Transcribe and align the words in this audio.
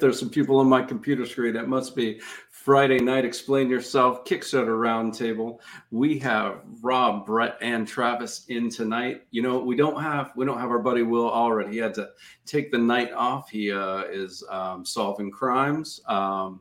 There's 0.00 0.18
some 0.18 0.30
people 0.30 0.58
on 0.58 0.68
my 0.68 0.82
computer 0.82 1.26
screen, 1.26 1.56
it 1.56 1.68
must 1.68 1.94
be 1.94 2.20
Friday 2.50 2.98
night. 2.98 3.24
Explain 3.24 3.70
yourself, 3.70 4.24
Kickstarter 4.24 4.78
roundtable. 4.78 5.58
We 5.90 6.18
have 6.20 6.60
Rob, 6.82 7.26
Brett, 7.26 7.56
and 7.60 7.86
Travis 7.86 8.44
in 8.48 8.70
tonight. 8.70 9.22
You 9.30 9.42
know, 9.42 9.58
we 9.58 9.76
don't 9.76 10.00
have 10.00 10.32
we 10.36 10.44
don't 10.44 10.58
have 10.58 10.70
our 10.70 10.78
buddy 10.78 11.02
Will 11.02 11.30
Allred. 11.30 11.72
He 11.72 11.78
had 11.78 11.94
to 11.94 12.10
take 12.46 12.70
the 12.70 12.78
night 12.78 13.12
off. 13.12 13.50
He 13.50 13.72
uh, 13.72 14.04
is 14.10 14.44
um, 14.50 14.84
solving 14.84 15.30
crimes. 15.30 16.00
Um, 16.06 16.60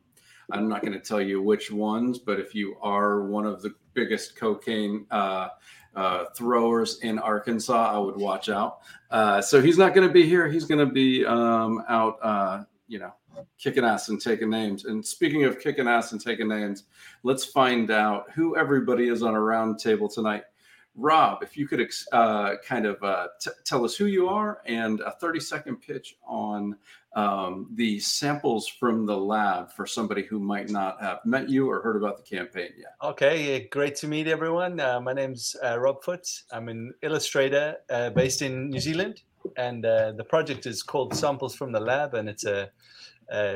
I'm 0.51 0.67
not 0.67 0.81
going 0.81 0.93
to 0.93 0.99
tell 0.99 1.21
you 1.21 1.41
which 1.41 1.71
ones, 1.71 2.17
but 2.19 2.39
if 2.39 2.55
you 2.55 2.75
are 2.81 3.27
one 3.27 3.45
of 3.45 3.61
the 3.61 3.73
biggest 3.93 4.35
cocaine 4.35 5.05
uh, 5.11 5.49
uh, 5.95 6.25
throwers 6.35 6.99
in 7.01 7.19
Arkansas, 7.19 7.95
I 7.95 7.97
would 7.97 8.15
watch 8.17 8.49
out. 8.49 8.79
Uh, 9.11 9.41
so 9.41 9.61
he's 9.61 9.77
not 9.77 9.93
going 9.93 10.07
to 10.07 10.13
be 10.13 10.25
here. 10.25 10.47
He's 10.47 10.65
going 10.65 10.79
to 10.79 10.91
be 10.91 11.25
um, 11.25 11.83
out, 11.87 12.17
uh, 12.21 12.63
you 12.87 12.99
know, 12.99 13.13
kicking 13.57 13.83
ass 13.83 14.09
and 14.09 14.21
taking 14.21 14.49
names. 14.49 14.85
And 14.85 15.05
speaking 15.05 15.43
of 15.45 15.59
kicking 15.59 15.87
ass 15.87 16.11
and 16.11 16.21
taking 16.21 16.47
names, 16.47 16.83
let's 17.23 17.45
find 17.45 17.91
out 17.91 18.31
who 18.31 18.57
everybody 18.57 19.07
is 19.09 19.23
on 19.23 19.35
a 19.35 19.41
round 19.41 19.79
table 19.79 20.07
tonight. 20.07 20.43
Rob, 20.95 21.43
if 21.43 21.55
you 21.55 21.67
could 21.67 21.87
uh, 22.11 22.55
kind 22.63 22.85
of 22.85 23.01
uh, 23.01 23.27
t- 23.39 23.51
tell 23.63 23.85
us 23.85 23.95
who 23.95 24.05
you 24.05 24.27
are 24.27 24.61
and 24.65 24.99
a 25.01 25.11
30 25.11 25.39
second 25.39 25.77
pitch 25.77 26.17
on 26.27 26.75
um, 27.15 27.69
the 27.75 27.99
samples 27.99 28.67
from 28.67 29.05
the 29.05 29.15
lab 29.15 29.71
for 29.71 29.85
somebody 29.85 30.23
who 30.23 30.39
might 30.39 30.69
not 30.69 31.01
have 31.01 31.19
met 31.25 31.49
you 31.49 31.69
or 31.69 31.81
heard 31.81 31.95
about 31.95 32.17
the 32.17 32.23
campaign 32.23 32.71
yet. 32.77 32.95
Okay, 33.03 33.67
great 33.71 33.95
to 33.97 34.07
meet 34.07 34.27
everyone. 34.27 34.79
Uh, 34.79 34.99
my 34.99 35.13
name's 35.13 35.55
uh, 35.63 35.79
Rob 35.79 36.03
Foote. 36.03 36.43
I'm 36.51 36.69
an 36.69 36.93
illustrator 37.01 37.77
uh, 37.89 38.09
based 38.11 38.41
in 38.41 38.69
New 38.69 38.79
Zealand, 38.79 39.21
and 39.57 39.85
uh, 39.85 40.11
the 40.11 40.23
project 40.23 40.65
is 40.65 40.83
called 40.83 41.15
Samples 41.15 41.55
from 41.55 41.71
the 41.71 41.79
Lab, 41.79 42.13
and 42.13 42.29
it's 42.29 42.45
a, 42.45 42.69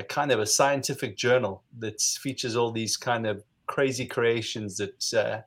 kind 0.10 0.32
of 0.32 0.40
a 0.40 0.46
scientific 0.46 1.18
journal 1.18 1.64
that 1.80 2.00
features 2.02 2.56
all 2.56 2.72
these 2.72 2.98
kind 2.98 3.26
of 3.26 3.44
crazy 3.66 4.06
creations 4.06 4.78
that 4.78 5.14
uh, 5.14 5.42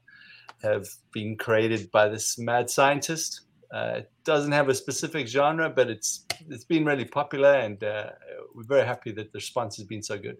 have 0.67 0.87
been 1.13 1.37
created 1.37 1.91
by 1.93 2.09
this 2.09 2.39
mad 2.39 2.69
scientist 2.69 3.47
uh, 3.73 3.95
it 3.99 4.11
doesn't 4.25 4.53
have 4.53 4.69
a 4.69 4.75
specific 4.75 5.27
genre, 5.27 5.69
but 5.69 5.91
it's 5.91 6.25
it's 6.49 6.65
been 6.65 6.85
really 6.85 7.05
popular, 7.05 7.55
and 7.55 7.83
uh, 7.83 8.11
we're 8.55 8.65
very 8.65 8.87
happy 8.87 9.13
that 9.13 9.33
the 9.33 9.37
response 9.37 9.77
has 9.77 9.87
been 9.87 10.03
so 10.03 10.19
good. 10.19 10.37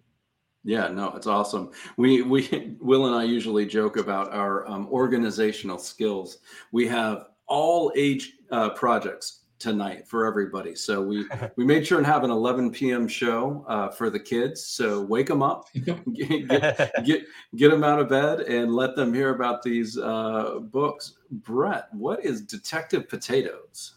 Yeah, 0.65 0.89
no, 0.89 1.13
it's 1.15 1.27
awesome. 1.27 1.71
We 1.97 2.23
we 2.23 2.77
Will 2.81 3.07
and 3.07 3.15
I 3.15 3.25
usually 3.25 3.67
joke 3.67 3.97
about 3.97 4.33
our 4.33 4.69
um, 4.69 4.89
organizational 4.89 5.79
skills. 5.79 6.39
We 6.73 6.87
have 6.89 7.27
all 7.49 7.93
age 7.97 8.33
uh, 8.51 8.71
projects 8.71 9.43
tonight 9.59 10.07
for 10.07 10.27
everybody. 10.27 10.75
So 10.75 11.03
we 11.03 11.27
we 11.57 11.65
made 11.65 11.87
sure 11.87 11.99
and 11.99 12.07
have 12.07 12.25
an 12.25 12.31
11 12.31 12.73
p.m. 12.73 13.09
show 13.09 13.65
uh, 13.69 13.89
for 13.89 14.11
the 14.11 14.21
kids. 14.21 14.65
So 14.65 15.03
wake 15.03 15.27
them 15.29 15.43
up, 15.43 15.69
get, 15.85 16.49
get, 16.49 17.05
get 17.05 17.23
get 17.57 17.71
them 17.71 17.85
out 17.85 18.01
of 18.01 18.09
bed, 18.09 18.41
and 18.41 18.75
let 18.75 18.97
them 18.97 19.13
hear 19.13 19.35
about 19.35 19.63
these 19.63 19.99
uh, 19.99 20.61
books. 20.61 21.15
Brett, 21.31 21.89
what 21.93 22.25
is 22.25 22.43
Detective 22.43 23.09
Potatoes? 23.09 23.95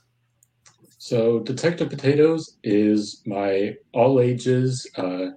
So 0.98 1.40
Detective 1.40 1.90
Potatoes 1.90 2.58
is 2.64 3.22
my 3.26 3.76
all 3.94 4.20
ages 4.20 4.86
uh, 4.98 5.28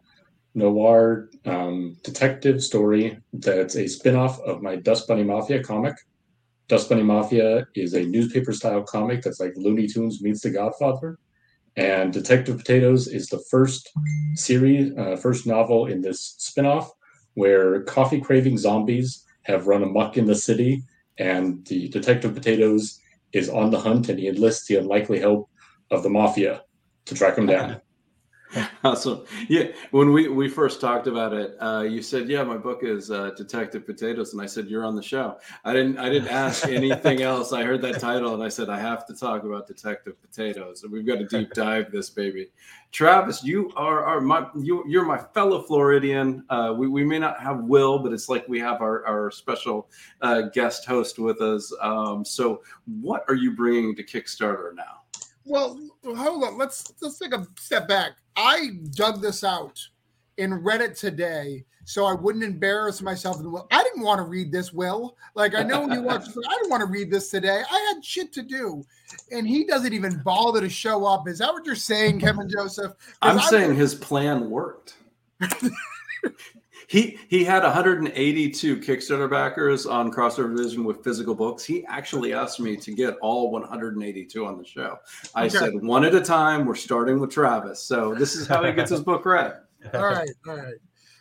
noir 0.54 1.30
um, 1.46 1.96
detective 2.02 2.62
story. 2.62 3.18
That's 3.32 3.76
a 3.76 3.84
spinoff 3.84 4.40
of 4.40 4.62
my 4.62 4.76
Dust 4.76 5.08
Bunny 5.08 5.24
Mafia 5.24 5.62
comic. 5.62 5.94
Dust 6.72 6.88
Bunny 6.88 7.02
Mafia 7.02 7.66
is 7.74 7.92
a 7.92 8.02
newspaper 8.02 8.50
style 8.50 8.82
comic 8.82 9.20
that's 9.20 9.40
like 9.40 9.52
Looney 9.56 9.86
Tunes 9.86 10.22
meets 10.22 10.40
The 10.40 10.48
Godfather. 10.48 11.18
And 11.76 12.10
Detective 12.14 12.56
Potatoes 12.56 13.08
is 13.08 13.26
the 13.26 13.44
first 13.50 13.90
series, 14.36 14.96
uh, 14.96 15.16
first 15.16 15.46
novel 15.46 15.88
in 15.88 16.00
this 16.00 16.34
spinoff 16.40 16.88
where 17.34 17.82
coffee 17.82 18.22
craving 18.22 18.56
zombies 18.56 19.22
have 19.42 19.66
run 19.66 19.82
amok 19.82 20.16
in 20.16 20.24
the 20.24 20.34
city. 20.34 20.82
And 21.18 21.62
the 21.66 21.90
Detective 21.90 22.32
Potatoes 22.32 22.98
is 23.34 23.50
on 23.50 23.70
the 23.70 23.78
hunt 23.78 24.08
and 24.08 24.18
he 24.18 24.28
enlists 24.28 24.66
the 24.66 24.76
unlikely 24.76 25.20
help 25.20 25.50
of 25.90 26.02
the 26.02 26.08
mafia 26.08 26.62
to 27.04 27.14
track 27.14 27.36
him 27.36 27.44
down. 27.44 27.82
Awesome. 28.84 29.24
Yeah. 29.48 29.68
When 29.92 30.12
we, 30.12 30.26
we 30.28 30.48
first 30.48 30.80
talked 30.80 31.06
about 31.06 31.32
it, 31.32 31.56
uh, 31.60 31.82
you 31.82 32.02
said, 32.02 32.28
yeah, 32.28 32.42
my 32.42 32.56
book 32.56 32.80
is 32.82 33.12
uh, 33.12 33.30
Detective 33.36 33.86
Potatoes. 33.86 34.32
And 34.32 34.42
I 34.42 34.46
said, 34.46 34.66
you're 34.66 34.84
on 34.84 34.96
the 34.96 35.02
show. 35.02 35.38
I 35.64 35.72
didn't, 35.72 35.98
I 35.98 36.08
didn't 36.08 36.28
ask 36.28 36.66
anything 36.68 37.22
else. 37.22 37.52
I 37.52 37.62
heard 37.62 37.80
that 37.82 38.00
title 38.00 38.34
and 38.34 38.42
I 38.42 38.48
said, 38.48 38.68
I 38.68 38.80
have 38.80 39.06
to 39.06 39.14
talk 39.14 39.44
about 39.44 39.68
Detective 39.68 40.20
Potatoes. 40.20 40.82
And 40.82 40.92
we've 40.92 41.06
got 41.06 41.18
to 41.18 41.26
deep 41.26 41.52
dive 41.54 41.92
this 41.92 42.10
baby. 42.10 42.48
Travis, 42.90 43.44
you 43.44 43.70
are, 43.76 44.04
are 44.04 44.20
my, 44.20 44.48
you, 44.58 44.84
you're 44.88 45.04
my 45.04 45.18
fellow 45.18 45.62
Floridian. 45.62 46.44
Uh, 46.50 46.74
we, 46.76 46.88
we 46.88 47.04
may 47.04 47.20
not 47.20 47.40
have 47.40 47.60
Will, 47.60 48.00
but 48.00 48.12
it's 48.12 48.28
like 48.28 48.46
we 48.48 48.58
have 48.58 48.82
our, 48.82 49.06
our 49.06 49.30
special 49.30 49.88
uh, 50.22 50.42
guest 50.52 50.84
host 50.86 51.20
with 51.20 51.40
us. 51.40 51.72
Um, 51.80 52.24
so 52.24 52.62
what 53.00 53.24
are 53.28 53.36
you 53.36 53.54
bringing 53.54 53.94
to 53.94 54.02
Kickstarter 54.02 54.74
now? 54.74 55.02
Well, 55.44 55.78
hold 56.04 56.44
on. 56.44 56.58
Let's 56.58 56.92
let's 57.00 57.18
take 57.18 57.34
a 57.34 57.46
step 57.58 57.88
back. 57.88 58.12
I 58.36 58.78
dug 58.94 59.20
this 59.20 59.44
out 59.44 59.78
and 60.38 60.64
read 60.64 60.80
it 60.80 60.96
today 60.96 61.64
so 61.84 62.04
I 62.04 62.14
wouldn't 62.14 62.44
embarrass 62.44 63.02
myself. 63.02 63.38
I 63.70 63.82
didn't 63.82 64.02
want 64.02 64.18
to 64.18 64.24
read 64.24 64.52
this, 64.52 64.72
Will. 64.72 65.16
Like 65.34 65.54
I 65.54 65.62
know 65.62 65.82
when 65.82 65.92
you 65.92 66.02
watch, 66.02 66.22
I 66.22 66.54
didn't 66.56 66.70
want 66.70 66.80
to 66.82 66.86
read 66.86 67.10
this 67.10 67.30
today. 67.30 67.62
I 67.70 67.92
had 67.94 68.04
shit 68.04 68.32
to 68.34 68.42
do, 68.42 68.84
and 69.30 69.46
he 69.46 69.64
doesn't 69.64 69.92
even 69.92 70.20
bother 70.24 70.60
to 70.60 70.68
show 70.68 71.04
up. 71.04 71.28
Is 71.28 71.38
that 71.38 71.52
what 71.52 71.66
you're 71.66 71.74
saying, 71.74 72.20
Kevin 72.20 72.48
Joseph? 72.48 72.92
I'm 73.20 73.40
saying 73.40 73.74
his 73.74 73.94
plan 73.94 74.48
worked. 74.48 74.94
he 76.92 77.18
he 77.28 77.42
had 77.42 77.62
182 77.62 78.76
Kickstarter 78.76 79.30
backers 79.30 79.86
on 79.86 80.12
Crossover 80.12 80.54
Vision 80.54 80.84
with 80.84 81.02
physical 81.02 81.34
books. 81.34 81.64
He 81.64 81.86
actually 81.86 82.34
asked 82.34 82.60
me 82.60 82.76
to 82.76 82.92
get 82.92 83.16
all 83.22 83.50
182 83.50 84.44
on 84.44 84.58
the 84.58 84.64
show. 84.64 84.98
I 85.34 85.46
okay. 85.46 85.56
said 85.56 85.82
one 85.82 86.04
at 86.04 86.14
a 86.14 86.20
time. 86.20 86.66
We're 86.66 86.74
starting 86.74 87.18
with 87.18 87.30
Travis, 87.30 87.82
so 87.82 88.14
this 88.14 88.34
is 88.34 88.46
how 88.46 88.62
he 88.62 88.72
gets 88.72 88.90
his 88.90 89.00
book 89.00 89.24
read. 89.24 89.56
All 89.94 90.04
right, 90.04 90.30
all 90.46 90.56
right 90.56 90.74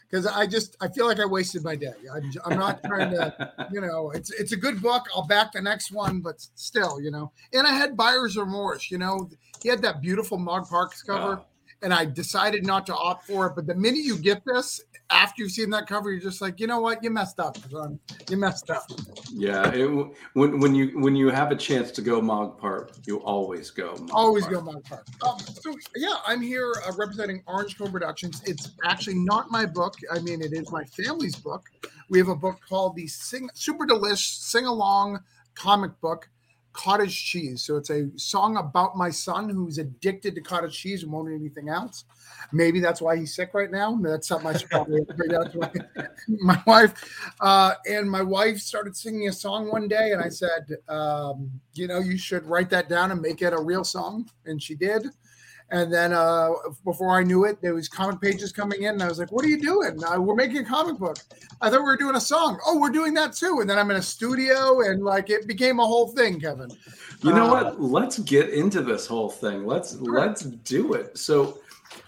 because 0.08 0.28
I 0.28 0.46
just 0.46 0.76
I 0.82 0.88
feel 0.90 1.08
like 1.08 1.20
I 1.20 1.26
wasted 1.26 1.64
my 1.64 1.76
day. 1.76 1.94
I'm, 2.14 2.32
I'm 2.46 2.60
not 2.60 2.84
trying 2.84 3.10
to, 3.12 3.54
you 3.72 3.82
know, 3.82 4.12
it's 4.12 4.30
it's 4.32 4.52
a 4.52 4.58
good 4.58 4.84
book. 4.84 5.08
I'll 5.16 5.26
back 5.26 5.54
the 5.54 5.62
next 5.62 5.92
one, 5.92 6.20
but 6.20 6.46
still, 6.54 7.02
you 7.02 7.10
know. 7.10 7.32
And 7.54 7.66
I 7.66 7.72
had 7.72 7.98
buyer's 7.98 8.38
remorse. 8.38 8.92
You 8.92 9.00
know, 9.00 9.30
he 9.64 9.70
had 9.70 9.82
that 9.82 10.00
beautiful 10.00 10.38
Mog 10.38 10.70
Parks 10.70 11.02
cover, 11.02 11.40
oh. 11.42 11.46
and 11.82 11.92
I 11.92 12.06
decided 12.06 12.68
not 12.68 12.86
to 12.86 12.96
opt 12.96 13.26
for 13.26 13.48
it. 13.48 13.56
But 13.56 13.66
the 13.66 13.74
minute 13.74 14.04
you 14.04 14.18
get 14.18 14.44
this, 14.46 14.82
after 15.12 15.44
you've 15.44 15.52
seen 15.52 15.70
that 15.72 15.88
cover, 15.88 16.12
you're 16.12 16.22
just 16.22 16.42
like, 16.42 16.60
you 16.60 16.68
know 16.68 16.80
what, 16.80 17.04
you 17.04 17.10
messed 17.10 17.40
up, 17.40 17.58
son. 17.70 18.00
You 18.30 18.38
messed 18.38 18.70
up. 18.70 18.90
Yeah, 19.32 19.72
it, 19.74 19.88
when 20.34 20.60
when 20.60 20.74
you 20.74 21.00
when 21.00 21.16
you 21.16 21.30
have 21.30 21.52
a 21.52 21.56
chance 21.56 21.92
to 21.92 22.02
go 22.02 22.22
Mog 22.22 22.58
Park, 22.58 22.94
you 23.06 23.20
always 23.20 23.70
go. 23.72 23.96
Mog 24.00 24.10
always 24.14 24.46
Park. 24.46 24.56
go 24.56 24.62
Mog 24.62 24.84
Park. 24.86 25.08
Um, 25.26 25.40
so 25.40 25.76
yeah, 25.96 26.16
I'm 26.26 26.42
here 26.42 26.74
uh, 26.88 26.92
representing 26.98 27.44
Orange 27.48 27.78
Cone 27.78 27.92
Productions. 27.92 28.42
It's 28.46 28.72
actually 28.86 29.16
not 29.16 29.52
my 29.52 29.66
book. 29.66 29.96
I 30.12 30.20
mean, 30.20 30.42
it 30.42 30.54
is 30.54 30.72
my 30.72 30.84
family's 30.86 31.36
book. 31.36 31.70
We 32.10 32.18
have 32.20 32.30
a 32.30 32.36
book 32.36 32.60
called 32.68 32.96
the 32.96 33.08
Sing 33.08 33.50
Super 33.54 33.86
Delish 33.86 34.40
Sing 34.40 34.66
Along 34.66 35.20
comic 35.56 35.92
book 36.02 36.30
cottage 36.74 37.26
cheese. 37.26 37.64
So 37.64 37.78
it's 37.78 37.90
a 37.90 38.10
song 38.18 38.58
about 38.58 38.98
my 38.98 39.10
son 39.10 39.50
who's 39.50 39.78
addicted 39.78 40.36
to 40.36 40.42
cottage 40.42 40.78
cheese 40.78 41.04
and 41.04 41.12
won't 41.12 41.30
eat 41.32 41.36
anything 41.36 41.70
else. 41.70 42.06
Maybe 42.52 42.80
that's 42.80 43.02
why 43.02 43.18
he's 43.18 43.36
sick 43.36 43.54
right 43.54 43.72
now. 43.72 43.98
That's 44.02 44.28
something 44.28 44.48
I 44.48 44.58
should 44.58 44.70
probably 44.70 45.02
bring 45.16 45.34
out 45.34 45.52
to 45.52 45.60
my, 45.60 45.72
my 46.28 46.64
wife. 46.66 46.94
Uh, 47.40 47.74
and 47.90 48.10
my 48.10 48.22
wife 48.22 48.60
started 48.60 48.96
singing 48.96 49.28
a 49.28 49.34
song 49.34 49.70
one 49.70 49.88
day, 49.88 50.12
and 50.12 50.22
I 50.22 50.30
said, 50.30 50.66
um, 50.88 51.52
you 51.74 51.88
know, 51.88 52.00
you 52.00 52.18
should 52.18 52.46
write 52.46 52.70
that 52.72 52.90
down 52.90 53.12
and 53.12 53.22
make 53.22 53.42
it 53.42 53.54
a 53.54 53.60
real 53.60 53.84
song. 53.84 54.30
And 54.46 54.62
she 54.62 54.76
did. 54.76 55.08
And 55.72 55.92
then 55.92 56.12
uh, 56.12 56.50
before 56.84 57.18
I 57.18 57.24
knew 57.24 57.46
it, 57.46 57.62
there 57.62 57.74
was 57.74 57.88
comic 57.88 58.20
pages 58.20 58.52
coming 58.52 58.84
in, 58.84 58.90
and 58.90 59.04
I 59.04 59.08
was 59.08 59.20
like, 59.20 59.32
"What 59.32 59.46
are 59.46 59.48
you 59.48 59.60
doing? 59.60 60.04
Uh, 60.04 60.20
we're 60.20 60.36
making 60.36 60.58
a 60.58 60.66
comic 60.66 60.98
book." 60.98 61.18
I 61.62 61.70
thought 61.70 61.80
we 61.80 61.86
were 61.86 61.98
doing 61.98 62.18
a 62.18 62.22
song. 62.22 62.60
Oh, 62.66 62.78
we're 62.78 62.90
doing 62.90 63.14
that 63.14 63.32
too. 63.34 63.60
And 63.62 63.70
then 63.70 63.80
I'm 63.80 63.90
in 63.90 63.96
a 63.96 64.02
studio, 64.02 64.82
and 64.82 65.02
like 65.02 65.30
it 65.30 65.48
became 65.48 65.80
a 65.80 65.86
whole 65.86 66.10
thing, 66.10 66.42
Kevin. 66.42 66.70
You 67.22 67.32
know 67.32 67.48
uh, 67.48 67.64
what? 67.64 67.82
Let's 67.82 68.20
get 68.20 68.50
into 68.50 68.82
this 68.82 69.08
whole 69.08 69.30
thing. 69.30 69.66
Let's 69.66 69.98
sure. 69.98 70.20
let's 70.20 70.42
do 70.42 70.94
it. 70.94 71.18
So, 71.18 71.60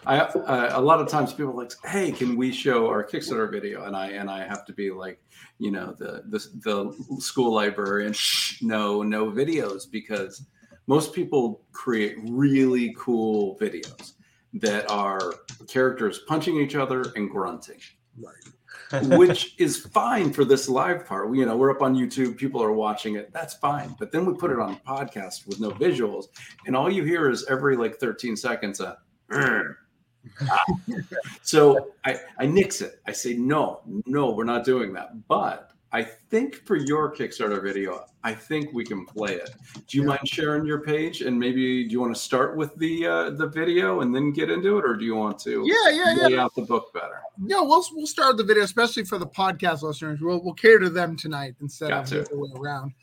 I 0.05 0.19
uh, 0.19 0.71
a 0.77 0.81
lot 0.81 0.99
of 0.99 1.07
times 1.07 1.31
people 1.31 1.51
are 1.51 1.63
like, 1.63 1.71
"Hey, 1.85 2.11
can 2.11 2.35
we 2.35 2.51
show 2.51 2.87
our 2.87 3.01
Kickstarter 3.01 3.49
video?" 3.49 3.85
And 3.85 3.95
I 3.95 4.09
and 4.09 4.29
I 4.29 4.45
have 4.45 4.65
to 4.65 4.73
be 4.73 4.91
like, 4.91 5.23
you 5.59 5.71
know, 5.71 5.95
the 5.97 6.23
the, 6.27 6.39
the 6.65 7.21
school 7.21 7.53
librarian. 7.53 8.11
Shh, 8.11 8.61
no, 8.61 9.03
no 9.03 9.31
videos 9.31 9.89
because 9.89 10.45
most 10.87 11.13
people 11.13 11.61
create 11.71 12.17
really 12.29 12.95
cool 12.97 13.57
videos 13.59 14.13
that 14.53 14.89
are 14.89 15.33
characters 15.67 16.19
punching 16.27 16.57
each 16.57 16.75
other 16.75 17.05
and 17.15 17.29
grunting. 17.29 17.79
Right. 18.19 18.53
which 19.17 19.55
is 19.57 19.77
fine 19.77 20.31
for 20.31 20.45
this 20.45 20.69
live 20.69 21.05
part. 21.05 21.33
You 21.35 21.45
know, 21.45 21.57
we're 21.57 21.71
up 21.71 21.81
on 21.81 21.95
YouTube, 21.95 22.37
people 22.37 22.61
are 22.61 22.73
watching 22.73 23.15
it. 23.15 23.31
That's 23.33 23.55
fine. 23.55 23.95
But 23.97 24.11
then 24.11 24.25
we 24.25 24.33
put 24.33 24.51
it 24.51 24.59
on 24.59 24.73
a 24.73 24.87
podcast 24.87 25.47
with 25.47 25.59
no 25.59 25.71
visuals, 25.71 26.25
and 26.67 26.75
all 26.75 26.91
you 26.91 27.03
hear 27.03 27.29
is 27.29 27.45
every 27.49 27.75
like 27.75 27.97
13 27.97 28.35
seconds 28.35 28.79
a 28.79 28.97
ah. 29.31 29.61
so 31.41 31.91
I, 32.05 32.19
I 32.37 32.45
nix 32.45 32.81
it. 32.81 33.01
I 33.07 33.11
say, 33.11 33.33
no, 33.33 33.81
no, 34.05 34.31
we're 34.31 34.43
not 34.43 34.63
doing 34.63 34.93
that. 34.93 35.27
But 35.27 35.71
I 35.93 36.01
think 36.01 36.55
for 36.65 36.75
your 36.75 37.13
Kickstarter 37.15 37.61
video, 37.61 38.05
I 38.23 38.33
think 38.33 38.73
we 38.73 38.83
can 38.83 39.05
play 39.05 39.35
it. 39.35 39.51
Do 39.87 39.97
you 39.97 40.03
yeah. 40.03 40.09
mind 40.09 40.27
sharing 40.27 40.65
your 40.65 40.81
page 40.81 41.21
and 41.21 41.39
maybe 41.39 41.83
do 41.83 41.91
you 41.91 42.01
want 42.01 42.15
to 42.15 42.19
start 42.19 42.57
with 42.57 42.75
the 42.77 43.05
uh, 43.05 43.29
the 43.29 43.45
video 43.45 44.01
and 44.01 44.13
then 44.13 44.31
get 44.31 44.49
into 44.49 44.79
it, 44.79 44.85
or 44.85 44.95
do 44.95 45.05
you 45.05 45.13
want 45.13 45.37
to? 45.39 45.63
Yeah, 45.67 45.91
yeah, 45.91 46.23
lay 46.23 46.33
yeah. 46.33 46.43
out 46.43 46.55
the 46.55 46.63
book 46.63 46.91
better. 46.93 47.21
Yeah, 47.45 47.61
we'll 47.61 47.85
we'll 47.93 48.07
start 48.07 48.37
the 48.37 48.43
video, 48.43 48.63
especially 48.63 49.05
for 49.05 49.19
the 49.19 49.27
podcast 49.27 49.83
listeners. 49.83 50.19
We'll 50.19 50.43
we'll 50.43 50.55
cater 50.55 50.79
to 50.79 50.89
them 50.89 51.15
tonight 51.15 51.53
instead 51.61 51.89
Got 51.89 52.05
of 52.05 52.09
the 52.09 52.21
other 52.21 52.39
way 52.39 52.49
around. 52.59 52.93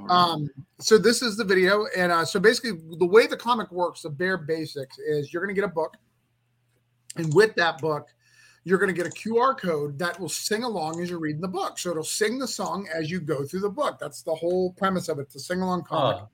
Right. 0.00 0.10
Um, 0.10 0.50
so 0.80 0.98
this 0.98 1.22
is 1.22 1.38
the 1.38 1.44
video, 1.44 1.86
and 1.96 2.12
uh, 2.12 2.26
so 2.26 2.38
basically 2.38 2.72
the 2.98 3.06
way 3.06 3.26
the 3.26 3.38
comic 3.38 3.72
works, 3.72 4.02
the 4.02 4.10
bare 4.10 4.36
basics 4.36 4.98
is 4.98 5.32
you're 5.32 5.42
going 5.42 5.54
to 5.54 5.58
get 5.58 5.66
a 5.66 5.72
book, 5.72 5.96
and 7.16 7.32
with 7.32 7.54
that 7.54 7.78
book 7.78 8.08
you're 8.64 8.78
going 8.78 8.94
to 8.94 8.96
get 8.96 9.06
a 9.06 9.14
QR 9.14 9.58
code 9.58 9.98
that 9.98 10.18
will 10.18 10.28
sing 10.28 10.64
along 10.64 11.00
as 11.00 11.10
you're 11.10 11.18
reading 11.18 11.42
the 11.42 11.48
book. 11.48 11.78
So 11.78 11.90
it'll 11.90 12.02
sing 12.02 12.38
the 12.38 12.48
song 12.48 12.88
as 12.92 13.10
you 13.10 13.20
go 13.20 13.44
through 13.44 13.60
the 13.60 13.70
book. 13.70 13.98
That's 14.00 14.22
the 14.22 14.34
whole 14.34 14.72
premise 14.72 15.08
of 15.08 15.18
it, 15.18 15.30
the 15.30 15.38
sing 15.38 15.60
along 15.60 15.84
comic. 15.84 16.22
Uh. 16.22 16.26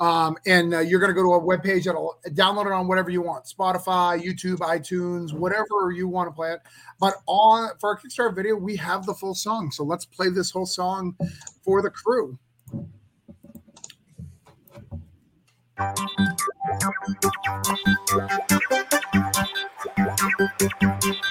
Um, 0.00 0.36
and 0.46 0.74
uh, 0.74 0.80
you're 0.80 0.98
going 0.98 1.10
to 1.10 1.14
go 1.14 1.22
to 1.22 1.34
a 1.34 1.38
web 1.38 1.62
page 1.62 1.84
that'll 1.84 2.18
download 2.30 2.66
it 2.66 2.72
on 2.72 2.88
whatever 2.88 3.10
you 3.10 3.22
want 3.22 3.44
Spotify, 3.44 4.20
YouTube, 4.20 4.58
iTunes, 4.58 5.32
whatever 5.32 5.92
you 5.94 6.08
want 6.08 6.28
to 6.28 6.32
play 6.32 6.52
it. 6.52 6.60
But 6.98 7.14
on 7.26 7.70
for 7.80 7.90
our 7.90 8.00
Kickstarter 8.00 8.34
video, 8.34 8.56
we 8.56 8.76
have 8.76 9.06
the 9.06 9.14
full 9.14 9.34
song. 9.34 9.70
So 9.70 9.84
let's 9.84 10.04
play 10.04 10.30
this 10.30 10.50
whole 10.50 10.66
song 10.66 11.16
for 11.62 11.80
the 11.80 11.90
crew. 11.90 12.38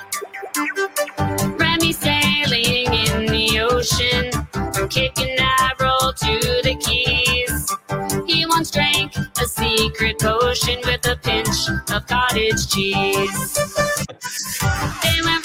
ocean, 3.83 4.31
from 4.73 4.87
kicking 4.87 5.35
roll 5.79 6.13
to 6.13 6.39
the 6.63 6.75
keys. 6.79 7.69
He 8.27 8.45
once 8.45 8.71
drank 8.71 9.13
a 9.17 9.45
secret 9.45 10.19
potion 10.19 10.79
with 10.85 11.05
a 11.05 11.17
pinch 11.21 11.57
of 11.91 12.07
cottage 12.07 12.67
cheese. 12.69 13.57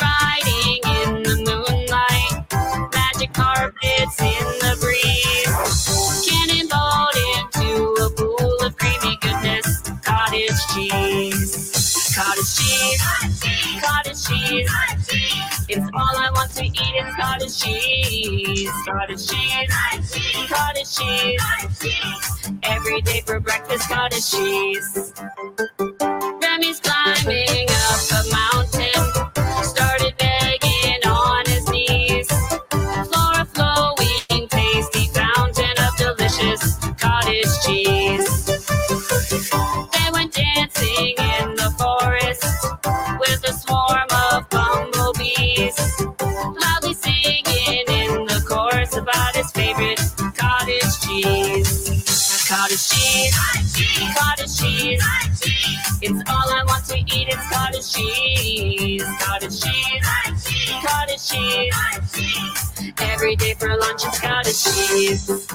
riding 0.01 0.81
in 0.99 1.23
the 1.23 1.37
moonlight, 1.49 2.35
magic 2.95 3.33
carpets 3.33 4.21
in 4.21 4.47
the 4.63 4.77
breeze. 4.81 5.89
Into 6.45 7.95
a 8.05 8.11
pool 8.11 8.59
of 8.65 8.77
creamy 8.77 9.19
goodness, 9.21 9.83
cottage 10.05 10.61
cheese. 10.75 11.78
Cottage 12.19 12.57
cheese, 12.57 13.03
cottage 13.81 14.27
cheese. 14.27 14.71
It's 15.69 15.87
all 15.95 16.17
I 16.19 16.31
want 16.35 16.51
to 16.57 16.65
eat 16.65 16.75
is 16.77 17.15
cottage 17.15 17.63
cheese. 17.63 18.71
Cottage 18.89 19.29
cheese. 19.29 20.49
Cottage 20.49 20.97
cheese. 20.97 22.59
Every 22.65 23.03
day 23.03 23.23
for 23.25 23.39
breakfast, 23.39 23.89
cottage 23.89 24.29
cheese. 24.33 25.13
Remy's 26.43 26.81
climbing 26.81 27.69
up 27.71 28.01
a 28.11 28.31
mountain. 28.33 29.28
Cheese. 51.09 52.47
Cottage 52.49 52.89
cheese, 52.89 53.35
cottage 54.17 54.59
cheese. 54.59 55.38
It's 55.41 56.31
all 56.31 56.51
I 56.51 56.65
want 56.67 56.85
to 56.87 56.99
eat. 56.99 57.29
It's 57.29 57.49
cottage 57.51 57.93
cheese, 57.93 59.05
cottage 59.21 59.61
cheese, 59.61 60.05
cottage 60.85 61.29
cheese. 61.29 61.75
Every 63.01 63.37
day 63.37 63.55
for 63.55 63.77
lunch, 63.77 64.05
it's 64.05 64.21
cottage 64.21 64.65
cheese. 64.65 65.49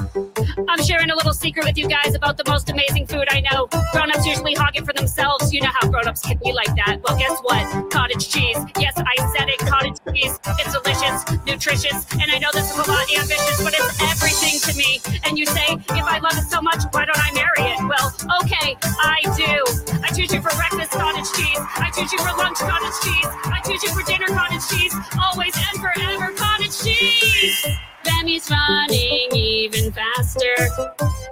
I'm 0.67 0.83
sharing 0.83 1.09
a 1.09 1.15
little 1.15 1.33
secret 1.33 1.65
with 1.65 1.77
you 1.77 1.87
guys 1.87 2.15
about 2.15 2.37
the 2.37 2.43
most 2.47 2.69
amazing 2.69 3.07
food 3.07 3.25
I 3.29 3.41
know. 3.41 3.67
Grown-ups 3.91 4.25
usually 4.25 4.53
hog 4.53 4.75
it 4.75 4.85
for 4.85 4.93
themselves. 4.93 5.53
You 5.53 5.61
know 5.61 5.71
how 5.73 5.87
grown-ups 5.89 6.21
can 6.21 6.37
be 6.43 6.51
like 6.51 6.73
that. 6.75 6.99
Well, 7.03 7.17
guess 7.17 7.37
what? 7.41 7.91
Cottage 7.91 8.29
cheese. 8.29 8.57
Yes, 8.79 8.93
I 8.97 9.15
said 9.35 9.49
it. 9.49 9.59
Cottage 9.59 9.97
cheese. 10.13 10.39
It's 10.59 10.71
delicious, 10.71 11.45
nutritious, 11.45 12.05
and 12.13 12.31
I 12.31 12.39
know 12.39 12.49
this 12.53 12.71
is 12.71 12.77
a 12.77 12.91
lot 12.91 13.07
ambitious, 13.11 13.63
but 13.63 13.73
it's 13.73 14.01
everything 14.01 14.59
to 14.71 14.77
me. 14.77 15.01
And 15.25 15.37
you 15.37 15.45
say, 15.45 15.65
if 15.73 16.05
I 16.05 16.19
love 16.19 16.37
it 16.37 16.49
so 16.49 16.61
much, 16.61 16.83
why 16.91 17.05
don't 17.05 17.19
I 17.19 17.31
marry 17.33 17.71
it? 17.71 17.79
Well, 17.83 18.13
okay, 18.43 18.77
I 18.81 19.21
do. 19.35 19.82
I 20.03 20.09
choose 20.15 20.33
you 20.33 20.41
for 20.41 20.55
breakfast 20.55 20.91
cottage 20.91 21.31
cheese. 21.33 21.59
I 21.59 21.91
choose 21.95 22.11
you 22.13 22.19
for 22.19 22.35
lunch 22.37 22.59
cottage 22.59 22.99
cheese. 23.03 23.27
I 23.45 23.61
Two 23.65 23.77
two 23.77 23.93
for 23.93 24.03
dinner, 24.03 24.27
cottage 24.27 24.67
cheese. 24.69 24.95
Always 25.21 25.55
and 25.55 25.81
forever, 25.81 26.33
cottage 26.35 26.77
cheese. 26.83 27.65
Then 28.03 28.27
he's 28.27 28.49
running 28.51 29.29
even 29.33 29.91
faster, 29.91 30.55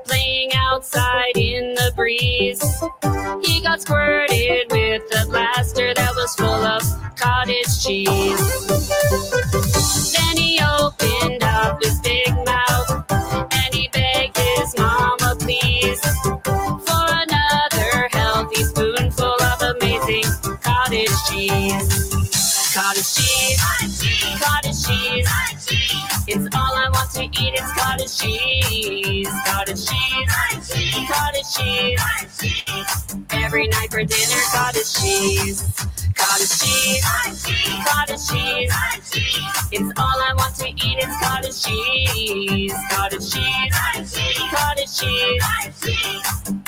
playing 0.05 0.51
outside 0.55 1.35
in 1.37 1.75
the 1.75 1.91
breeze. 1.95 2.61
He 3.45 3.61
got 3.61 3.81
squirted 3.81 4.71
with 4.71 5.03
a 5.21 5.25
blaster 5.27 5.93
that 5.93 6.13
was 6.15 6.35
full 6.35 6.47
of 6.47 6.81
cottage 7.17 7.83
cheese. 7.83 8.67
Then 10.13 10.37
he 10.37 10.59
opened 10.61 11.43
up 11.43 11.83
his 11.83 11.99
cheese. 21.79 22.73
Cottage 22.73 23.13
cheese, 23.15 23.59
cottage 24.41 24.85
cheese. 24.85 25.27
It's 26.27 26.55
all 26.55 26.75
I 26.75 26.89
want 26.93 27.11
to 27.11 27.23
eat. 27.23 27.53
It's 27.55 27.73
cottage 27.73 28.17
cheese, 28.19 29.27
cottage 29.45 29.85
cheese, 29.87 30.29
cottage 31.09 31.49
cheese. 31.55 33.25
Every 33.31 33.67
night 33.67 33.91
for 33.91 34.03
dinner, 34.03 34.41
cottage 34.53 34.93
cheese, 34.93 35.63
cottage 36.15 36.59
cheese, 36.59 37.05
cottage 37.85 38.27
cheese. 38.29 38.71
It's 39.71 39.99
all 39.99 40.19
I 40.21 40.33
want 40.37 40.55
to 40.57 40.67
eat. 40.69 40.97
It's 40.99 41.17
cottage 41.19 41.63
cheese, 41.63 42.73
cottage 42.91 43.31
cheese, 43.31 43.73
cottage 44.51 44.99
cheese. 44.99 45.43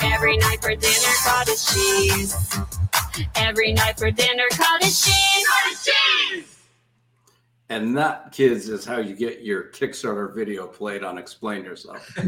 Every 0.00 0.36
night 0.36 0.62
for 0.62 0.74
dinner, 0.74 1.14
cottage 1.24 1.64
cheese. 1.66 2.36
Every 3.36 3.72
night 3.72 3.98
for 3.98 4.10
dinner, 4.10 4.44
cottage 4.52 5.02
cheese. 5.02 5.46
Cottage 5.46 5.84
cheese. 5.84 6.66
And 7.68 7.96
that, 7.96 8.32
kids, 8.32 8.68
is 8.68 8.84
how 8.84 8.98
you 8.98 9.14
get 9.14 9.42
your 9.42 9.64
Kickstarter 9.64 10.34
video 10.34 10.66
played 10.66 11.02
on 11.02 11.18
Explain 11.18 11.64
Yourself. 11.64 12.08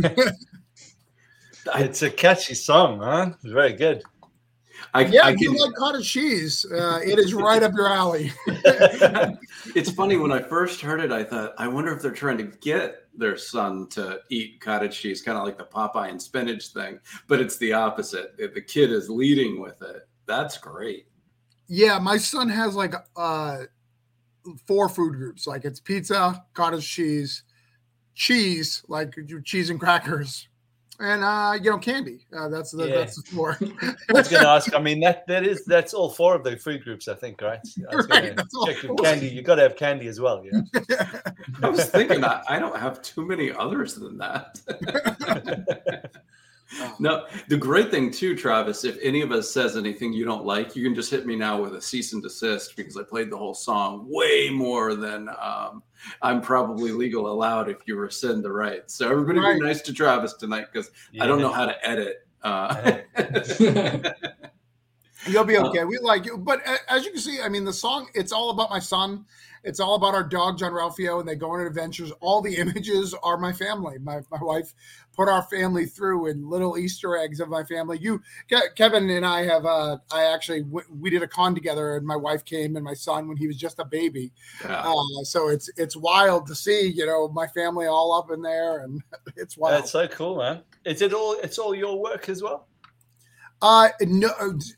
It's 1.74 2.02
a 2.02 2.10
catchy 2.10 2.54
song, 2.54 3.00
huh? 3.00 3.30
It's 3.42 3.52
very 3.52 3.72
good. 3.72 4.02
I, 4.94 5.06
Yeah, 5.06 5.22
I 5.24 5.32
if 5.32 5.40
you 5.40 5.50
can, 5.50 5.60
like 5.60 5.74
cottage 5.74 6.10
cheese, 6.10 6.64
uh, 6.70 7.00
it 7.04 7.18
is 7.18 7.34
right 7.34 7.62
up 7.62 7.72
your 7.74 7.88
alley. 7.88 8.32
it's 9.74 9.90
funny 9.90 10.16
when 10.16 10.30
I 10.32 10.40
first 10.40 10.80
heard 10.80 11.00
it, 11.00 11.10
I 11.10 11.24
thought, 11.24 11.54
I 11.58 11.66
wonder 11.66 11.92
if 11.92 12.02
they're 12.02 12.12
trying 12.12 12.38
to 12.38 12.44
get 12.44 13.08
their 13.16 13.36
son 13.36 13.88
to 13.88 14.20
eat 14.30 14.60
cottage 14.60 15.00
cheese, 15.00 15.22
kind 15.22 15.38
of 15.38 15.44
like 15.44 15.58
the 15.58 15.64
Popeye 15.64 16.10
and 16.10 16.20
spinach 16.20 16.68
thing. 16.68 17.00
But 17.26 17.40
it's 17.40 17.56
the 17.58 17.72
opposite. 17.72 18.36
The 18.36 18.60
kid 18.60 18.92
is 18.92 19.10
leading 19.10 19.60
with 19.60 19.82
it. 19.82 20.06
That's 20.26 20.58
great. 20.58 21.06
Yeah, 21.68 21.98
my 21.98 22.16
son 22.16 22.48
has 22.48 22.74
like 22.74 22.94
uh 23.16 23.58
four 24.66 24.88
food 24.88 25.14
groups. 25.14 25.46
Like 25.46 25.64
it's 25.64 25.80
pizza, 25.80 26.44
cottage 26.54 26.88
cheese, 26.88 27.42
cheese, 28.14 28.82
like 28.88 29.14
cheese 29.44 29.70
and 29.70 29.80
crackers, 29.80 30.48
and 31.00 31.24
uh, 31.24 31.54
you 31.60 31.70
know, 31.70 31.78
candy. 31.78 32.26
Uh, 32.36 32.48
that's 32.48 32.70
the 32.70 32.86
Yeah. 32.86 32.94
that's 32.94 33.16
the 33.16 33.34
four. 33.34 33.58
I 33.82 34.12
was 34.12 34.28
going 34.28 34.42
to 34.42 34.48
ask. 34.48 34.74
I 34.74 34.78
mean, 34.80 35.00
that 35.00 35.26
that 35.26 35.44
is 35.44 35.64
that's 35.64 35.94
all 35.94 36.10
four 36.10 36.34
of 36.34 36.44
the 36.44 36.56
food 36.56 36.84
groups, 36.84 37.08
I 37.08 37.14
think, 37.14 37.40
right? 37.42 37.60
I 37.90 37.96
was 37.96 38.06
Right, 38.08 38.22
gonna 38.22 38.34
that's 38.34 38.54
all 38.54 38.70
your 38.70 38.96
candy. 38.96 39.28
You 39.28 39.42
got 39.42 39.56
to 39.56 39.62
have 39.62 39.76
candy 39.76 40.06
as 40.06 40.20
well. 40.20 40.44
Yeah. 40.44 40.60
I 41.62 41.68
was 41.68 41.84
thinking, 41.86 42.24
I, 42.24 42.42
I 42.48 42.58
don't 42.58 42.76
have 42.76 43.02
too 43.02 43.24
many 43.26 43.52
others 43.52 43.94
than 43.94 44.18
that. 44.18 44.58
No, 46.98 47.26
the 47.48 47.56
great 47.56 47.90
thing 47.90 48.10
too, 48.10 48.34
Travis, 48.36 48.84
if 48.84 48.98
any 49.02 49.22
of 49.22 49.30
us 49.32 49.50
says 49.50 49.76
anything 49.76 50.12
you 50.12 50.24
don't 50.24 50.44
like, 50.44 50.74
you 50.74 50.82
can 50.82 50.94
just 50.94 51.10
hit 51.10 51.26
me 51.26 51.36
now 51.36 51.60
with 51.60 51.74
a 51.76 51.80
cease 51.80 52.12
and 52.12 52.22
desist 52.22 52.76
because 52.76 52.96
I 52.96 53.02
played 53.02 53.30
the 53.30 53.36
whole 53.36 53.54
song 53.54 54.06
way 54.08 54.50
more 54.50 54.94
than 54.94 55.28
um, 55.40 55.82
I'm 56.22 56.40
probably 56.40 56.90
legal 56.92 57.30
allowed 57.30 57.68
if 57.68 57.78
you 57.86 57.96
rescind 57.96 58.44
the 58.44 58.52
rights. 58.52 58.94
So 58.94 59.08
everybody 59.10 59.38
Right. 59.38 59.60
be 59.60 59.66
nice 59.66 59.80
to 59.82 59.92
Travis 59.92 60.34
tonight 60.34 60.66
because 60.72 60.90
I 61.20 61.26
don't 61.26 61.40
know 61.40 61.52
how 61.52 61.66
to 61.66 61.86
edit. 61.88 62.26
Uh, 62.42 62.98
You'll 65.26 65.44
be 65.44 65.56
Uh, 65.56 65.66
okay. 65.68 65.84
We 65.84 65.98
like 65.98 66.24
you, 66.24 66.38
but 66.38 66.60
as 66.88 67.04
you 67.04 67.10
can 67.10 67.20
see, 67.20 67.40
I 67.42 67.48
mean, 67.48 67.64
the 67.64 67.72
song 67.72 68.08
it's 68.14 68.32
all 68.32 68.50
about 68.50 68.70
my 68.70 68.78
son. 68.78 69.24
It's 69.64 69.80
all 69.80 69.96
about 69.96 70.14
our 70.14 70.22
dog 70.22 70.58
John 70.58 70.70
Ralphio, 70.72 71.18
and 71.18 71.28
they 71.28 71.34
go 71.34 71.50
on 71.50 71.66
adventures. 71.66 72.12
All 72.20 72.40
the 72.40 72.54
images 72.58 73.14
are 73.24 73.36
my 73.36 73.52
family. 73.52 73.98
My 73.98 74.20
my 74.30 74.38
wife 74.40 74.72
put 75.16 75.28
our 75.28 75.42
family 75.44 75.86
through 75.86 76.26
and 76.26 76.48
little 76.48 76.76
Easter 76.76 77.16
eggs 77.16 77.40
of 77.40 77.48
my 77.48 77.64
family. 77.64 77.98
You, 77.98 78.20
Ke- 78.52 78.74
Kevin, 78.74 79.08
and 79.10 79.24
I 79.24 79.44
have. 79.44 79.64
Uh, 79.64 79.98
I 80.12 80.24
actually 80.24 80.62
w- 80.62 80.86
we 81.00 81.10
did 81.10 81.22
a 81.22 81.26
con 81.28 81.54
together, 81.54 81.96
and 81.96 82.06
my 82.06 82.16
wife 82.16 82.44
came 82.44 82.76
and 82.76 82.84
my 82.84 82.94
son 82.94 83.26
when 83.26 83.36
he 83.36 83.46
was 83.46 83.56
just 83.56 83.78
a 83.78 83.84
baby. 83.84 84.32
yeah. 84.62 84.82
Uh, 84.86 85.24
so 85.24 85.48
it's 85.48 85.70
it's 85.76 85.96
wild 85.96 86.46
to 86.48 86.54
see, 86.54 86.86
you 86.94 87.06
know, 87.06 87.28
my 87.28 87.46
family 87.48 87.86
all 87.86 88.12
up 88.12 88.30
in 88.30 88.42
there, 88.42 88.80
and 88.80 89.02
it's 89.36 89.56
wild. 89.56 89.74
That's 89.74 89.90
so 89.90 90.06
cool, 90.08 90.36
man. 90.36 90.62
Is 90.84 91.02
it 91.02 91.12
all? 91.12 91.36
It's 91.42 91.58
all 91.58 91.74
your 91.74 91.98
work 91.98 92.28
as 92.28 92.42
well. 92.42 92.68
Uh, 93.62 93.88
no, 94.02 94.28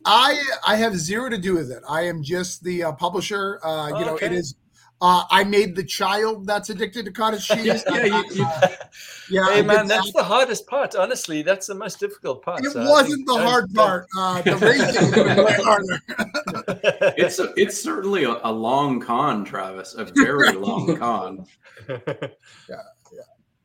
I 0.04 0.40
I 0.64 0.76
have 0.76 0.96
zero 0.96 1.28
to 1.28 1.38
do 1.38 1.54
with 1.54 1.70
it. 1.72 1.82
I 1.88 2.02
am 2.02 2.22
just 2.22 2.62
the 2.62 2.84
uh, 2.84 2.92
publisher. 2.92 3.58
Uh, 3.64 3.88
you 3.98 4.04
know, 4.06 4.16
it 4.16 4.32
is. 4.32 4.54
Uh, 5.00 5.22
I 5.30 5.44
made 5.44 5.76
the 5.76 5.84
child 5.84 6.44
that's 6.44 6.70
addicted 6.70 7.04
to 7.04 7.12
cottage 7.12 7.46
cheese. 7.48 7.84
Yeah, 7.88 8.04
you- 8.04 8.24
you- 8.34 8.46
yeah. 9.30 9.46
Hey, 9.46 9.56
did 9.56 9.66
man, 9.66 9.86
that. 9.86 9.88
that's 9.88 10.12
the 10.12 10.24
hardest 10.24 10.66
part. 10.66 10.96
Honestly, 10.96 11.42
that's 11.42 11.68
the 11.68 11.74
most 11.76 12.00
difficult 12.00 12.42
part. 12.42 12.64
It 12.64 12.72
so 12.72 12.84
wasn't 12.84 13.14
think 13.14 13.28
the 13.28 13.38
hard 13.38 13.72
don't- 13.72 13.86
part. 13.86 14.06
Uh, 14.18 14.42
the 14.42 14.56
racing 14.56 15.26
was 15.26 15.36
way 15.46 15.56
harder. 15.62 17.14
it's 17.16 17.38
a, 17.38 17.52
it's 17.56 17.80
certainly 17.80 18.24
a, 18.24 18.40
a 18.42 18.50
long 18.52 18.98
con, 19.00 19.44
Travis, 19.44 19.94
a 19.94 20.04
very 20.04 20.52
long 20.52 20.96
con. 20.96 21.46
Yeah, 21.88 21.98
yeah, 22.08 22.78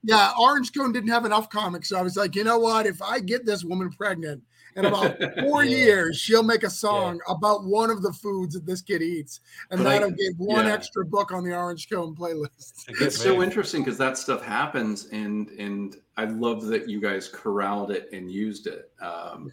Yeah, 0.04 0.32
Orange 0.40 0.72
Cone 0.74 0.92
didn't 0.92 1.10
have 1.10 1.26
enough 1.26 1.50
comics, 1.50 1.90
so 1.90 1.98
I 1.98 2.04
was 2.04 2.16
like, 2.16 2.36
you 2.36 2.44
know 2.44 2.60
what? 2.60 2.86
If 2.86 3.02
I 3.02 3.20
get 3.20 3.44
this 3.46 3.64
woman 3.64 3.90
pregnant 3.92 4.44
in 4.76 4.86
about 4.86 5.18
four 5.42 5.64
Yeah. 5.64 5.78
years, 5.78 6.18
she'll 6.18 6.44
make 6.44 6.64
a 6.64 6.70
song 6.70 7.20
about 7.28 7.66
one 7.66 7.90
of 7.90 8.02
the 8.02 8.12
foods 8.14 8.54
that 8.56 8.66
this 8.66 8.82
kid 8.82 9.02
eats, 9.02 9.40
and 9.72 9.80
But 9.80 9.88
I- 9.88 9.94
that'll 9.94 10.12
give 10.12 10.34
one 10.38 10.66
yeah. 10.66 10.74
extra 10.74 11.06
book 11.06 11.32
on 11.32 11.44
the 11.44 11.56
Orange 11.56 11.90
Cone 11.90 12.16
playlist. 12.16 12.48
It's 12.58 12.88
a 12.88 12.92
good 12.94 13.08
It's 13.08 13.18
so 13.22 13.42
interesting 13.44 13.84
because 13.84 13.98
that 13.98 14.18
stuff 14.18 14.44
happens, 14.44 15.06
and 15.08 15.50
and 15.50 15.96
I 16.18 16.26
love 16.26 16.66
that 16.68 16.88
you 16.90 17.00
guys 17.02 17.28
corralled 17.28 17.92
it 17.92 18.10
and 18.14 18.32
used 18.32 18.68
it. 18.68 18.92
Um, 19.02 19.52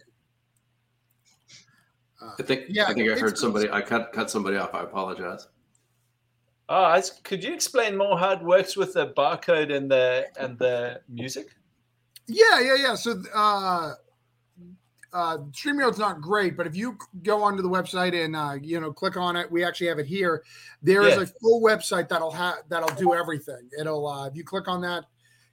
Uh, 2.22 2.32
I 2.38 2.42
think 2.42 2.64
yeah, 2.68 2.84
I 2.86 2.92
think 2.92 3.10
I 3.10 3.18
heard 3.18 3.38
somebody. 3.38 3.70
I 3.70 3.80
cut 3.80 4.12
cut 4.12 4.30
somebody 4.30 4.56
off. 4.58 4.74
I 4.74 4.82
apologize. 4.82 5.48
Oh, 6.68 6.82
I 6.84 6.98
s- 6.98 7.18
could 7.22 7.42
you 7.42 7.52
explain 7.54 7.96
more 7.96 8.18
how 8.18 8.32
it 8.32 8.42
works 8.42 8.76
with 8.76 8.92
the 8.92 9.08
barcode 9.08 9.74
and 9.74 9.90
the 9.90 10.26
and 10.38 10.58
the 10.58 11.00
music? 11.08 11.48
Yeah, 12.26 12.60
yeah, 12.60 12.76
yeah. 12.76 12.94
So 12.94 13.22
uh 13.34 13.94
uh 15.12 15.38
StreamYard's 15.50 15.98
not 15.98 16.20
great, 16.20 16.56
but 16.56 16.66
if 16.66 16.76
you 16.76 16.96
go 17.22 17.42
onto 17.42 17.62
the 17.62 17.68
website 17.68 18.14
and 18.14 18.36
uh 18.36 18.56
you 18.62 18.80
know 18.80 18.92
click 18.92 19.16
on 19.16 19.36
it, 19.36 19.50
we 19.50 19.64
actually 19.64 19.88
have 19.88 19.98
it 19.98 20.06
here. 20.06 20.42
There 20.82 21.02
is 21.02 21.16
Yeah. 21.16 21.22
a 21.22 21.26
full 21.26 21.60
website 21.60 22.08
that'll 22.08 22.30
have 22.30 22.58
that'll 22.68 22.94
do 22.96 23.14
everything. 23.14 23.68
It'll 23.78 24.06
uh 24.06 24.26
if 24.28 24.36
you 24.36 24.44
click 24.44 24.68
on 24.68 24.80
that 24.82 25.04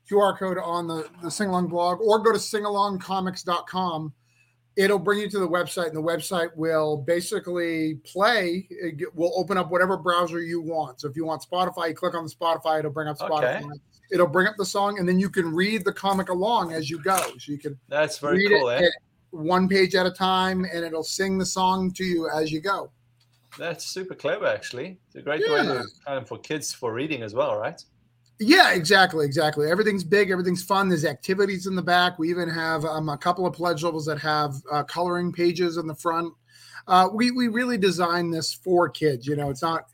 QR 0.10 0.38
code 0.38 0.58
on 0.58 0.88
the 0.88 1.10
the 1.22 1.32
sing 1.32 1.50
along 1.50 1.68
blog 1.68 2.00
or 2.02 2.20
go 2.20 2.32
to 2.32 2.38
singalongcomics.com, 2.40 4.14
it'll 4.76 5.00
bring 5.00 5.20
you 5.20 5.30
to 5.30 5.40
the 5.40 5.48
website 5.48 5.88
and 5.88 5.98
the 5.98 6.02
website 6.02 6.56
will 6.56 6.98
basically 6.98 7.96
play 8.06 8.68
it 8.70 9.14
will 9.16 9.34
open 9.36 9.58
up 9.58 9.72
whatever 9.72 9.98
browser 9.98 10.40
you 10.42 10.62
want. 10.62 11.02
So 11.02 11.08
if 11.10 11.16
you 11.16 11.26
want 11.26 11.44
Spotify, 11.50 11.90
you 11.90 11.96
click 11.96 12.14
on 12.14 12.24
the 12.26 12.30
Spotify, 12.32 12.80
it'll 12.80 12.92
bring 12.92 13.08
up 13.08 13.18
Spotify. 13.18 13.58
Okay. 13.62 13.66
It'll 14.10 14.28
bring 14.28 14.48
up 14.48 14.56
the 14.58 14.66
song 14.66 15.00
and 15.00 15.10
then 15.10 15.20
you 15.20 15.30
can 15.30 15.54
read 15.54 15.84
the 15.84 15.92
comic 15.92 16.30
along 16.30 16.72
as 16.72 16.90
you 16.90 16.98
go. 17.00 17.18
So 17.18 17.52
you 17.52 17.58
can 17.58 17.78
That's 17.90 18.20
very 18.20 18.38
read 18.38 18.52
cool, 18.60 18.70
it 18.70 18.84
eh? 18.84 18.90
One 19.38 19.68
page 19.68 19.96
at 19.96 20.06
a 20.06 20.12
time 20.12 20.66
and 20.66 20.84
it'll 20.84 21.04
sing 21.04 21.38
the 21.38 21.46
song 21.46 21.92
to 21.94 22.04
you 22.04 22.30
as 22.30 22.52
you 22.52 22.60
go. 22.62 22.92
That's 23.58 23.86
super 23.86 24.16
clever, 24.16 24.46
actually. 24.46 25.00
It's 25.08 25.16
a 25.16 25.22
great 25.22 25.42
way 25.42 25.64
to 25.64 25.86
of 26.08 26.28
for 26.28 26.38
kids 26.38 26.74
for 26.74 26.94
reading 26.94 27.24
as 27.24 27.34
well, 27.34 27.58
right? 27.58 27.82
Yeah, 28.40 28.74
exactly, 28.74 29.26
exactly. 29.26 29.70
Everything's 29.70 30.04
big, 30.04 30.30
everything's 30.30 30.64
fun. 30.64 30.90
There's 30.90 31.06
activities 31.06 31.66
in 31.66 31.76
the 31.76 31.82
back. 31.82 32.20
We 32.20 32.30
even 32.30 32.50
have 32.50 32.86
um, 32.86 33.10
a 33.10 33.18
couple 33.18 33.48
of 33.48 33.54
pledge 33.54 33.84
levels 33.84 34.06
that 34.06 34.20
have 34.20 34.56
uh, 34.72 34.84
coloring 34.84 35.32
pages 35.32 35.78
in 35.78 35.88
the 35.88 35.96
front. 35.96 36.34
Uh, 36.88 37.10
we 37.12 37.32
we 37.32 37.48
really 37.48 37.78
designed 37.78 38.34
this 38.34 38.54
for 38.54 38.90
kids. 38.90 39.26
You 39.26 39.36
know, 39.36 39.50
it's 39.50 39.64
not 39.64 39.86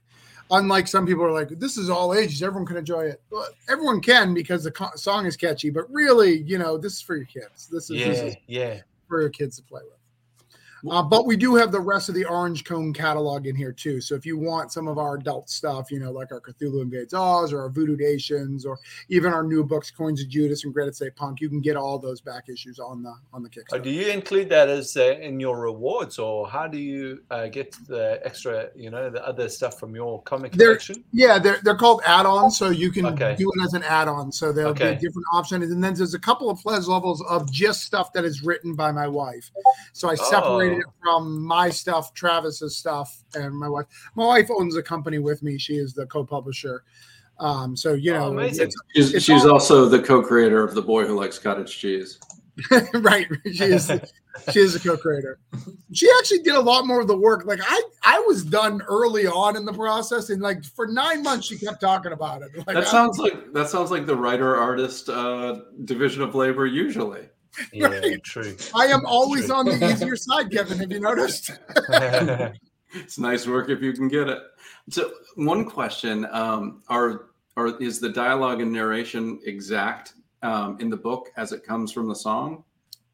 unlike 0.52 0.88
some 0.88 1.06
people 1.06 1.24
are 1.24 1.32
like, 1.32 1.50
this 1.58 1.78
is 1.78 1.90
all 1.90 2.14
ages. 2.14 2.44
Everyone 2.44 2.68
can 2.68 2.78
enjoy 2.78 3.06
it. 3.06 3.22
Well, 3.32 3.48
everyone 3.70 4.02
can 4.02 4.34
because 4.34 4.64
the 4.64 4.72
co- 4.72 4.92
song 4.96 5.26
is 5.26 5.38
catchy. 5.38 5.70
But 5.70 5.90
really, 5.90 6.40
you 6.44 6.58
know, 6.58 6.78
this 6.78 6.94
is 6.94 7.02
for 7.02 7.16
your 7.16 7.26
kids. 7.26 7.68
This 7.68 7.90
is, 7.90 8.04
this 8.04 8.18
Yeah, 8.18 8.24
is 8.26 8.36
yeah. 8.48 8.82
For 9.08 9.22
your 9.22 9.30
kids 9.30 9.58
to 9.58 9.64
play 9.64 9.82
with. 9.84 10.03
Uh, 10.90 11.02
but 11.02 11.26
we 11.26 11.38
do 11.38 11.56
have 11.56 11.72
the 11.72 11.80
rest 11.80 12.10
of 12.10 12.16
the 12.16 12.26
Orange 12.26 12.66
Cone 12.66 12.92
catalog 12.94 13.48
in 13.48 13.56
here 13.56 13.72
too. 13.72 14.02
So 14.02 14.16
if 14.16 14.26
you 14.26 14.38
want 14.38 14.72
some 14.72 14.88
of 14.88 14.98
our 14.98 15.16
adult 15.16 15.50
stuff, 15.50 15.92
you 15.92 16.00
know, 16.00 16.12
like 16.12 16.32
our 16.32 16.42
Cthulhu 16.42 16.82
Invades 16.82 17.14
Oz 17.14 17.54
or 17.54 17.62
our 17.62 17.70
Voodoo 17.70 17.96
Nations 17.96 18.66
or 18.66 18.78
even 19.10 19.34
our 19.34 19.44
new 19.44 19.64
books, 19.64 19.92
Coins 19.92 20.22
of 20.22 20.28
Judas 20.28 20.66
and 20.66 20.74
Granite 20.74 20.96
State 20.96 21.16
Punk, 21.16 21.40
you 21.40 21.48
can 21.50 21.62
get 21.62 21.78
all 21.78 21.98
those 22.00 22.20
back 22.22 22.50
issues 22.50 22.80
on 22.80 23.02
the 23.04 23.14
on 23.32 23.44
the 23.44 23.50
Oh, 23.50 23.78
Kickstarter. 23.78 23.84
do 23.84 23.90
you 23.92 24.08
include 24.08 24.50
that 24.50 24.68
as 24.70 24.98
uh, 24.98 25.16
in 25.22 25.40
your 25.40 25.60
rewards, 25.60 26.20
or 26.20 26.48
how 26.50 26.68
do 26.68 26.78
you 26.78 27.22
uh, 27.32 27.48
get 27.48 27.76
the 27.88 28.20
extra, 28.26 28.70
you 28.76 28.90
know, 28.90 29.10
the 29.10 29.26
other 29.26 29.48
stuff 29.50 29.80
from 29.80 29.96
your 29.96 30.22
comic 30.24 30.52
There- 30.54 30.68
collection? 30.70 31.04
Yeah, 31.14 31.40
they're 31.40 31.60
they're 31.64 31.78
called 31.78 32.02
add-ons, 32.06 32.58
so 32.58 32.70
you 32.72 32.92
can 32.92 33.06
Okay. 33.06 33.36
do 33.38 33.50
it 33.56 33.64
as 33.64 33.74
an 33.74 33.84
add-on. 33.84 34.32
So 34.32 34.52
there'll 34.52 34.72
Okay. 34.72 34.96
be 34.96 35.00
different 35.00 35.26
options, 35.34 35.72
and 35.72 35.84
then 35.84 35.94
there's 35.94 36.14
a 36.14 36.20
couple 36.20 36.50
of 36.50 36.60
pledge 36.60 36.88
levels 36.88 37.22
of 37.30 37.50
just 37.52 37.84
stuff 37.84 38.12
that 38.14 38.26
is 38.26 38.44
written 38.44 38.76
by 38.76 38.92
my 38.92 39.08
wife. 39.08 39.50
So 39.94 40.10
I 40.10 40.16
separated 40.16 40.73
Oh. 40.73 40.73
It 40.80 40.86
from 41.04 41.42
my 41.44 41.70
stuff, 41.70 42.14
Travis's 42.14 42.78
stuff, 42.78 43.24
and 43.36 43.56
my 43.58 43.68
wife. 43.70 43.86
My 44.16 44.26
wife 44.26 44.50
owns 44.58 44.76
a 44.76 44.84
company 44.84 45.20
with 45.20 45.44
me. 45.44 45.58
She 45.58 45.76
is 45.76 45.94
the 45.94 46.06
co-publisher. 46.08 46.84
Um, 47.40 47.76
so 47.76 47.94
you 47.94 48.14
Oh, 48.14 48.20
know, 48.20 48.28
amazing. 48.40 48.68
it's- 48.68 48.76
She's, 48.96 49.14
It's 49.16 49.26
she's 49.26 49.44
all- 49.46 49.54
also 49.54 49.86
the 49.90 50.02
co-creator 50.02 50.64
of 50.64 50.76
The 50.76 50.82
Boy 50.82 51.06
Who 51.06 51.16
Likes 51.20 51.40
Cottage 51.40 51.78
Cheese. 51.78 52.20
right? 52.94 53.28
She 53.52 53.64
is 53.64 53.92
she 54.52 54.60
is 54.60 54.76
a 54.76 54.80
co-creator. 54.80 55.40
She 55.92 56.08
actually 56.20 56.40
did 56.44 56.54
a 56.54 56.60
lot 56.60 56.86
more 56.86 57.02
of 57.02 57.08
the 57.08 57.18
work. 57.18 57.46
Like 57.46 57.60
I, 57.64 57.82
I 58.04 58.20
was 58.28 58.44
done 58.44 58.80
early 58.88 59.26
on 59.26 59.56
in 59.58 59.66
the 59.66 59.74
process, 59.74 60.30
and 60.30 60.40
like 60.40 60.64
for 60.64 60.86
nine 60.86 61.24
months, 61.24 61.48
she 61.48 61.58
kept 61.58 61.82
talking 61.82 62.12
about 62.12 62.44
it. 62.44 62.56
Like, 62.56 62.68
That 62.68 62.78
I- 62.78 62.84
sounds 62.84 63.18
like 63.18 63.52
that 63.54 63.70
sounds 63.70 63.90
like 63.90 64.06
the 64.06 64.16
writer 64.16 64.56
artist 64.56 65.10
uh, 65.10 65.62
division 65.86 66.22
of 66.22 66.36
labor 66.36 66.68
usually. 66.68 67.28
Yeah, 67.74 67.88
Right. 67.88 68.24
true. 68.24 68.56
I 68.76 68.86
am 68.88 69.06
always 69.06 69.50
on 69.50 69.66
the 69.66 69.76
easier 69.86 70.16
side, 70.28 70.52
Kevin. 70.52 70.80
Have 70.80 70.92
you 70.92 71.00
noticed? 71.00 71.52
It's 72.96 73.18
nice 73.18 73.48
work 73.48 73.70
if 73.70 73.82
you 73.82 73.92
can 73.94 74.08
get 74.08 74.30
it. 74.30 74.38
So 74.92 75.12
one 75.36 75.66
question: 75.66 76.28
um, 76.32 76.84
Are 76.90 77.30
are 77.58 77.82
is 77.82 78.00
the 78.00 78.10
dialogue 78.10 78.62
and 78.62 78.72
narration 78.72 79.40
exact 79.46 80.14
um, 80.44 80.78
in 80.80 80.92
the 80.92 80.98
book 80.98 81.30
as 81.36 81.52
it 81.54 81.64
comes 81.64 81.92
from 81.92 82.08
the 82.08 82.14
song? 82.16 82.64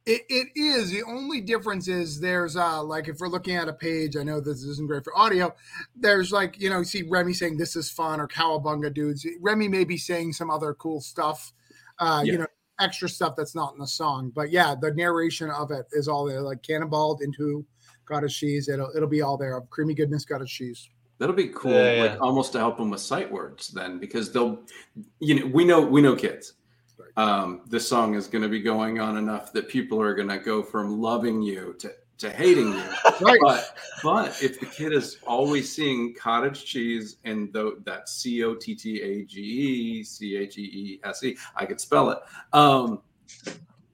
It, 0.06 0.24
it 0.28 0.48
is. 0.56 0.92
The 0.92 1.04
only 1.04 1.40
difference 1.40 1.88
is 1.88 2.20
there's 2.20 2.58
uh 2.58 2.84
like 2.84 3.08
if 3.08 3.20
we're 3.20 3.30
looking 3.30 3.56
at 3.56 3.70
a 3.70 3.74
page, 3.74 4.18
I 4.18 4.24
know 4.24 4.42
this 4.42 4.64
isn't 4.64 4.88
great 4.88 5.06
for 5.06 5.18
audio. 5.18 5.54
There's 5.96 6.32
like, 6.34 6.60
you 6.60 6.70
know, 6.70 6.80
you 6.80 6.84
see 6.86 7.04
Remy 7.04 7.32
saying 7.34 7.56
this 7.58 7.78
is 7.78 7.90
fun 7.90 8.20
or 8.20 8.28
cowabunga 8.28 8.94
dudes. 8.94 9.26
Remy 9.40 9.70
may 9.70 9.86
be 9.86 9.96
saying 9.98 10.34
some 10.34 10.50
other 10.52 10.74
cool 10.74 11.00
stuff, 11.00 11.54
uh, 12.00 12.22
Yeah. 12.26 12.32
you 12.34 12.38
know, 12.40 12.48
extra 12.80 13.10
stuff 13.10 13.36
that's 13.36 13.56
not 13.56 13.74
in 13.74 13.80
the 13.80 13.88
song. 13.88 14.32
But 14.34 14.52
yeah, 14.52 14.76
the 14.80 14.92
narration 14.94 15.50
of 15.50 15.72
it 15.72 15.86
is 15.92 16.08
all 16.08 16.26
there, 16.26 16.42
like 16.42 16.62
cannonballed 16.62 17.22
into 17.22 17.66
cottage 18.06 18.38
cheese. 18.38 18.70
It'll 18.70 18.92
it'll 18.96 19.10
be 19.10 19.22
all 19.22 19.38
there. 19.38 19.58
Of 19.58 19.70
creamy 19.70 19.94
goodness 19.94 20.26
cottage 20.26 20.54
cheese. 20.54 20.90
That'll 21.20 21.36
be 21.36 21.50
cool, 21.50 21.74
Yeah, 21.74 22.04
like 22.04 22.22
almost 22.22 22.54
to 22.54 22.60
help 22.60 22.78
them 22.78 22.90
with 22.90 23.02
sight 23.02 23.30
words 23.30 23.68
then, 23.68 24.00
because 24.00 24.32
they'll, 24.32 24.62
you 25.20 25.40
know, 25.40 25.46
we 25.48 25.66
know 25.66 25.82
we 25.82 26.02
know 26.02 26.16
kids. 26.16 26.54
Um, 27.18 27.62
this 27.68 27.88
song 27.88 28.16
is 28.16 28.28
going 28.28 28.44
to 28.44 28.48
be 28.48 28.62
going 28.62 29.00
on 29.00 29.18
enough 29.18 29.52
that 29.52 29.68
people 29.68 30.00
are 30.02 30.14
going 30.14 30.30
to 30.30 30.38
go 30.38 30.64
from 30.64 31.02
loving 31.02 31.42
you 31.42 31.76
to 31.80 31.92
to 32.20 32.30
hating 32.30 32.74
you. 32.74 32.84
Right. 33.22 33.40
but 33.42 33.78
but 34.02 34.42
if 34.42 34.60
the 34.60 34.66
kid 34.66 34.94
is 34.94 35.18
always 35.28 35.74
seeing 35.74 36.14
cottage 36.14 36.64
cheese 36.64 37.18
and 37.26 37.52
though 37.52 37.76
that 37.84 38.08
C 38.08 38.44
O 38.46 38.56
T 38.56 38.74
T 38.76 39.02
A 39.02 39.26
G 39.26 39.42
E 39.42 40.04
C 40.04 40.38
H 40.38 40.58
E 40.58 40.62
E 40.62 41.00
S 41.04 41.24
E, 41.24 41.36
I 41.56 41.66
could 41.66 41.82
spell 41.82 42.10
it. 42.12 42.20
Um, 42.54 43.02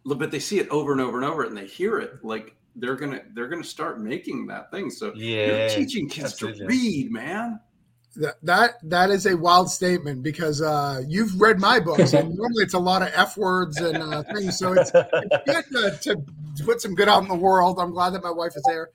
but 0.05 0.29
they 0.29 0.39
see 0.39 0.59
it 0.59 0.69
over 0.69 0.91
and 0.91 1.01
over 1.01 1.17
and 1.17 1.25
over, 1.25 1.43
and 1.43 1.57
they 1.57 1.65
hear 1.65 1.97
it 1.97 2.23
like 2.23 2.55
they're 2.75 2.95
gonna 2.95 3.21
they're 3.33 3.47
gonna 3.47 3.63
start 3.63 3.99
making 3.99 4.45
that 4.47 4.69
thing. 4.69 4.89
So 4.91 5.13
Yeah, 5.15 5.47
you're 5.47 5.69
teaching 5.69 6.07
kids 6.07 6.35
to 6.37 6.53
read, 6.65 7.11
man. 7.11 7.59
That 8.15 8.35
that 8.43 8.75
that 8.83 9.09
is 9.09 9.25
a 9.25 9.35
wild 9.35 9.69
statement 9.69 10.23
because 10.23 10.61
uh, 10.61 11.01
you've 11.07 11.39
read 11.39 11.59
my 11.59 11.79
books 11.79 12.13
and 12.13 12.29
normally 12.35 12.63
it's 12.63 12.73
a 12.73 12.79
lot 12.79 13.01
of 13.01 13.11
f 13.13 13.37
words 13.37 13.77
and 13.77 13.97
uh, 13.97 14.23
things. 14.33 14.57
So 14.57 14.73
it's 14.73 14.91
good 14.91 15.99
to, 16.03 16.23
to 16.55 16.63
put 16.63 16.81
some 16.81 16.95
good 16.95 17.09
out 17.09 17.21
in 17.21 17.27
the 17.27 17.35
world. 17.35 17.79
I'm 17.79 17.91
glad 17.91 18.11
that 18.11 18.23
my 18.23 18.31
wife 18.31 18.55
is 18.55 18.63
there. 18.67 18.89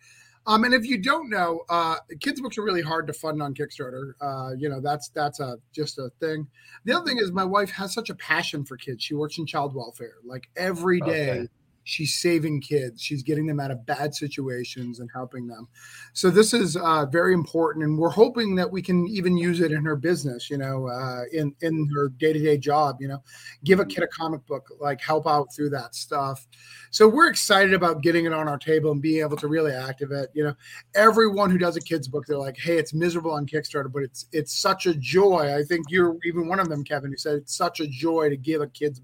Um, 0.47 0.65
and 0.65 0.73
if 0.73 0.87
you 0.87 0.99
don't 0.99 1.29
know, 1.29 1.61
uh, 1.69 1.97
kids 2.19 2.41
books 2.41 2.57
are 2.57 2.63
really 2.63 2.81
hard 2.83 3.07
to 3.09 3.13
fund 3.13 3.43
on 3.43 3.55
Kickstarter. 3.55 4.13
Uh, 4.21 4.53
you 4.57 4.69
know 4.69 4.81
that's 4.81 5.09
that's 5.11 5.39
a 5.39 5.59
just 5.73 5.99
a 5.99 6.11
thing. 6.19 6.49
The 6.85 6.97
other 6.97 7.07
thing 7.07 7.19
is 7.19 7.31
my 7.31 7.45
wife 7.45 7.71
has 7.73 7.93
such 7.93 8.11
a 8.11 8.15
passion 8.15 8.65
for 8.65 8.77
kids. 8.77 9.05
She 9.05 9.15
works 9.15 9.39
in 9.39 9.47
child 9.47 9.75
welfare. 9.75 10.15
Like 10.25 10.49
every 10.57 11.01
day, 11.01 11.31
Okay. 11.31 11.49
She's 11.85 12.15
saving 12.15 12.61
kids. 12.61 13.03
She's 13.03 13.23
getting 13.23 13.47
them 13.47 13.61
out 13.61 13.71
of 13.71 13.85
bad 13.87 14.15
situations 14.15 15.01
and 15.01 15.09
helping 15.13 15.47
them. 15.47 15.69
So 16.13 16.31
this 16.31 16.53
is 16.53 16.77
uh, 16.77 17.07
very 17.07 17.35
important, 17.35 17.85
and 17.85 17.99
we're 17.99 18.11
hoping 18.11 18.55
that 18.57 18.71
we 18.71 18.83
can 18.83 19.07
even 19.09 19.37
use 19.37 19.61
it 19.61 19.73
in 19.73 19.85
her 19.85 19.97
business. 19.97 20.51
You 20.51 20.59
know, 20.59 20.89
uh, 20.89 21.23
in 21.33 21.55
in 21.61 21.89
her 21.95 22.09
day 22.09 22.33
to 22.33 22.39
day 22.39 22.59
job. 22.59 22.97
You 23.01 23.09
know, 23.09 23.23
give 23.65 23.81
a 23.81 23.87
kid 23.87 24.05
a 24.05 24.09
comic 24.09 24.47
book, 24.47 24.67
like 24.81 25.01
help 25.01 25.27
out 25.27 25.49
through 25.55 25.71
that 25.71 25.95
stuff. 25.95 26.47
So 26.91 27.09
we're 27.09 27.29
excited 27.29 27.75
about 27.75 28.03
getting 28.03 28.27
it 28.27 28.33
on 28.33 28.49
our 28.49 28.59
table 28.59 28.91
and 28.91 29.03
being 29.03 29.21
able 29.21 29.37
to 29.39 29.49
really 29.49 29.73
activate. 29.73 30.29
You 30.35 30.45
know, 30.45 30.55
everyone 30.95 31.51
who 31.51 31.59
does 31.59 31.77
a 31.77 31.81
kids 31.81 32.09
book, 32.09 32.25
they're 32.27 32.39
like, 32.39 32.59
"Hey, 32.59 32.79
it's 32.79 32.95
miserable 32.95 33.33
on 33.33 33.47
Kickstarter, 33.47 33.93
but 33.93 34.03
it's 34.03 34.27
it's 34.33 34.61
such 34.61 34.87
a 34.87 34.95
joy." 34.95 35.55
I 35.55 35.63
think 35.63 35.87
you're 35.89 36.17
even 36.25 36.49
one 36.49 36.61
of 36.61 36.69
them, 36.69 36.85
Kevin, 36.85 37.11
who 37.11 37.17
said 37.17 37.37
it's 37.37 37.57
such 37.57 37.81
a 37.81 37.87
joy 37.87 38.29
to 38.29 38.37
give 38.37 38.61
a 38.61 38.67
kid's 38.67 39.01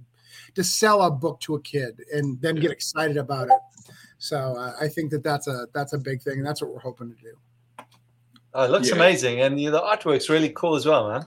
to 0.57 0.64
sell 0.64 1.03
a 1.03 1.11
book 1.11 1.38
to 1.40 1.55
a 1.55 1.61
kid 1.61 2.01
and 2.12 2.40
then 2.42 2.57
get 2.57 2.71
excited 2.73 3.16
about 3.16 3.47
it. 3.47 3.59
So 4.19 4.57
uh, 4.57 4.73
I 4.81 4.88
think 4.88 5.11
that 5.12 5.23
that's 5.23 5.47
a 5.47 5.66
that's 5.73 5.92
a 5.92 5.99
big 5.99 6.21
thing, 6.23 6.38
and 6.38 6.47
that's 6.47 6.61
what 6.61 6.73
we're 6.73 6.81
hoping 6.81 7.14
to 7.14 7.23
do. 7.23 7.85
Oh, 8.55 8.64
it 8.64 8.71
looks 8.71 8.88
Yeah. 8.88 8.97
amazing, 8.97 9.40
and 9.42 9.59
the 9.59 9.66
artwork's 9.66 10.29
really 10.29 10.49
cool 10.51 10.75
as 10.75 10.87
well, 10.87 11.09
man. 11.11 11.27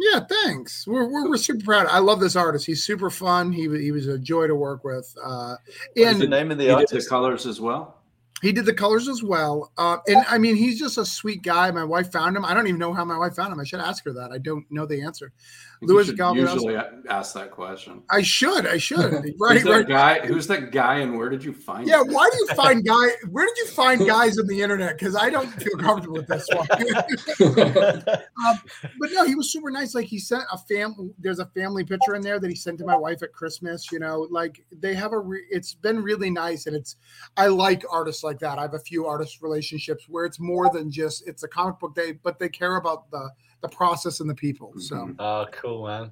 Yeah, 0.00 0.20
thanks. 0.28 0.86
We're, 0.86 1.08
we're, 1.10 1.28
we're 1.28 1.36
super 1.36 1.64
proud. 1.64 1.86
I 1.86 1.98
love 1.98 2.20
this 2.20 2.36
artist. 2.36 2.66
He's 2.66 2.84
super 2.84 3.10
fun. 3.10 3.50
He 3.52 3.62
he 3.62 3.90
was 3.90 4.06
a 4.06 4.18
joy 4.18 4.46
to 4.46 4.54
work 4.54 4.84
with. 4.84 5.12
Uh, 5.22 5.56
and 5.96 6.20
the 6.20 6.26
name 6.28 6.50
of 6.52 6.58
the 6.58 6.64
He 6.64 6.68
did 6.68 6.76
the 6.76 6.80
artist? 6.94 7.08
colors 7.08 7.46
as 7.46 7.60
well. 7.60 7.96
He 8.40 8.52
did 8.52 8.66
the 8.66 8.74
colors 8.74 9.08
as 9.08 9.24
well. 9.24 9.72
Uh, 9.76 9.96
and 10.06 10.24
I 10.28 10.38
mean, 10.38 10.54
he's 10.54 10.78
just 10.78 10.98
a 10.98 11.04
sweet 11.04 11.42
guy. 11.42 11.72
My 11.72 11.82
wife 11.82 12.12
found 12.12 12.36
him. 12.36 12.44
I 12.44 12.54
don't 12.54 12.68
even 12.68 12.78
know 12.78 12.92
how 12.92 13.04
my 13.04 13.18
wife 13.18 13.34
found 13.34 13.52
him. 13.52 13.58
I 13.58 13.64
should 13.64 13.80
ask 13.80 14.04
her 14.04 14.12
that. 14.12 14.30
I 14.30 14.38
don't 14.38 14.64
know 14.70 14.86
the 14.86 15.02
answer. 15.02 15.32
I 15.78 15.86
think 15.86 15.92
Louis 15.92 16.06
should 16.06 16.16
Galvin. 16.16 16.42
usually 16.42 16.76
ask 17.08 17.34
that 17.34 17.52
question. 17.52 18.02
I 18.10 18.20
should. 18.22 18.66
I 18.66 18.78
should. 18.78 18.98
Who's 19.24 19.34
Right. 19.38 19.62
that 19.62 19.70
Right. 19.70 19.88
guy? 19.88 20.26
Who's 20.26 20.48
that 20.48 20.72
guy, 20.72 20.96
and 20.96 21.16
where 21.16 21.28
did 21.28 21.44
you 21.44 21.52
find 21.52 21.86
Yeah. 21.86 22.00
him? 22.00 22.12
Why 22.12 22.28
do 22.32 22.36
you 22.38 22.46
find 22.56 22.84
guy? 22.84 23.06
Where 23.30 23.46
did 23.46 23.56
you 23.58 23.66
find 23.66 24.04
guys 24.04 24.38
on 24.40 24.48
the 24.48 24.60
internet? 24.60 24.98
Because 24.98 25.14
I 25.14 25.30
don't 25.30 25.46
feel 25.50 25.76
comfortable 25.78 26.16
with 26.16 26.26
this 26.26 26.48
one. 26.52 26.66
Um, 28.48 28.56
but 29.00 29.10
no, 29.12 29.24
he 29.24 29.34
was 29.34 29.52
super 29.52 29.70
nice. 29.70 29.94
Like 29.94 30.06
he 30.06 30.18
sent 30.18 30.44
a 30.52 30.58
fam. 30.58 31.12
There's 31.18 31.38
a 31.40 31.46
family 31.46 31.84
picture 31.84 32.14
in 32.14 32.22
there 32.22 32.38
that 32.38 32.48
he 32.48 32.54
sent 32.56 32.78
to 32.78 32.84
my 32.84 32.96
wife 32.96 33.22
at 33.22 33.32
Christmas. 33.32 33.90
You 33.92 33.98
know, 33.98 34.26
like 34.30 34.64
they 34.80 34.94
have 34.94 35.12
a. 35.12 35.18
Re- 35.18 35.44
it's 35.50 35.74
been 35.74 36.00
really 36.02 36.30
nice, 36.30 36.66
and 36.66 36.76
it's. 36.76 36.96
I 37.36 37.48
like 37.48 37.82
artists 37.90 38.22
like 38.22 38.38
that. 38.40 38.58
I 38.58 38.62
have 38.62 38.74
a 38.74 38.78
few 38.80 39.06
artist 39.06 39.42
relationships 39.42 40.04
where 40.08 40.24
it's 40.24 40.38
more 40.40 40.70
than 40.72 40.90
just 40.90 41.26
it's 41.26 41.42
a 41.42 41.48
comic 41.48 41.78
book 41.80 41.94
day, 41.94 42.12
but 42.22 42.38
they 42.38 42.48
care 42.48 42.76
about 42.76 43.10
the 43.10 43.28
the 43.60 43.68
process 43.68 44.20
and 44.20 44.28
the 44.30 44.34
people. 44.34 44.72
So. 44.78 45.14
Oh, 45.18 45.46
cool, 45.52 45.86
man. 45.86 46.10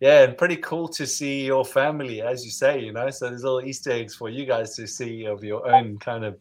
Yeah, 0.00 0.22
and 0.22 0.38
pretty 0.38 0.56
cool 0.58 0.86
to 0.88 1.06
see 1.06 1.46
your 1.46 1.64
family, 1.64 2.22
as 2.22 2.44
you 2.44 2.50
say, 2.52 2.80
you 2.80 2.92
know. 2.92 3.10
So 3.10 3.28
there's 3.28 3.42
little 3.42 3.62
Easter 3.64 3.90
eggs 3.90 4.14
for 4.14 4.28
you 4.28 4.46
guys 4.46 4.76
to 4.76 4.86
see 4.86 5.24
of 5.26 5.42
your 5.42 5.68
own 5.68 5.98
kind 5.98 6.24
of, 6.24 6.38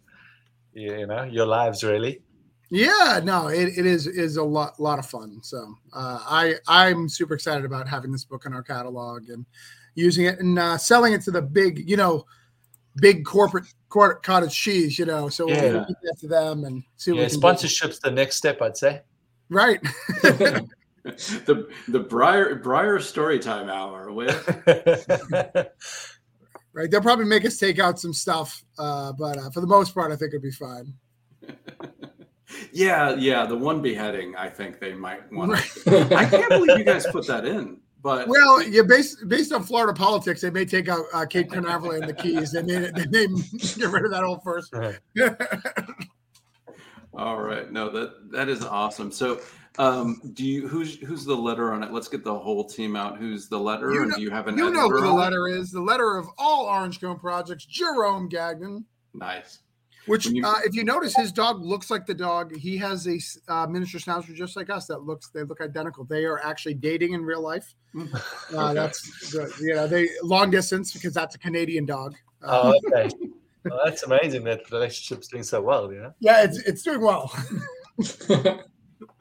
you 0.73 1.07
know, 1.07 1.23
your 1.23 1.47
lives 1.47 1.83
really. 1.83 2.21
yeah, 2.69 3.19
no, 3.23 3.47
it, 3.47 3.69
it 3.77 3.85
is 3.85 4.05
is 4.07 4.37
a 4.37 4.43
lot 4.43 4.79
lot 4.79 4.99
of 4.99 5.05
fun. 5.07 5.39
So 5.41 5.73
uh, 5.93 6.19
I 6.27 6.55
I'm 6.67 7.09
super 7.09 7.33
excited 7.33 7.65
about 7.65 7.87
having 7.87 8.11
this 8.11 8.25
book 8.25 8.45
in 8.45 8.53
our 8.53 8.61
catalog 8.61 9.29
and 9.29 9.45
using 9.95 10.25
it 10.25 10.39
and 10.39 10.59
uh, 10.59 10.77
selling 10.77 11.13
it 11.13 11.21
to 11.23 11.31
the 11.31 11.41
big, 11.41 11.89
you 11.89 11.97
know, 11.97 12.25
big 12.97 13.25
corporate 13.25 13.63
cort- 13.63 13.73
cottage 13.89 14.55
cheese. 14.55 14.97
You 14.99 15.05
know, 15.05 15.29
so 15.29 15.47
Yeah. 15.49 15.61
we'll 15.71 15.85
get 16.03 16.19
to 16.19 16.27
them 16.27 16.63
and 16.65 16.83
see 16.97 17.11
what 17.11 17.17
Yeah, 17.17 17.23
we 17.23 17.29
can 17.29 17.35
do. 17.35 17.39
sponsorship's 17.41 17.99
the 17.99 18.11
next 18.11 18.37
step, 18.37 18.61
I'd 18.61 18.77
say. 18.77 19.01
Right. 19.49 19.79
the 21.03 21.67
the 21.87 21.99
Briar 21.99 22.55
Briar 22.55 22.99
Storytime 22.99 23.69
Hour 23.69 24.11
with 24.11 24.35
right. 26.73 26.91
They'll 26.91 27.01
probably 27.01 27.25
make 27.25 27.45
us 27.45 27.57
take 27.57 27.79
out 27.79 27.99
some 27.99 28.13
stuff, 28.13 28.63
uh, 28.77 29.13
but 29.13 29.37
uh, 29.37 29.49
for 29.51 29.61
the 29.61 29.67
most 29.67 29.93
part, 29.93 30.11
I 30.11 30.15
think 30.17 30.29
it'd 30.33 30.41
be 30.41 30.51
fine. 30.51 30.93
yeah 32.73 33.15
yeah 33.15 33.45
the 33.45 33.55
one 33.55 33.81
beheading. 33.81 34.35
I 34.35 34.49
think 34.49 34.79
they 34.79 34.93
might 34.93 35.31
want. 35.31 35.57
to 35.85 36.15
I 36.15 36.25
can't 36.25 36.49
believe 36.49 36.77
you 36.77 36.83
guys 36.83 37.05
put 37.07 37.25
that 37.27 37.45
in, 37.45 37.77
but 38.07 38.27
Well, 38.29 38.63
yeah, 38.63 38.83
based 38.83 39.27
based 39.27 39.51
on 39.51 39.63
Florida 39.63 39.93
politics, 39.93 40.39
they 40.39 40.49
may 40.49 40.63
take 40.63 40.87
out 40.87 41.03
uh, 41.13 41.25
Cape 41.25 41.51
Canaveral 41.51 41.91
and 41.91 42.07
the 42.07 42.13
Keys. 42.13 42.53
They 42.53 42.61
may 42.61 42.89
they 42.89 43.05
may 43.27 43.41
get 43.59 43.89
rid 43.89 44.05
of 44.05 44.11
that 44.11 44.23
whole 44.23 44.39
first. 44.39 44.73
all 47.13 47.41
right, 47.41 47.69
no 47.69 47.89
that 47.89 48.31
that 48.31 48.47
is 48.47 48.63
awesome. 48.63 49.11
So. 49.11 49.41
Um, 49.79 50.19
do 50.33 50.43
you 50.43 50.67
who's 50.67 50.97
who's 51.01 51.23
the 51.23 51.35
letter 51.35 51.71
on 51.71 51.83
it? 51.83 51.91
Let's 51.91 52.07
get 52.07 52.23
the 52.23 52.33
whole 52.33 52.63
team 52.63 52.95
out. 52.95 53.19
Who's 53.19 53.47
the 53.47 53.59
letter? 53.59 53.93
You 53.93 54.01
or 54.01 54.05
know- 54.07 54.15
do 54.15 54.23
you 54.23 54.31
have 54.31 54.47
an 54.47 54.57
you 54.57 54.71
know 54.71 54.89
who 54.89 55.01
the 55.01 55.13
letter 55.13 55.47
is. 55.47 55.69
The 55.69 55.79
letter 55.79 56.17
of 56.17 56.25
all 56.39 56.65
Orange 56.65 56.99
Cone 56.99 57.19
projects, 57.19 57.63
Jerome 57.63 58.27
Gagnon. 58.27 58.85
Nice. 59.13 59.59
Which, 60.07 60.25
you- 60.27 60.45
uh, 60.45 60.55
if 60.63 60.73
you 60.73 60.83
notice, 60.83 61.15
his 61.15 61.31
dog 61.31 61.61
looks 61.61 61.91
like 61.91 62.05
the 62.05 62.13
dog. 62.13 62.55
He 62.55 62.77
has 62.77 63.07
a 63.07 63.19
uh, 63.53 63.67
miniature 63.67 63.99
schnauzer 63.99 64.33
just 64.33 64.55
like 64.55 64.69
us 64.69 64.85
that 64.87 65.03
looks 65.03 65.29
they 65.29 65.43
look 65.43 65.61
identical. 65.61 66.05
They 66.05 66.25
are 66.25 66.39
actually 66.43 66.75
dating 66.75 67.13
in 67.13 67.23
real 67.23 67.41
life. 67.41 67.75
Uh, 67.95 68.05
Okay. 68.53 68.73
That's 68.73 69.31
good. 69.31 69.51
You 69.59 69.75
know, 69.75 69.87
they 69.87 70.07
long 70.23 70.49
distance 70.49 70.93
because 70.93 71.13
that's 71.13 71.35
a 71.35 71.39
Canadian 71.39 71.85
dog. 71.85 72.15
Uh, 72.41 72.73
Oh, 72.73 72.79
okay. 72.93 73.09
well, 73.65 73.79
that's 73.85 74.03
amazing 74.03 74.43
that 74.45 74.67
the 74.69 74.75
relationship's 74.77 75.27
doing 75.27 75.43
so 75.43 75.61
well. 75.61 75.91
You 75.91 75.99
know. 75.99 76.13
yeah, 76.19 76.43
it's 76.43 76.57
it's 76.59 76.81
doing 76.83 77.01
well. 77.01 77.31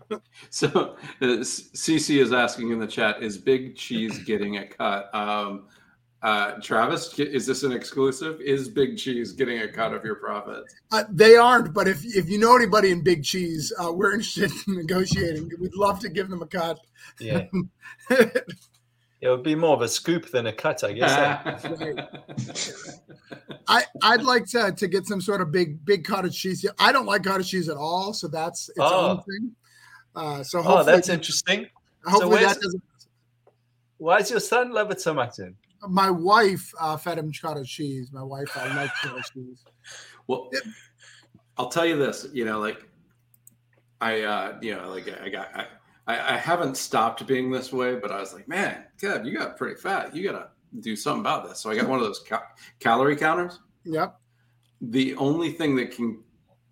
So 0.51 0.69
uh, 1.21 1.25
CC 1.43 2.23
is 2.23 2.33
asking 2.33 2.71
in 2.71 2.79
the 2.79 2.87
chat: 2.87 3.21
Is 3.25 3.37
Big 3.37 3.75
Cheese 3.75 4.21
getting 4.21 4.59
a 4.59 4.67
cut? 4.67 5.13
Um, 5.13 5.65
uh, 6.23 6.53
Travis, 6.63 7.19
is 7.19 7.47
this 7.47 7.63
an 7.63 7.73
exclusive? 7.73 8.41
Is 8.41 8.69
Big 8.69 8.97
Cheese 8.97 9.33
getting 9.33 9.61
a 9.61 9.69
cut 9.69 9.93
of 9.93 10.05
your 10.05 10.17
profits? 10.17 10.75
Uh, 10.91 11.05
they 11.11 11.37
aren't, 11.37 11.73
but 11.75 11.87
if 11.87 12.05
if 12.05 12.29
you 12.29 12.39
know 12.39 12.57
anybody 12.57 12.91
in 12.91 13.03
Big 13.03 13.23
Cheese, 13.23 13.73
uh, 13.79 13.93
we're 13.93 14.13
interested 14.15 14.51
in 14.67 14.77
negotiating. 14.83 15.51
We'd 15.61 15.75
love 15.75 16.01
to 16.01 16.09
give 16.09 16.29
them 16.29 16.43
a 16.43 16.47
cut. 16.47 16.79
Yeah. 17.21 17.45
It 19.23 19.31
would 19.31 19.43
be 19.43 19.55
more 19.55 19.75
of 19.75 19.81
a 19.81 19.89
scoop 19.89 20.31
than 20.31 20.47
a 20.47 20.53
cut, 20.53 20.85
I 20.85 20.93
guess. 20.93 21.65
eh? 21.65 22.03
I 23.67 23.83
I'd 24.03 24.23
like 24.23 24.45
to 24.51 24.73
to 24.73 24.87
get 24.87 25.07
some 25.07 25.23
sort 25.23 25.41
of 25.41 25.51
big 25.51 25.83
big 25.87 26.05
cottage 26.05 26.39
cheese. 26.39 26.67
I 26.79 26.93
don't 26.93 27.07
like 27.07 27.25
cottage 27.25 27.49
cheese 27.51 27.71
at 27.71 27.79
all, 27.79 28.13
so 28.13 28.29
that's 28.29 28.69
its 28.69 28.79
own 28.79 29.19
Oh. 29.19 29.23
thing. 29.23 29.53
Uh, 30.15 30.43
so 30.43 30.63
oh, 30.65 30.83
that's 30.85 31.09
interesting. 31.09 31.67
hopefully 32.05 32.35
where's- 32.37 32.55
that 32.55 32.61
doesn't. 32.63 32.83
Why 33.97 34.19
does 34.19 34.31
your 34.31 34.41
son 34.41 34.73
love 34.73 34.91
it 34.91 35.01
so 35.01 35.15
much? 35.15 35.37
Then? 35.39 35.57
My 35.89 36.11
wife 36.11 36.73
uh, 36.81 36.97
fed 36.97 37.19
him 37.19 37.33
cottage 37.33 37.71
cheese. 37.71 38.13
My 38.13 38.23
wife 38.23 38.51
uh, 38.57 38.73
likes 38.75 39.01
cottage 39.01 39.33
cheese. 39.33 39.65
Well, 40.27 40.51
I'll 41.57 41.69
tell 41.69 41.87
you 41.87 41.97
this. 41.97 42.29
You 42.33 42.45
know, 42.45 42.59
like 42.59 42.87
I, 44.01 44.23
uh, 44.23 44.59
you 44.61 44.75
know, 44.75 44.89
like 44.91 45.09
I 45.21 45.29
got, 45.29 45.49
I, 45.55 45.67
I, 46.07 46.35
I 46.35 46.37
haven't 46.37 46.77
stopped 46.77 47.27
being 47.27 47.51
this 47.51 47.73
way, 47.73 47.97
but 47.97 48.11
I 48.11 48.21
was 48.21 48.35
like, 48.35 48.49
man, 48.49 48.85
Kev, 49.01 49.25
you 49.25 49.37
got 49.37 49.57
pretty 49.57 49.77
fat. 49.77 50.15
You 50.15 50.31
got 50.31 50.39
to 50.39 50.81
do 50.81 50.97
something 50.97 51.21
about 51.21 51.49
this. 51.49 51.61
So 51.61 51.71
I 51.71 51.77
got 51.77 51.89
one 51.89 51.99
of 51.99 52.05
those 52.05 52.21
cal- 52.21 52.47
calorie 52.81 53.17
counters. 53.17 53.61
Yep. 53.85 54.19
The 54.81 55.15
only 55.17 55.53
thing 55.53 55.77
that 55.77 55.91
can 55.91 56.23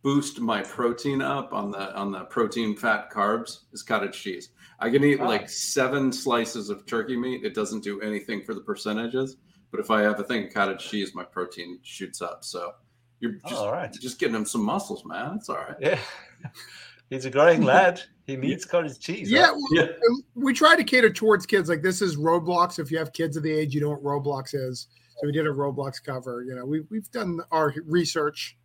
boost 0.04 0.38
my 0.38 0.60
protein 0.62 1.20
up 1.22 1.52
on 1.54 1.70
the 1.72 1.92
on 1.96 2.12
the 2.12 2.20
protein 2.26 2.76
fat 2.76 3.10
carbs 3.10 3.60
is 3.72 3.82
cottage 3.82 4.20
cheese. 4.20 4.50
I 4.78 4.90
can 4.90 5.02
eat 5.02 5.18
like 5.20 5.48
seven 5.48 6.12
slices 6.12 6.68
of 6.70 6.84
turkey 6.86 7.16
meat. 7.16 7.42
It 7.44 7.54
doesn't 7.54 7.82
do 7.82 8.00
anything 8.02 8.44
for 8.44 8.54
the 8.54 8.60
percentages. 8.60 9.36
But 9.70 9.80
if 9.80 9.90
I 9.90 10.02
have 10.02 10.20
a 10.20 10.22
thing 10.22 10.46
of 10.46 10.54
cottage 10.54 10.84
cheese, 10.88 11.14
my 11.14 11.24
protein 11.24 11.80
shoots 11.82 12.20
up. 12.22 12.44
So 12.44 12.72
you're 13.18 13.32
Oh, 13.44 13.48
just 13.48 13.60
all 13.62 13.72
right. 13.72 13.92
just 13.92 14.20
getting 14.20 14.36
him 14.36 14.44
some 14.44 14.62
muscles, 14.62 15.04
man. 15.06 15.36
It's 15.36 15.48
all 15.48 15.56
right. 15.56 15.76
Yeah. 15.80 15.98
He's 17.10 17.24
a 17.24 17.30
growing 17.30 17.62
lad. 17.72 18.00
He 18.26 18.36
needs 18.36 18.64
cottage 18.64 18.98
cheese. 18.98 19.30
Yeah, 19.30 19.46
right? 19.48 19.52
well, 19.54 19.86
Yeah. 19.86 19.86
we 20.34 20.52
try 20.52 20.76
to 20.76 20.84
cater 20.84 21.10
towards 21.10 21.46
kids. 21.46 21.68
Like 21.68 21.82
this 21.82 22.02
is 22.02 22.16
Roblox. 22.16 22.78
If 22.78 22.90
you 22.90 22.98
have 22.98 23.12
kids 23.14 23.36
of 23.36 23.42
the 23.42 23.52
age, 23.52 23.74
you 23.74 23.80
know 23.80 23.90
what 23.90 24.02
Roblox 24.02 24.54
is. 24.54 24.88
So 25.20 25.26
we 25.26 25.32
did 25.32 25.46
a 25.46 25.50
Roblox 25.50 26.02
cover. 26.04 26.42
You 26.42 26.54
know, 26.56 26.64
we 26.66 26.80
we've 26.90 27.10
done 27.10 27.40
our 27.50 27.72
research. 27.86 28.56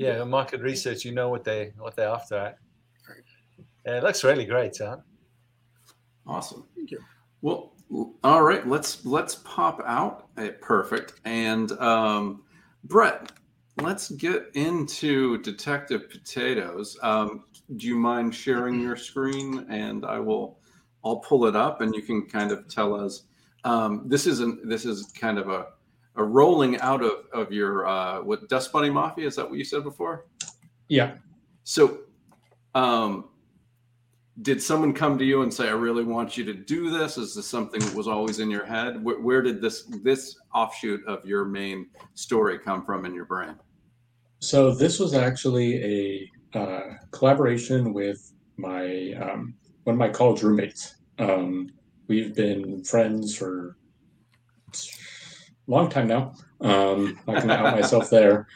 Yeah, 0.00 0.24
market 0.24 0.62
research. 0.62 1.04
You 1.04 1.12
know 1.12 1.28
what 1.28 1.44
they 1.44 1.72
what 1.76 1.94
they're 1.94 2.08
after. 2.08 2.36
Right? 2.36 2.54
Yeah, 3.84 3.98
it 3.98 4.02
looks 4.02 4.24
really 4.24 4.46
great, 4.46 4.78
huh? 4.78 4.96
Awesome. 6.26 6.64
Thank 6.74 6.90
you. 6.90 7.00
Well, 7.42 7.74
all 8.24 8.42
right. 8.42 8.66
Let's 8.66 9.04
let's 9.04 9.34
pop 9.44 9.82
out. 9.84 10.28
Eh, 10.38 10.52
perfect. 10.62 11.20
And 11.26 11.72
um, 11.72 12.44
Brett, 12.84 13.30
let's 13.82 14.10
get 14.10 14.50
into 14.54 15.36
Detective 15.42 16.08
Potatoes. 16.08 16.96
Um, 17.02 17.44
do 17.76 17.86
you 17.86 17.96
mind 17.96 18.34
sharing 18.34 18.80
your 18.80 18.96
screen? 18.96 19.66
And 19.68 20.06
I 20.06 20.18
will. 20.18 20.58
I'll 21.04 21.18
pull 21.18 21.44
it 21.44 21.56
up, 21.56 21.82
and 21.82 21.94
you 21.94 22.02
can 22.02 22.26
kind 22.26 22.52
of 22.52 22.68
tell 22.68 22.94
us. 22.94 23.24
Um, 23.64 24.04
this 24.06 24.26
isn't. 24.26 24.66
This 24.66 24.86
is 24.86 25.12
kind 25.12 25.38
of 25.38 25.50
a 25.50 25.66
a 26.16 26.24
rolling 26.24 26.78
out 26.80 27.02
of 27.02 27.24
of 27.32 27.52
your 27.52 27.86
uh, 27.86 28.22
what 28.22 28.48
Dust 28.48 28.72
Bunny 28.72 28.90
Mafia. 28.90 29.26
Is 29.26 29.36
that 29.36 29.48
what 29.48 29.58
you 29.58 29.64
said 29.64 29.84
before? 29.84 30.26
yeah. 30.88 31.14
So, 31.64 32.00
um, 32.74 33.28
did 34.42 34.62
someone 34.62 34.92
come 34.92 35.18
to 35.18 35.24
you 35.24 35.42
and 35.42 35.52
say, 35.52 35.68
"I 35.68 35.72
really 35.72 36.04
want 36.04 36.36
you 36.36 36.44
to 36.44 36.54
do 36.54 36.90
this"? 36.90 37.16
Is 37.16 37.34
this 37.34 37.46
something 37.46 37.80
that 37.80 37.94
was 37.94 38.08
always 38.08 38.40
in 38.40 38.50
your 38.50 38.64
head? 38.64 39.02
Where, 39.02 39.20
where 39.20 39.42
did 39.42 39.60
this 39.60 39.84
this 40.02 40.36
offshoot 40.54 41.04
of 41.06 41.24
your 41.24 41.44
main 41.44 41.88
story 42.14 42.58
come 42.58 42.84
from 42.84 43.04
in 43.04 43.14
your 43.14 43.26
brain? 43.26 43.56
So 44.40 44.74
this 44.74 44.98
was 44.98 45.14
actually 45.14 46.30
a 46.54 46.58
uh, 46.58 46.94
collaboration 47.10 47.92
with 47.92 48.32
my 48.56 49.12
um, 49.20 49.54
one 49.84 49.94
of 49.94 49.98
my 49.98 50.08
college 50.08 50.42
roommates. 50.42 50.96
Um, 51.18 51.70
we've 52.08 52.34
been 52.34 52.82
friends 52.82 53.36
for 53.36 53.76
long 55.70 55.88
time 55.88 56.08
now. 56.08 56.34
Um, 56.60 57.18
I 57.26 57.40
can 57.40 57.50
out 57.50 57.74
myself 57.74 58.10
there. 58.10 58.46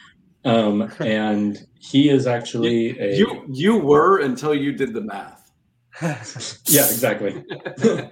Um, 0.43 0.91
and 0.99 1.65
he 1.79 2.09
is 2.09 2.27
actually 2.27 2.99
a 2.99 3.17
You 3.17 3.45
you 3.49 3.77
were 3.77 4.19
until 4.19 4.53
you 4.53 4.71
did 4.73 4.93
the 4.93 5.01
math. 5.01 5.51
yeah, 6.01 6.85
exactly. 6.85 7.43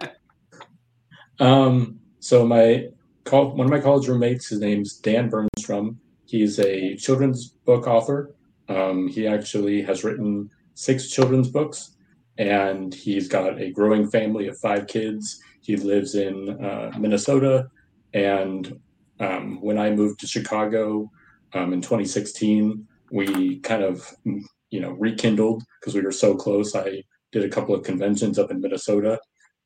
Um, 1.40 2.00
so 2.20 2.46
my 2.46 2.88
call, 3.26 3.56
one 3.56 3.66
of 3.66 3.72
my 3.72 3.80
college 3.80 4.08
roommates, 4.08 4.48
his 4.48 4.60
name's 4.60 4.98
Dan 4.98 5.30
Bernstrom. 5.30 5.98
He's 6.26 6.60
a 6.60 6.96
children's 6.96 7.50
book 7.50 7.88
author. 7.88 8.36
Um, 8.70 9.08
he 9.08 9.28
actually 9.28 9.82
has 9.82 10.04
written 10.04 10.50
six 10.76 11.10
children's 11.10 11.50
books, 11.50 11.96
and 12.38 12.94
he's 12.94 13.28
got 13.28 13.60
a 13.60 13.72
growing 13.72 14.10
family 14.10 14.48
of 14.48 14.58
five 14.58 14.88
kids. 14.88 15.42
He 15.62 15.76
lives 15.76 16.16
in 16.16 16.64
uh, 16.64 16.92
Minnesota, 16.98 17.70
and 18.14 18.80
um, 19.24 19.62
when 19.62 19.78
I 19.78 19.92
moved 19.92 20.20
to 20.20 20.28
Chicago 20.28 21.10
um, 21.54 21.74
in 21.74 21.82
2016, 21.82 22.88
we 23.12 23.60
kind 23.60 23.84
of 23.84 24.14
you 24.26 24.82
know 24.82 24.92
rekindled 24.92 25.64
because 25.80 25.96
we 25.96 26.02
were 26.02 26.12
so 26.12 26.36
close. 26.36 26.76
I 26.76 27.04
did 27.32 27.46
a 27.46 27.50
couple 27.50 27.74
of 27.74 27.84
conventions 27.84 28.38
up 28.38 28.52
in 28.52 28.62
Minnesota 28.62 29.20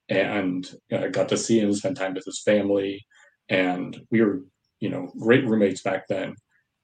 and 0.10 0.70
uh, 0.94 1.08
got 1.08 1.30
to 1.30 1.38
see 1.38 1.60
him, 1.60 1.74
spend 1.74 1.98
time 1.98 2.14
with 2.14 2.26
his 2.26 2.42
family. 2.42 3.06
And 3.50 4.00
we 4.10 4.22
were, 4.22 4.42
you 4.80 4.90
know, 4.90 5.12
great 5.20 5.46
roommates 5.46 5.82
back 5.82 6.08
then. 6.08 6.36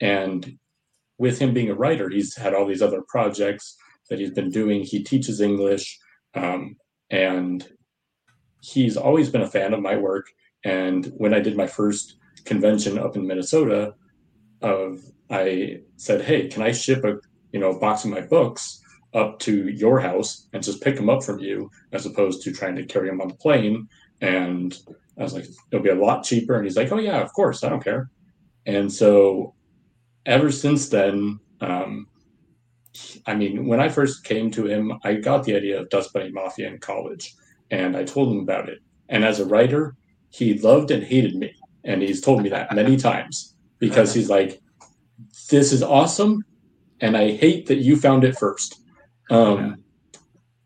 And 0.02 0.58
with 1.18 1.40
him 1.40 1.54
being 1.54 1.70
a 1.70 1.76
writer, 1.76 2.10
he's 2.10 2.36
had 2.36 2.54
all 2.54 2.68
these 2.68 2.82
other 2.82 3.04
projects 3.08 3.78
that 4.10 4.20
he's 4.20 4.32
been 4.32 4.50
doing. 4.50 4.84
He 4.84 5.04
teaches 5.04 5.40
English, 5.40 5.98
um, 6.34 6.76
and 7.10 7.66
he's 8.62 8.98
always 8.98 9.30
been 9.30 9.42
a 9.42 9.50
fan 9.50 9.74
of 9.74 9.82
my 9.82 9.96
work. 9.96 10.26
And 10.66 11.06
when 11.18 11.34
I 11.34 11.40
did 11.40 11.56
my 11.56 11.68
first 11.68 12.18
convention 12.46 12.98
up 12.98 13.16
in 13.16 13.28
Minnesota, 13.28 13.94
of 14.62 15.02
I 15.30 15.82
said, 15.98 16.22
"Hey, 16.22 16.48
can 16.48 16.62
I 16.62 16.72
ship 16.72 17.04
a 17.04 17.18
you 17.52 17.60
know 17.60 17.80
box 17.80 18.06
of 18.06 18.12
my 18.12 18.22
books 18.22 18.82
up 19.14 19.40
to 19.40 19.70
your 19.70 20.00
house 20.00 20.48
and 20.54 20.64
just 20.64 20.82
pick 20.82 20.96
them 20.96 21.10
up 21.10 21.24
from 21.24 21.40
you, 21.40 21.70
as 21.92 22.06
opposed 22.06 22.42
to 22.44 22.52
trying 22.52 22.76
to 22.76 22.86
carry 22.86 23.10
them 23.10 23.22
on 23.22 23.28
the 23.30 23.36
plane?" 23.36 23.88
And 24.22 24.78
I 25.18 25.24
was 25.24 25.34
like, 25.34 25.46
"It'll 25.72 25.84
be 25.84 25.90
a 25.90 25.96
lot 25.96 26.24
cheaper." 26.24 26.56
And 26.56 26.66
he's 26.66 26.78
like, 26.78 26.92
"Oh 26.92 27.00
yeah, 27.00 27.22
of 27.22 27.34
course, 27.34 27.64
I 27.64 27.70
don't 27.70 27.84
care." 27.84 28.10
And 28.66 28.92
so, 28.92 29.54
ever 30.26 30.52
since 30.52 30.90
then, 30.90 31.40
um, 31.62 32.08
I 33.26 33.36
mean, 33.36 33.68
when 33.68 33.80
I 33.80 33.90
first 33.90 34.24
came 34.24 34.52
to 34.52 34.66
him, 34.66 34.94
I 35.04 35.16
got 35.16 35.44
the 35.44 35.56
idea 35.56 35.80
of 35.80 35.90
Dust 35.90 36.14
Bunny 36.14 36.32
Mafia 36.32 36.68
in 36.68 36.78
college, 36.80 37.36
and 37.72 37.98
I 37.98 38.04
told 38.04 38.32
him 38.32 38.40
about 38.40 38.70
it. 38.70 38.80
And 39.10 39.24
as 39.26 39.40
a 39.40 39.46
writer, 39.46 39.96
he 40.30 40.60
loved 40.60 40.92
and 40.92 41.04
hated 41.04 41.36
me, 41.36 41.54
and 41.84 42.02
he's 42.02 42.22
told 42.22 42.42
me 42.42 42.50
that 42.50 42.74
many 42.74 42.98
times 42.98 43.56
because 43.80 44.14
he's 44.14 44.30
like, 44.30 44.62
"This 45.50 45.74
is 45.74 45.84
awesome, 45.84 46.44
and 47.02 47.18
I 47.18 47.32
hate 47.32 47.66
that 47.68 47.78
you 47.78 47.96
found 47.98 48.24
it 48.24 48.38
first. 48.38 48.80
Um, 49.30 49.84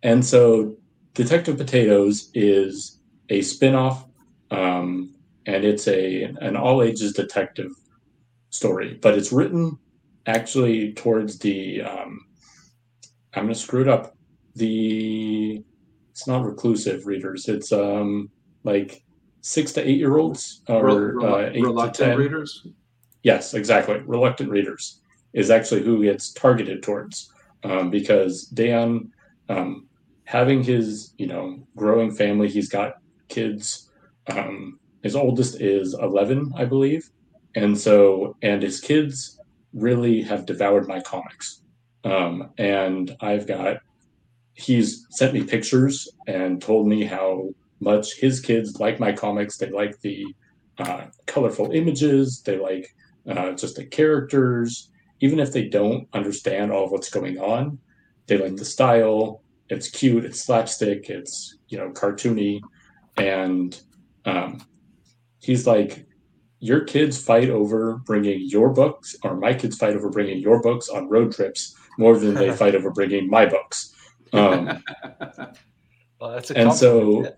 And 0.03 0.23
so, 0.23 0.77
Detective 1.15 1.57
Potatoes 1.57 2.29
is 2.33 2.99
a 3.29 3.41
spin-off, 3.41 4.05
um, 4.51 5.15
and 5.45 5.65
it's 5.65 5.87
a 5.87 6.23
an 6.41 6.55
all 6.55 6.83
ages 6.83 7.13
detective 7.13 7.71
story, 8.51 8.99
but 9.01 9.15
it's 9.17 9.31
written 9.31 9.77
actually 10.27 10.93
towards 10.93 11.39
the 11.39 11.81
um, 11.81 12.19
I'm 13.33 13.43
gonna 13.43 13.55
screw 13.55 13.81
it 13.81 13.87
up. 13.87 14.15
The 14.55 15.63
it's 16.11 16.27
not 16.27 16.45
reclusive 16.45 17.05
readers. 17.07 17.47
It's 17.47 17.71
um 17.71 18.29
like 18.63 19.03
six 19.41 19.71
to 19.73 19.87
eight 19.87 19.97
year 19.97 20.17
olds 20.17 20.61
or 20.67 21.13
Rel- 21.13 21.35
uh, 21.35 21.49
eight 21.51 21.63
to 21.63 21.91
ten. 21.93 22.17
readers. 22.17 22.67
Yes, 23.23 23.53
exactly. 23.53 23.99
Reluctant 24.05 24.49
readers 24.49 25.01
is 25.33 25.51
actually 25.51 25.83
who 25.83 26.01
it's 26.03 26.31
targeted 26.33 26.81
towards 26.83 27.31
um, 27.63 27.89
because 27.89 28.45
Dan, 28.45 29.11
um, 29.49 29.87
having 30.25 30.63
his 30.63 31.13
you 31.17 31.27
know 31.27 31.59
growing 31.75 32.11
family, 32.11 32.49
he's 32.49 32.69
got 32.69 32.95
kids. 33.27 33.89
Um, 34.29 34.79
his 35.03 35.15
oldest 35.15 35.61
is 35.61 35.93
eleven, 35.93 36.51
I 36.55 36.65
believe, 36.65 37.09
and 37.55 37.77
so 37.77 38.35
and 38.41 38.61
his 38.61 38.79
kids 38.79 39.39
really 39.73 40.21
have 40.21 40.45
devoured 40.45 40.87
my 40.87 40.99
comics. 41.01 41.61
Um, 42.03 42.51
and 42.57 43.15
I've 43.21 43.47
got 43.47 43.77
he's 44.53 45.05
sent 45.11 45.33
me 45.33 45.43
pictures 45.43 46.09
and 46.25 46.61
told 46.61 46.87
me 46.87 47.03
how 47.03 47.49
much 47.79 48.15
his 48.15 48.39
kids 48.39 48.79
like 48.79 48.99
my 48.99 49.11
comics. 49.11 49.57
They 49.57 49.69
like 49.69 49.99
the 50.01 50.25
uh, 50.77 51.05
colorful 51.25 51.71
images. 51.71 52.41
They 52.41 52.57
like 52.57 52.93
uh, 53.27 53.51
just 53.53 53.75
the 53.75 53.85
characters. 53.85 54.89
Even 55.19 55.39
if 55.39 55.51
they 55.51 55.67
don't 55.67 56.07
understand 56.13 56.71
all 56.71 56.85
of 56.85 56.91
what's 56.91 57.09
going 57.09 57.39
on, 57.39 57.79
they 58.27 58.37
like 58.37 58.55
the 58.55 58.65
style. 58.65 59.41
It's 59.69 59.89
cute. 59.89 60.25
It's 60.25 60.43
slapstick. 60.43 61.09
It's 61.09 61.57
you 61.67 61.77
know 61.77 61.89
cartoony, 61.91 62.61
and 63.17 63.79
um, 64.25 64.61
he's 65.39 65.65
like, 65.65 66.05
your 66.59 66.81
kids 66.81 67.21
fight 67.21 67.49
over 67.49 67.97
bringing 68.05 68.41
your 68.41 68.69
books, 68.69 69.15
or 69.23 69.35
my 69.35 69.53
kids 69.53 69.77
fight 69.77 69.95
over 69.95 70.09
bringing 70.09 70.39
your 70.39 70.61
books 70.61 70.89
on 70.89 71.09
road 71.09 71.33
trips 71.33 71.75
more 71.97 72.17
than 72.17 72.35
they 72.35 72.51
fight 72.55 72.75
over 72.75 72.91
bringing 72.91 73.29
my 73.29 73.45
books. 73.45 73.93
Um, 74.33 74.83
well, 76.19 76.31
that's 76.31 76.51
a 76.51 76.57
and 76.57 76.73
so. 76.73 77.33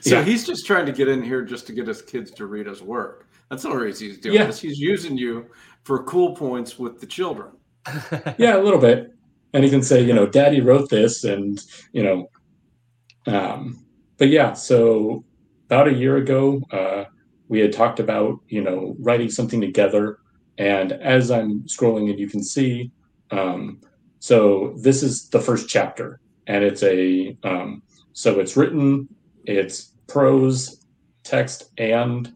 So 0.00 0.16
Yeah. 0.16 0.24
he's 0.24 0.46
just 0.46 0.66
trying 0.66 0.86
to 0.86 0.92
get 0.92 1.08
in 1.08 1.22
here 1.22 1.42
just 1.42 1.66
to 1.68 1.72
get 1.72 1.86
his 1.86 2.02
kids 2.02 2.30
to 2.32 2.46
read 2.46 2.66
his 2.66 2.82
work. 2.82 3.28
That's 3.50 3.62
the 3.62 3.68
only 3.70 3.84
reason 3.86 4.08
he's 4.08 4.18
doing 4.18 4.34
Yeah. 4.36 4.46
this. 4.46 4.60
He's 4.60 4.78
using 4.78 5.16
you 5.16 5.46
for 5.84 6.02
cool 6.04 6.34
points 6.34 6.78
with 6.78 7.00
the 7.00 7.06
children. 7.06 7.52
yeah, 8.38 8.56
a 8.56 8.62
little 8.62 8.80
bit. 8.80 9.12
And 9.52 9.64
he 9.64 9.70
can 9.70 9.82
say, 9.82 10.02
you 10.02 10.12
know, 10.12 10.26
daddy 10.26 10.60
wrote 10.60 10.90
this 10.90 11.24
and, 11.24 11.58
you 11.92 12.02
know, 12.02 12.28
um, 13.26 13.84
but 14.18 14.28
yeah, 14.28 14.52
so 14.52 15.24
about 15.66 15.88
a 15.88 15.92
year 15.94 16.16
ago, 16.16 16.60
uh, 16.72 17.04
we 17.48 17.60
had 17.60 17.72
talked 17.72 18.00
about, 18.00 18.40
you 18.48 18.62
know, 18.62 18.96
writing 18.98 19.30
something 19.30 19.60
together. 19.60 20.18
And 20.58 20.92
as 20.92 21.30
I'm 21.30 21.62
scrolling 21.62 22.10
and 22.10 22.18
you 22.18 22.28
can 22.28 22.42
see, 22.42 22.90
um, 23.30 23.80
so 24.18 24.74
this 24.78 25.02
is 25.02 25.28
the 25.28 25.40
first 25.40 25.68
chapter 25.68 26.20
and 26.46 26.64
it's 26.64 26.82
a, 26.82 27.36
um, 27.44 27.82
so 28.12 28.40
it's 28.40 28.56
written, 28.56 29.08
it's 29.46 29.92
prose, 30.06 30.84
text, 31.24 31.70
and 31.78 32.32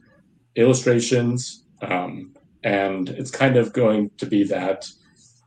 illustrations. 0.57 1.65
Um, 1.83 2.35
and 2.63 3.09
it's 3.09 3.31
kind 3.31 3.57
of 3.57 3.73
going 3.73 4.11
to 4.19 4.27
be 4.27 4.45
that 4.45 4.87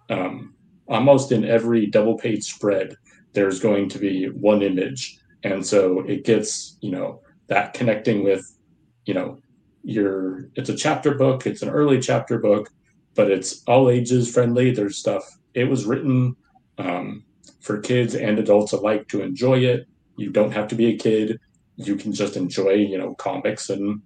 um, 0.10 0.56
almost 0.88 1.32
in 1.32 1.46
every 1.46 1.86
double 1.86 2.18
page 2.18 2.44
spread, 2.44 2.96
there's 3.34 3.60
going 3.60 3.90
to 3.90 4.00
be 4.00 4.30
one 4.30 4.62
image. 4.62 5.20
And 5.44 5.66
so 5.66 6.00
it 6.02 6.24
gets, 6.24 6.78
you 6.82 6.92
know, 6.92 7.22
that 7.48 7.74
connecting 7.74 8.24
with, 8.24 8.58
you 9.06 9.14
know, 9.14 9.40
your, 9.84 10.50
it's 10.56 10.70
a 10.70 10.76
chapter 10.76 11.16
book, 11.16 11.46
it's 11.46 11.62
an 11.62 11.70
early 11.70 12.00
chapter 12.00 12.40
book, 12.40 12.70
but 13.16 13.30
it's 13.30 13.64
all 13.68 13.90
ages 13.90 14.32
friendly. 14.34 14.72
There's 14.72 14.98
stuff, 14.98 15.24
it 15.54 15.66
was 15.66 15.86
written 15.86 16.36
um, 16.78 17.24
for 17.60 17.80
kids 17.80 18.16
and 18.16 18.40
adults 18.40 18.72
alike 18.72 19.08
to 19.10 19.22
enjoy 19.22 19.60
it. 19.60 19.88
You 20.16 20.30
don't 20.30 20.52
have 20.52 20.68
to 20.70 20.76
be 20.76 20.88
a 20.88 20.98
kid. 20.98 21.40
You 21.76 21.96
can 21.96 22.14
just 22.14 22.38
enjoy, 22.38 22.74
you 22.74 22.98
know, 22.98 23.16
comics 23.16 23.70
and 23.70 24.02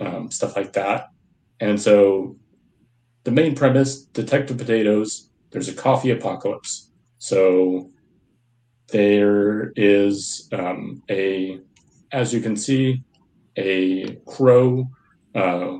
um, 0.00 0.30
stuff 0.30 0.56
like 0.56 0.72
that. 0.74 1.08
And 1.60 1.80
so 1.80 2.36
the 3.24 3.30
main 3.30 3.54
premise 3.54 4.02
Detective 4.06 4.58
Potatoes, 4.58 5.28
there's 5.50 5.68
a 5.68 5.74
coffee 5.74 6.10
apocalypse. 6.10 6.90
So 7.18 7.90
there 8.88 9.72
is 9.76 10.48
um, 10.52 11.02
a, 11.10 11.60
as 12.12 12.32
you 12.32 12.40
can 12.40 12.56
see, 12.56 13.02
a 13.56 14.16
crow 14.26 14.88
uh, 15.34 15.78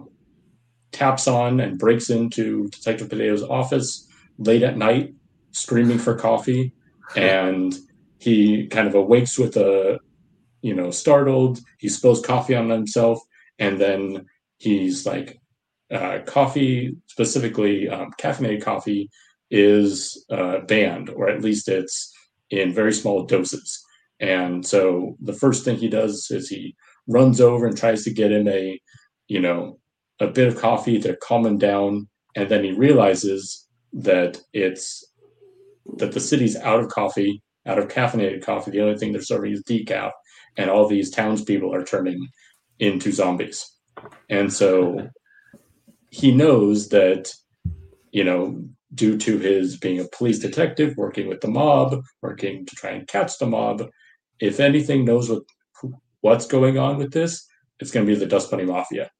taps 0.92 1.26
on 1.26 1.60
and 1.60 1.78
breaks 1.78 2.10
into 2.10 2.68
Detective 2.68 3.08
Potatoes' 3.08 3.42
office 3.42 4.06
late 4.38 4.62
at 4.62 4.76
night, 4.76 5.14
screaming 5.52 5.98
for 5.98 6.14
coffee. 6.14 6.72
And 7.16 7.74
he 8.20 8.68
kind 8.68 8.86
of 8.86 8.94
awakes 8.94 9.36
with 9.36 9.56
a, 9.56 9.98
you 10.62 10.74
know, 10.74 10.90
startled. 10.90 11.60
He 11.78 11.88
spills 11.88 12.20
coffee 12.20 12.54
on 12.54 12.68
himself. 12.70 13.20
And 13.58 13.80
then 13.80 14.26
he's 14.58 15.06
like, 15.06 15.38
uh, 15.90 16.20
coffee, 16.26 16.96
specifically 17.06 17.88
um, 17.88 18.10
caffeinated 18.18 18.62
coffee, 18.62 19.10
is 19.50 20.24
uh, 20.30 20.60
banned, 20.60 21.10
or 21.10 21.28
at 21.28 21.42
least 21.42 21.68
it's 21.68 22.12
in 22.50 22.72
very 22.72 22.92
small 22.92 23.24
doses. 23.24 23.82
And 24.20 24.64
so 24.64 25.16
the 25.20 25.32
first 25.32 25.64
thing 25.64 25.76
he 25.76 25.88
does 25.88 26.30
is 26.30 26.48
he 26.48 26.76
runs 27.08 27.40
over 27.40 27.66
and 27.66 27.76
tries 27.76 28.04
to 28.04 28.12
get 28.12 28.30
him 28.30 28.46
a, 28.48 28.80
you 29.28 29.40
know, 29.40 29.78
a 30.20 30.26
bit 30.26 30.48
of 30.48 30.60
coffee 30.60 31.00
to 31.00 31.16
calm 31.16 31.46
him 31.46 31.58
down. 31.58 32.08
And 32.36 32.48
then 32.48 32.62
he 32.62 32.72
realizes 32.72 33.66
that 33.92 34.40
it's 34.52 35.04
that 35.96 36.12
the 36.12 36.20
city's 36.20 36.56
out 36.56 36.80
of 36.80 36.88
coffee, 36.88 37.42
out 37.66 37.78
of 37.78 37.88
caffeinated 37.88 38.44
coffee. 38.44 38.70
The 38.70 38.82
only 38.82 38.98
thing 38.98 39.12
they're 39.12 39.22
serving 39.22 39.52
is 39.52 39.64
decaf, 39.64 40.12
and 40.56 40.70
all 40.70 40.86
these 40.86 41.10
townspeople 41.10 41.74
are 41.74 41.84
turning 41.84 42.28
into 42.78 43.12
zombies. 43.12 43.70
And 44.28 44.52
so 44.52 45.08
he 46.10 46.32
knows 46.32 46.88
that, 46.88 47.32
you 48.10 48.24
know, 48.24 48.64
due 48.94 49.16
to 49.16 49.38
his 49.38 49.76
being 49.76 50.00
a 50.00 50.08
police 50.16 50.38
detective, 50.38 50.96
working 50.96 51.28
with 51.28 51.40
the 51.40 51.48
mob, 51.48 52.02
working 52.22 52.66
to 52.66 52.74
try 52.74 52.90
and 52.90 53.06
catch 53.06 53.38
the 53.38 53.46
mob, 53.46 53.88
if 54.40 54.58
anything 54.58 55.04
knows 55.04 55.28
what 55.28 55.42
what's 56.22 56.46
going 56.46 56.78
on 56.78 56.98
with 56.98 57.12
this, 57.12 57.46
it's 57.78 57.90
going 57.90 58.06
to 58.06 58.12
be 58.12 58.18
the 58.18 58.26
Dust 58.26 58.50
Bunny 58.50 58.64
Mafia. 58.64 59.10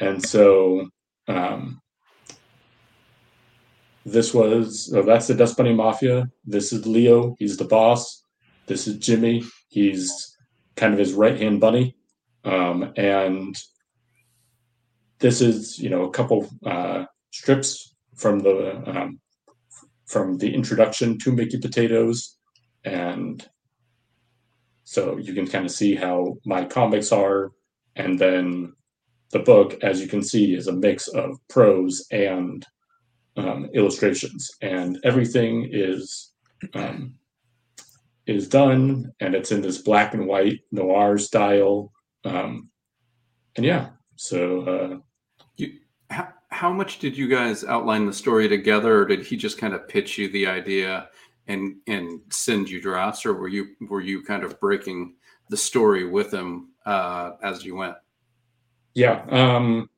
And 0.00 0.24
so 0.24 0.88
um, 1.28 1.80
this 4.04 4.34
was 4.34 4.90
so 4.90 5.02
that's 5.02 5.28
the 5.28 5.34
Dust 5.34 5.56
Bunny 5.56 5.72
Mafia. 5.72 6.28
This 6.44 6.72
is 6.72 6.86
Leo. 6.86 7.36
He's 7.38 7.56
the 7.56 7.64
boss. 7.64 8.23
This 8.66 8.86
is 8.86 8.98
Jimmy. 8.98 9.44
He's 9.68 10.36
kind 10.76 10.92
of 10.92 10.98
his 10.98 11.12
right 11.12 11.38
hand 11.38 11.60
bunny. 11.60 11.96
Um, 12.44 12.92
and 12.96 13.56
this 15.18 15.40
is 15.40 15.78
you 15.78 15.88
know 15.88 16.04
a 16.04 16.10
couple 16.10 16.48
uh, 16.66 17.04
strips 17.30 17.94
from 18.16 18.40
the 18.40 18.82
um, 18.86 19.20
from 20.06 20.38
the 20.38 20.54
introduction 20.54 21.18
to 21.20 21.32
Mickey 21.32 21.58
Potatoes, 21.58 22.36
and 22.84 23.46
so 24.84 25.16
you 25.16 25.32
can 25.32 25.46
kind 25.46 25.64
of 25.64 25.70
see 25.70 25.94
how 25.94 26.36
my 26.44 26.64
comics 26.64 27.12
are, 27.12 27.52
and 27.96 28.18
then 28.18 28.74
the 29.30 29.38
book, 29.38 29.82
as 29.82 30.00
you 30.00 30.06
can 30.06 30.22
see, 30.22 30.54
is 30.54 30.66
a 30.66 30.72
mix 30.72 31.08
of 31.08 31.38
prose 31.48 32.06
and 32.10 32.66
um, 33.36 33.70
illustrations, 33.72 34.50
and 34.60 34.98
everything 35.04 35.68
is 35.72 36.32
um, 36.74 37.14
is 38.26 38.48
done, 38.48 39.12
and 39.20 39.34
it's 39.34 39.52
in 39.52 39.62
this 39.62 39.78
black 39.78 40.14
and 40.14 40.26
white 40.26 40.60
noir 40.70 41.18
style, 41.18 41.92
um, 42.24 42.70
and 43.56 43.64
yeah, 43.66 43.90
so. 44.16 44.60
Uh, 44.62 44.98
You, 45.56 45.78
how, 46.10 46.28
how 46.50 46.72
much 46.72 46.98
did 46.98 47.16
you 47.16 47.28
guys 47.28 47.62
outline 47.62 48.06
the 48.06 48.12
story 48.12 48.48
together, 48.48 49.02
or 49.02 49.06
did 49.06 49.24
he 49.24 49.36
just 49.36 49.56
kind 49.56 49.72
of 49.72 49.86
pitch 49.86 50.18
you 50.18 50.28
the 50.28 50.48
idea 50.48 51.08
and 51.46 51.76
and 51.86 52.20
send 52.30 52.68
you 52.68 52.80
drafts, 52.80 53.24
or 53.24 53.34
were 53.34 53.52
you 53.56 53.76
were 53.88 54.02
you 54.02 54.24
kind 54.24 54.42
of 54.42 54.58
breaking 54.58 55.14
the 55.48 55.56
story 55.56 56.08
with 56.10 56.32
him 56.34 56.74
uh, 56.86 57.38
as 57.42 57.64
you 57.64 57.76
went? 57.76 57.94
Yeah, 58.94 59.22
um, 59.30 59.88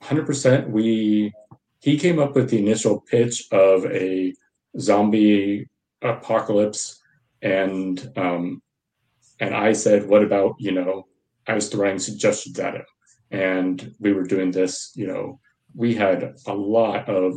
hundred 0.00 0.24
percent. 0.24 0.70
We 0.70 1.32
he 1.80 1.98
came 1.98 2.18
up 2.18 2.34
with 2.34 2.48
the 2.48 2.58
initial 2.58 3.00
pitch 3.00 3.48
of 3.52 3.84
a 3.84 4.32
zombie 4.78 5.68
apocalypse, 6.00 7.01
and 7.42 8.10
um, 8.16 8.62
and 9.40 9.54
I 9.54 9.72
said, 9.72 10.08
"What 10.08 10.22
about 10.22 10.54
you 10.58 10.72
know?" 10.72 11.06
I 11.46 11.54
was 11.54 11.68
throwing 11.68 11.98
suggestions 11.98 12.58
at 12.60 12.74
him, 12.74 12.84
and 13.30 13.94
we 13.98 14.12
were 14.12 14.22
doing 14.22 14.52
this. 14.52 14.92
You 14.94 15.08
know, 15.08 15.40
we 15.74 15.94
had 15.94 16.34
a 16.46 16.54
lot 16.54 17.08
of 17.08 17.34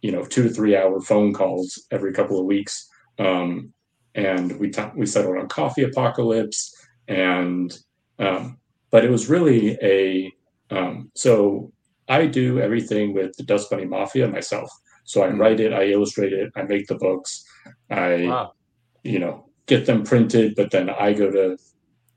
you 0.00 0.10
know 0.10 0.24
two 0.24 0.44
to 0.44 0.48
three 0.48 0.76
hour 0.76 1.00
phone 1.00 1.32
calls 1.32 1.86
every 1.90 2.12
couple 2.12 2.38
of 2.38 2.46
weeks, 2.46 2.88
um, 3.18 3.72
and 4.14 4.58
we 4.58 4.70
ta- 4.70 4.92
we 4.96 5.06
settled 5.06 5.36
on 5.36 5.48
coffee 5.48 5.84
apocalypse, 5.84 6.74
and 7.08 7.76
um, 8.18 8.58
but 8.90 9.04
it 9.04 9.10
was 9.10 9.28
really 9.28 9.78
a 9.82 10.32
um, 10.70 11.10
so 11.14 11.70
I 12.08 12.26
do 12.26 12.60
everything 12.60 13.12
with 13.12 13.36
the 13.36 13.42
Dust 13.42 13.70
Bunny 13.70 13.84
Mafia 13.84 14.28
myself. 14.28 14.70
So 15.04 15.22
I 15.22 15.28
write 15.28 15.60
it, 15.60 15.72
I 15.72 15.84
illustrate 15.86 16.32
it, 16.32 16.52
I 16.56 16.62
make 16.62 16.86
the 16.86 16.94
books, 16.94 17.44
I 17.90 18.26
Wow. 18.28 18.52
You 19.02 19.18
know 19.18 19.48
get 19.66 19.86
them 19.86 20.04
printed, 20.04 20.54
but 20.56 20.70
then 20.70 20.90
I 20.90 21.12
go 21.12 21.30
to 21.30 21.56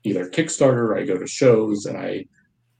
either 0.04 0.28
Kickstarter, 0.28 0.98
I 0.98 1.04
go 1.04 1.16
to 1.18 1.26
shows, 1.26 1.86
and 1.86 1.96
I 1.96 2.26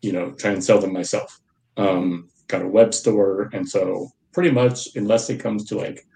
you 0.03 0.13
know 0.13 0.33
try 0.33 0.51
and 0.53 0.63
sell 0.63 0.81
them 0.81 0.93
myself. 0.93 1.39
Um, 1.77 2.29
got 2.49 2.63
a 2.63 2.69
web 2.69 2.95
store, 2.95 3.51
and 3.53 3.69
so 3.69 4.09
pretty 4.33 4.51
much 4.51 4.89
unless 4.97 5.29
it 5.31 5.41
comes 5.41 5.65
to 5.67 5.77
like 5.77 6.07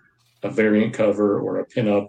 a 0.43 0.51
variant 0.51 0.95
cover 0.95 1.39
or 1.41 1.59
a 1.59 1.67
pinup, 1.67 2.09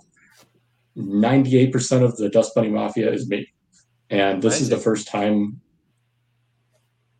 ninety 0.95 1.57
eight 1.57 1.71
percent 1.71 2.03
of 2.03 2.15
the 2.17 2.29
Dust 2.29 2.53
Bunny 2.55 2.69
Mafia 2.69 3.11
is 3.11 3.27
me, 3.29 3.47
and 4.09 4.41
this 4.41 4.61
is 4.61 4.69
the 4.69 4.77
first 4.77 5.07
time 5.07 5.61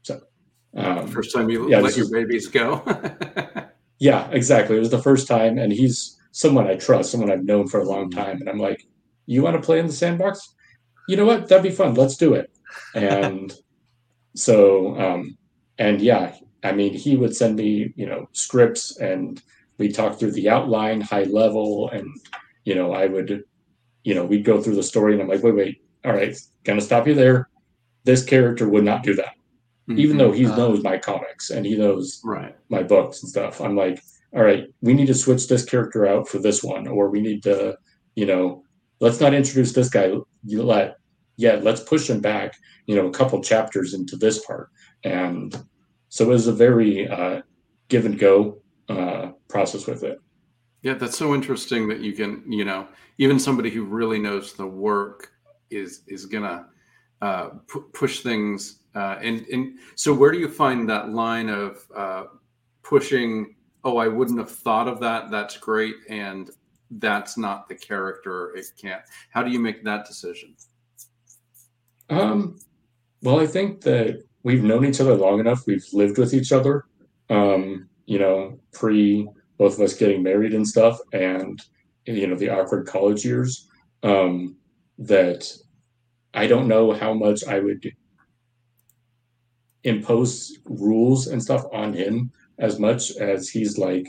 So, 0.04 0.22
Um, 0.76 1.08
First 1.08 1.34
time 1.34 1.50
you 1.50 1.70
yeah, 1.70 1.80
let 1.80 1.98
your 1.98 2.10
babies 2.10 2.48
go. 2.48 2.84
yeah, 4.00 4.30
exactly. 4.32 4.78
It 4.78 4.80
was 4.80 4.90
the 4.90 5.02
first 5.02 5.28
time, 5.28 5.58
and 5.58 5.72
he's 5.74 6.18
someone 6.32 6.68
I 6.68 6.76
trust, 6.76 7.12
someone 7.12 7.32
I've 7.32 7.44
known 7.44 7.68
for 7.68 7.80
a 7.80 7.86
long 7.86 8.10
Mm. 8.10 8.16
time, 8.16 8.38
and 8.42 8.50
I'm 8.50 8.58
like, 8.60 8.82
"You 9.26 9.42
want 9.44 9.56
to 9.56 9.62
play 9.66 9.80
in 9.80 9.88
the 9.88 9.94
sandbox? 9.94 10.54
You 11.08 11.18
know 11.18 11.26
what? 11.26 11.48
That'd 11.48 11.64
be 11.64 11.70
fun. 11.72 11.94
Let's 11.96 12.18
do 12.18 12.34
it." 12.34 12.50
And 12.96 13.54
so, 14.36 14.98
um, 15.00 15.38
and 15.78 16.02
yeah, 16.02 16.34
I 16.64 16.72
mean, 16.72 16.94
he 16.94 17.16
would 17.18 17.36
send 17.36 17.56
me, 17.58 17.94
you 17.96 18.06
know, 18.06 18.28
scripts, 18.34 18.98
and 18.98 19.42
we 19.78 19.92
talk 19.92 20.18
through 20.20 20.32
the 20.32 20.50
outline, 20.50 21.02
high 21.02 21.24
level, 21.24 21.90
and 21.90 22.08
you 22.64 22.76
know, 22.76 22.94
I 22.94 23.08
would, 23.08 23.44
you 24.04 24.14
know, 24.16 24.24
we'd 24.26 24.46
go 24.46 24.62
through 24.62 24.76
the 24.76 24.84
story, 24.84 25.14
and 25.14 25.22
I'm 25.22 25.28
like, 25.28 25.44
"Wait, 25.44 25.56
wait, 25.56 25.82
all 26.06 26.14
right, 26.14 26.36
gonna 26.64 26.82
stop 26.82 27.08
you 27.08 27.16
there. 27.16 27.50
This 28.04 28.24
character 28.24 28.70
would 28.70 28.84
not 28.86 29.04
do 29.04 29.16
that." 29.16 29.34
Even 29.98 30.16
though 30.18 30.32
he 30.32 30.46
Ah. 30.46 30.56
knows 30.56 30.82
my 30.84 30.98
comics 30.98 31.50
and 31.50 31.66
he 31.66 31.76
knows 31.76 32.22
right, 32.24 32.56
my 32.70 32.82
books 32.84 33.22
and 33.24 33.30
stuff. 33.30 33.60
I'm 33.60 33.76
like, 33.76 34.02
all 34.34 34.44
right, 34.44 34.66
we 34.82 34.94
need 34.94 35.08
to 35.08 35.14
switch 35.14 35.48
this 35.48 35.66
character 35.66 36.08
out 36.08 36.28
for 36.28 36.40
this 36.40 36.64
one, 36.64 36.88
or 36.88 37.10
we 37.10 37.20
need 37.22 37.44
to, 37.44 37.78
you 38.16 38.26
know, 38.26 38.64
let's 39.00 39.20
not 39.20 39.34
introduce 39.34 39.74
this 39.74 39.90
guy. 39.90 40.14
Let, 40.46 40.96
yeah, 41.38 41.60
let's 41.62 41.82
push 41.82 42.10
him 42.10 42.22
back, 42.22 42.54
you 42.86 42.96
know, 42.96 43.08
a 43.08 43.12
couple 43.12 43.42
chapters 43.44 43.94
into 43.94 44.16
this 44.16 44.46
part. 44.46 44.70
And 45.04 45.56
so 46.10 46.26
it 46.26 46.30
was 46.30 46.48
a 46.48 46.54
very 46.54 47.10
uh, 47.10 47.42
give 47.90 48.06
and 48.06 48.18
go 48.18 48.62
uh, 48.90 49.32
process 49.50 49.86
with 49.86 50.04
it. 50.04 50.20
yeah, 50.82 50.96
that's 50.96 51.18
so 51.18 51.34
interesting 51.36 51.88
that 51.90 52.00
you 52.00 52.14
can, 52.14 52.44
you 52.52 52.66
know, 52.66 52.88
even 53.18 53.40
somebody 53.40 53.70
who 53.70 53.84
really 53.84 54.20
knows 54.20 54.54
the 54.54 54.66
work 54.66 55.32
is 55.70 56.02
is 56.08 56.26
gonna 56.26 56.68
uh, 57.22 57.50
pu- 57.68 57.90
push 57.94 58.22
things. 58.22 58.80
Uh, 58.96 59.18
and 59.22 59.46
and 59.48 59.80
so, 59.96 60.14
where 60.14 60.32
do 60.32 60.40
you 60.40 60.50
find 60.50 60.90
that 60.90 61.10
line 61.10 61.50
of 61.50 61.86
uh, 61.96 62.24
pushing? 62.84 63.56
Oh, 63.84 63.98
I 63.98 64.08
wouldn't 64.08 64.40
have 64.40 64.52
thought 64.52 64.88
of 64.88 65.00
that. 65.00 65.32
That's 65.32 65.58
great, 65.58 65.96
and 66.10 66.50
that's 66.92 67.38
not 67.38 67.68
the 67.68 67.76
character. 67.76 68.56
It 68.56 68.66
can't. 68.80 69.02
How 69.30 69.44
do 69.44 69.52
you 69.52 69.60
make 69.60 69.84
that 69.84 70.06
decision? 70.06 70.56
Um, 72.10 72.60
well, 73.22 73.40
I 73.40 73.48
think 73.48 73.82
that 73.82 74.24
we've 74.44 74.64
known 74.64 74.86
each 74.86 75.00
other 75.00 75.16
long 75.16 75.40
enough. 75.40 75.66
We've 75.66 75.86
lived 75.94 76.18
with 76.18 76.34
each 76.34 76.52
other, 76.52 76.86
um, 77.30 77.88
you 78.06 78.20
know, 78.20 78.60
pre 78.72 79.28
both 79.58 79.76
of 79.76 79.82
us 79.82 79.94
getting 79.94 80.24
married 80.24 80.54
and 80.54 80.68
stuff, 80.68 81.00
and 81.14 81.62
you 82.06 82.28
know 82.28 82.36
the 82.36 82.50
awkward 82.50 82.88
college 82.88 83.24
years. 83.26 83.68
Um, 84.04 84.58
that 84.98 85.52
I 86.34 86.48
don't 86.48 86.68
know 86.68 86.92
how 86.92 87.14
much 87.14 87.46
I 87.46 87.60
would 87.60 87.92
impose 89.84 90.60
rules 90.66 91.28
and 91.28 91.42
stuff 91.42 91.66
on 91.74 91.94
him 91.94 92.32
as 92.62 92.80
much 92.80 93.12
as 93.18 93.50
he's 93.50 93.78
like, 93.78 94.08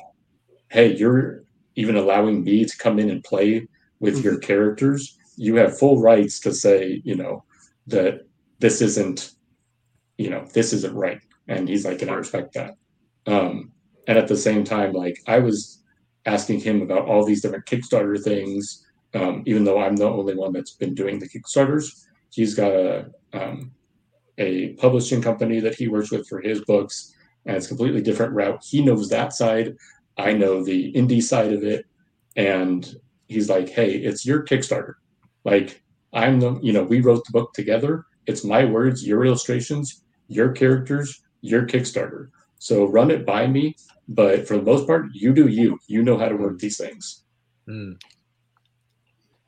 "Hey, 0.71 0.95
you're 0.95 1.45
even 1.75 1.97
allowing 1.97 2.45
me 2.45 2.65
to 2.65 2.79
come 2.79 2.99
in 3.01 3.11
and 3.11 3.25
play 3.25 3.67
with 3.99 4.23
your 4.23 4.39
characters. 4.39 5.19
You 5.37 5.57
have 5.57 5.79
full 5.79 6.01
rights 6.01 6.39
to 6.41 6.53
say, 6.53 7.03
you 7.05 7.17
know." 7.17 7.45
that 7.87 8.21
this 8.59 8.81
isn't 8.81 9.33
you 10.19 10.31
know 10.31 10.47
this 10.55 10.73
isn't 10.73 10.95
right. 10.95 11.21
And 11.49 11.69
he's 11.69 11.85
like 11.85 12.03
and 12.03 12.11
i 12.11 12.15
respect 12.15 12.55
that. 12.55 12.75
Um 13.27 13.73
and 14.07 14.19
at 14.19 14.29
the 14.29 14.37
same 14.37 14.65
time 14.65 14.93
like 14.93 15.19
i 15.27 15.39
was 15.39 15.83
asking 16.27 16.61
him 16.61 16.83
about 16.83 17.07
all 17.07 17.25
these 17.25 17.43
different 17.43 17.67
kickstarter 17.67 18.23
things. 18.23 18.87
Um 19.15 19.43
even 19.47 19.65
though 19.65 19.81
i'm 19.81 19.97
the 19.97 20.09
only 20.09 20.35
one 20.35 20.53
that's 20.53 20.73
been 20.73 20.95
doing 20.95 21.19
the 21.19 21.29
kickstarters 21.29 22.07
he's 22.31 22.55
got 22.55 22.73
a 22.73 23.11
um 23.33 23.73
a 24.39 24.73
publishing 24.75 25.21
company 25.21 25.61
that 25.61 25.75
he 25.75 25.89
works 25.89 26.11
with 26.11 26.27
for 26.29 26.41
his 26.41 26.65
books 26.65 27.15
and 27.47 27.57
it's 27.57 27.67
a 27.67 27.69
completely 27.69 28.03
different 28.03 28.33
route 28.33 28.63
he 28.63 28.85
knows 28.85 29.09
that 29.09 29.33
side 29.33 29.75
i 30.19 30.33
know 30.33 30.63
the 30.63 30.93
indie 30.93 31.23
side 31.23 31.53
of 31.53 31.63
it 31.63 31.85
and 32.37 32.97
he's 33.29 33.49
like 33.49 33.69
hey 33.69 33.95
it's 33.95 34.25
your 34.27 34.45
kickstarter 34.45 34.95
like 35.45 35.83
I'm 36.13 36.41
the, 36.41 36.59
you 36.61 36.73
know, 36.73 36.83
we 36.83 37.01
wrote 37.01 37.25
the 37.25 37.33
book 37.33 37.53
together. 37.55 38.05
It's 38.27 38.45
my 38.45 38.65
words, 38.65 39.07
your 39.07 39.25
illustrations, 39.25 40.03
your 40.29 40.53
characters, 40.53 41.23
your 41.41 41.67
Kickstarter. 41.67 42.29
So 42.59 42.87
run 42.87 43.11
it 43.11 43.27
by 43.27 43.47
me. 43.47 43.77
But 44.09 44.47
for 44.47 44.57
the 44.57 44.63
most 44.63 44.87
part, 44.87 45.07
you 45.13 45.33
do 45.33 45.49
you. 45.49 45.79
You 45.87 46.03
know 46.03 46.19
how 46.19 46.29
to 46.29 46.37
work 46.37 46.59
these 46.59 46.77
things. 46.77 47.25
Mm. 47.69 48.01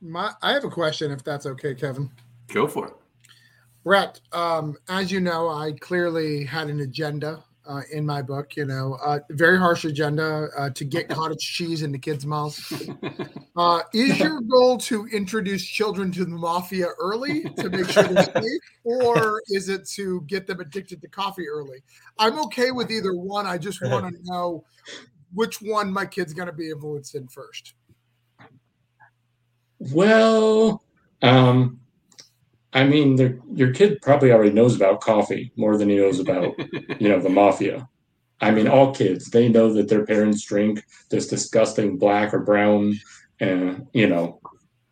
My, 0.01 0.33
I 0.43 0.53
have 0.53 0.65
a 0.65 0.71
question, 0.71 1.11
if 1.11 1.23
that's 1.23 1.47
okay, 1.47 1.75
Kevin. 1.75 2.11
Go 2.49 2.67
for 2.67 2.89
it. 2.89 2.95
Bret, 3.83 4.21
um, 4.33 4.77
as 4.89 5.13
you 5.13 5.21
know, 5.21 5.49
I 5.49 5.73
clearly 5.73 6.45
had 6.45 6.69
an 6.69 6.81
agenda 6.81 7.45
uh, 7.67 7.83
in 7.93 8.05
my 8.05 8.23
book. 8.23 8.57
You 8.57 8.65
know, 8.65 8.99
uh, 9.05 9.21
very 9.31 9.59
harsh 9.59 9.85
agenda 9.85 10.49
uh, 10.57 10.71
to 10.71 10.85
get 10.85 11.09
cottage 11.09 11.39
cheese 11.57 11.83
into 11.83 11.99
kids' 11.99 12.27
mouths. 12.27 12.73
Uh, 13.57 13.83
is 13.93 14.19
your 14.19 14.41
goal 14.41 14.77
to 14.77 15.07
introduce 15.13 15.65
children 15.65 16.11
to 16.11 16.25
the 16.25 16.31
mafia 16.33 16.89
early 16.99 17.45
to 17.57 17.71
make 17.71 17.89
sure 17.89 18.03
they're 18.03 18.25
safe, 18.43 18.61
or 18.83 19.41
is 19.51 19.69
it 19.69 19.87
to 19.87 20.23
get 20.23 20.45
them 20.45 20.59
addicted 20.59 21.01
to 21.01 21.07
coffee 21.07 21.49
early? 21.49 21.79
I'm 22.19 22.37
okay 22.47 22.73
with 22.73 22.91
either 22.91 23.15
one. 23.15 23.47
I 23.47 23.59
just 23.59 23.81
want 23.81 24.13
to 24.13 24.21
know 24.25 24.65
which 25.35 25.63
one 25.63 25.93
my 25.93 26.05
kid's 26.05 26.35
going 26.35 26.49
to 26.49 26.53
be 26.53 26.69
influenced 26.69 27.15
in 27.15 27.29
first. 27.29 27.75
Well, 29.79 30.83
um, 31.23 31.79
I 32.75 32.83
mean, 32.83 33.41
your 33.55 33.73
kid 33.73 34.03
probably 34.03 34.33
already 34.33 34.51
knows 34.51 34.75
about 34.75 35.01
coffee 35.01 35.53
more 35.57 35.79
than 35.79 35.89
he 35.89 35.97
knows 35.97 36.19
about, 36.19 36.55
you 36.99 37.09
know, 37.09 37.21
the 37.21 37.29
mafia. 37.29 37.89
I 38.41 38.51
mean, 38.51 38.67
all 38.67 38.93
kids, 38.93 39.31
they 39.31 39.49
know 39.49 39.73
that 39.75 39.89
their 39.89 40.05
parents 40.05 40.45
drink 40.45 40.85
this 41.09 41.29
disgusting 41.29 41.99
black 41.99 42.35
or 42.35 42.41
brown. 42.41 42.99
And, 43.39 43.87
you 43.93 44.09
know, 44.09 44.41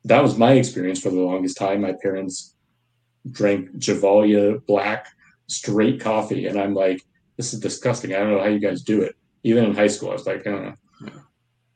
that 0.04 0.22
was 0.22 0.38
my 0.38 0.52
experience 0.52 1.00
for 1.00 1.10
the 1.10 1.20
longest 1.20 1.56
time. 1.58 1.80
My 1.80 1.94
parents 2.00 2.54
drank 3.30 3.72
Javalia 3.76 4.64
black 4.66 5.08
straight 5.48 6.00
coffee. 6.00 6.46
And 6.46 6.58
I'm 6.60 6.74
like, 6.74 7.02
this 7.36 7.52
is 7.52 7.58
disgusting. 7.58 8.14
I 8.14 8.18
don't 8.18 8.30
know 8.30 8.40
how 8.40 8.48
you 8.48 8.60
guys 8.60 8.82
do 8.82 9.02
it. 9.02 9.16
Even 9.42 9.64
in 9.64 9.74
high 9.74 9.88
school, 9.88 10.10
I 10.10 10.14
was 10.14 10.26
like, 10.26 10.46
I 10.46 10.50
don't 10.50 10.64
know. 10.64 10.74
Yeah. 11.04 11.10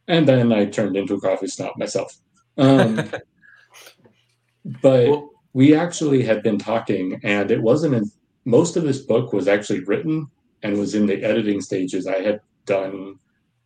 And 0.07 0.29
then 0.29 0.53
I 0.53 0.67
turned 0.67 0.97
into 0.97 1.15
a 1.15 1.21
coffee 1.21 1.49
snob 1.49 1.77
myself. 1.77 2.17
Um, 2.57 2.95
but 4.65 5.09
Well, 5.09 5.31
we 5.57 5.75
actually 5.75 6.23
had 6.23 6.43
been 6.43 6.59
talking, 6.59 7.19
and 7.23 7.51
it 7.51 7.63
wasn't 7.63 7.95
in, 7.95 8.11
most 8.45 8.77
of 8.77 8.83
this 8.83 8.99
book 8.99 9.33
was 9.33 9.49
actually 9.49 9.83
written 9.85 10.31
and 10.63 10.79
was 10.79 10.95
in 10.95 11.07
the 11.07 11.25
editing 11.25 11.63
stages. 11.63 12.07
I 12.07 12.21
had 12.21 12.43
done 12.67 13.19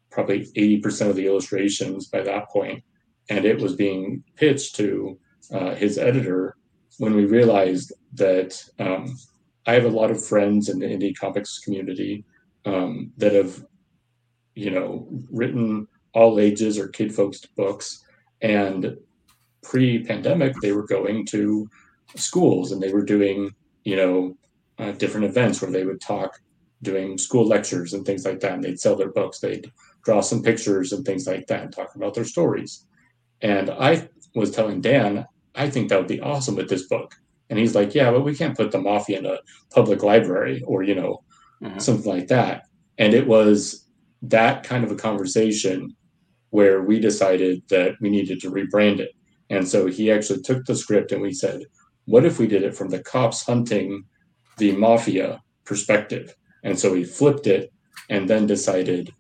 probably 0.09 0.47
80% 0.57 1.11
of 1.11 1.17
the 1.17 1.27
illustrations 1.27 2.07
by 2.07 2.21
that 2.21 2.49
point, 2.49 2.85
and 3.29 3.45
it 3.45 3.61
was 3.61 3.75
being 3.75 4.23
pitched 4.37 4.77
to 4.77 5.19
uh, 5.53 5.75
his 5.75 5.99
editor 5.99 6.55
when 6.99 7.13
we 7.13 7.25
realized 7.25 7.93
that 8.13 8.65
um, 8.79 9.19
I 9.67 9.73
have 9.73 9.85
a 9.85 9.89
lot 10.01 10.13
of 10.13 10.25
friends 10.25 10.69
in 10.69 10.79
the 10.79 10.87
indie 10.87 11.19
comics 11.19 11.59
community 11.59 12.25
um, 12.67 13.11
that 13.17 13.33
have, 13.33 13.67
you 14.55 14.71
know, 14.71 15.09
written 15.29 15.89
all 16.15 16.39
ages 16.39 16.79
or 16.79 16.87
kid 16.87 17.13
folks 17.13 17.45
books. 17.57 18.05
And 18.43 18.97
pre 19.63 20.05
pandemic, 20.05 20.55
they 20.61 20.73
were 20.73 20.87
going 20.87 21.27
to 21.27 21.69
schools 22.17 22.73
and 22.73 22.83
they 22.83 22.93
were 22.93 23.05
doing, 23.05 23.51
you 23.85 23.97
know, 23.97 24.37
uh, 24.79 24.93
different 24.93 25.27
events 25.27 25.61
where 25.61 25.71
they 25.71 25.85
would 25.85 26.01
talk, 26.01 26.41
doing 26.83 27.19
school 27.19 27.47
lectures 27.47 27.93
and 27.93 28.05
things 28.05 28.25
like 28.25 28.41
that. 28.41 28.53
And 28.53 28.65
they'd 28.65 28.81
sell 28.81 28.97
their 28.97 29.13
books, 29.13 29.39
they'd 29.41 29.71
draw 30.05 30.21
some 30.21 30.43
pictures 30.43 30.93
and 30.93 31.05
things 31.05 31.27
like 31.27 31.47
that 31.49 31.63
and 31.63 31.73
talk 31.73 31.95
about 31.95 32.15
their 32.15 32.25
stories. 32.25 32.87
And 33.43 33.71
I 33.71 34.09
was 34.35 34.51
telling 34.51 34.81
Dan, 34.81 35.27
I 35.55 35.69
think 35.69 35.89
that 35.89 35.99
would 35.99 36.09
be 36.09 36.21
awesome 36.21 36.57
with 36.57 36.69
this 36.69 36.87
book. 36.87 37.15
And 37.51 37.59
he's 37.59 37.75
like, 37.75 37.95
yeah, 37.95 38.11
but 38.11 38.25
we 38.25 38.35
can't 38.35 38.57
put 38.57 38.71
the 38.71 38.79
mafia 38.79 39.19
in 39.19 39.27
a 39.27 39.39
public 39.75 40.03
library 40.03 40.63
or, 40.67 40.83
you 40.83 40.95
know, 40.95 41.23
Mhm. 41.63 41.81
something 41.81 42.11
like 42.11 42.29
that. 42.29 42.67
And 42.99 43.13
it 43.13 43.27
was 43.27 43.87
that 44.23 44.63
kind 44.63 44.85
of 44.85 44.91
a 44.91 44.97
conversation 44.97 45.95
where 46.51 46.83
we 46.83 46.99
decided 46.99 47.63
that 47.69 47.95
we 48.01 48.11
needed 48.11 48.41
to 48.41 48.51
rebrand 48.51 49.01
it. 49.01 49.13
And 49.51 49.69
so 49.69 49.87
he 49.87 50.11
actually 50.11 50.43
took 50.43 50.65
the 50.65 50.77
script 50.77 51.13
and 51.13 51.21
we 51.21 51.33
said, 51.33 51.65
what 52.07 52.25
if 52.25 52.39
we 52.39 52.47
did 52.47 52.63
it 52.63 52.75
from 52.75 52.89
the 52.89 53.03
cops 53.03 53.45
hunting 53.45 54.05
the 54.57 54.73
mafia 54.73 55.43
perspective? 55.65 56.35
And 56.63 56.79
so 56.79 56.93
we 56.93 57.05
flipped 57.05 57.47
it 57.47 57.73
and 58.09 58.29
then 58.29 58.47
decided 58.47 59.13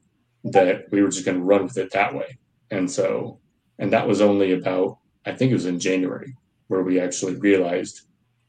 that 0.44 0.84
we 0.90 1.02
were 1.02 1.10
just 1.10 1.24
going 1.24 1.38
to 1.38 1.44
run 1.44 1.64
with 1.64 1.76
it 1.76 1.92
that 1.92 2.14
way. 2.14 2.38
And 2.70 2.90
so, 2.90 3.40
and 3.78 3.92
that 3.92 4.06
was 4.06 4.20
only 4.20 4.52
about, 4.52 4.98
I 5.26 5.32
think 5.32 5.50
it 5.50 5.54
was 5.54 5.66
in 5.66 5.80
January 5.80 6.34
where 6.68 6.82
we 6.82 7.00
actually 7.00 7.34
realized 7.36 8.02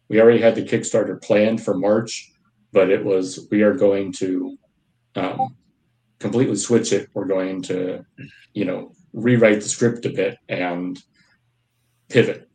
we 0.08 0.22
already 0.22 0.41
had 0.41 0.56
the 0.56 0.63
Kickstarter 0.63 1.22
planned 1.22 1.63
for 1.63 1.76
March, 1.76 2.32
but 2.72 2.89
it 2.89 3.03
was, 3.03 3.47
we 3.49 3.64
are 3.64 3.74
going 3.74 4.12
to 4.14 4.58
um, 5.16 5.55
completely 6.20 6.55
switch 6.55 6.93
it. 6.93 7.10
We're 7.14 7.26
going 7.26 7.62
to, 7.64 8.05
you 8.53 8.66
know, 8.66 8.93
rewrite 9.14 9.62
the 9.62 9.70
script 9.70 10.05
a 10.05 10.10
bit 10.10 10.38
and 10.47 11.01
pivot. 12.12 12.49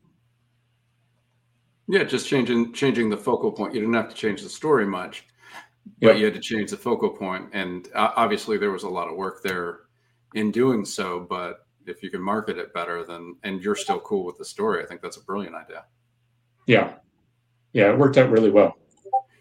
Yeah, 1.88 2.04
just 2.04 2.28
changing 2.28 2.72
changing 2.72 3.11
the 3.11 3.16
focal 3.16 3.52
point. 3.52 3.74
You 3.74 3.80
didn't 3.80 3.94
have 3.94 4.09
to 4.09 4.14
change 4.14 4.42
the 4.42 4.48
story 4.48 4.86
much. 4.86 5.26
but 6.00 6.18
you 6.18 6.24
had 6.24 6.34
to 6.34 6.40
change 6.40 6.70
the 6.70 6.76
focal 6.76 7.11
point, 7.11 7.48
and 7.52 7.88
obviously 7.94 8.59
there 8.59 8.72
was 8.72 8.82
a 8.82 8.88
lot 8.88 9.09
of 9.09 9.16
work 9.16 9.42
there 9.42 9.80
in 10.34 10.50
doing 10.50 10.84
so. 10.84 11.20
But 11.20 11.66
if 11.86 12.02
you 12.02 12.11
can 12.11 12.20
market 12.20 12.59
it 12.59 12.74
better, 12.74 13.04
then 13.04 13.36
and 13.44 13.62
you're 13.62 13.76
still 13.76 14.00
cool 14.00 14.24
with 14.24 14.36
the 14.38 14.44
story, 14.44 14.82
I 14.82 14.86
think 14.86 15.00
that's 15.00 15.16
a 15.16 15.24
brilliant 15.24 15.54
idea. 15.54 15.84
Yeah. 16.66 16.94
Yeah, 17.72 17.92
it 17.92 17.98
worked 17.98 18.16
out 18.18 18.30
really 18.30 18.50
well. 18.50 18.76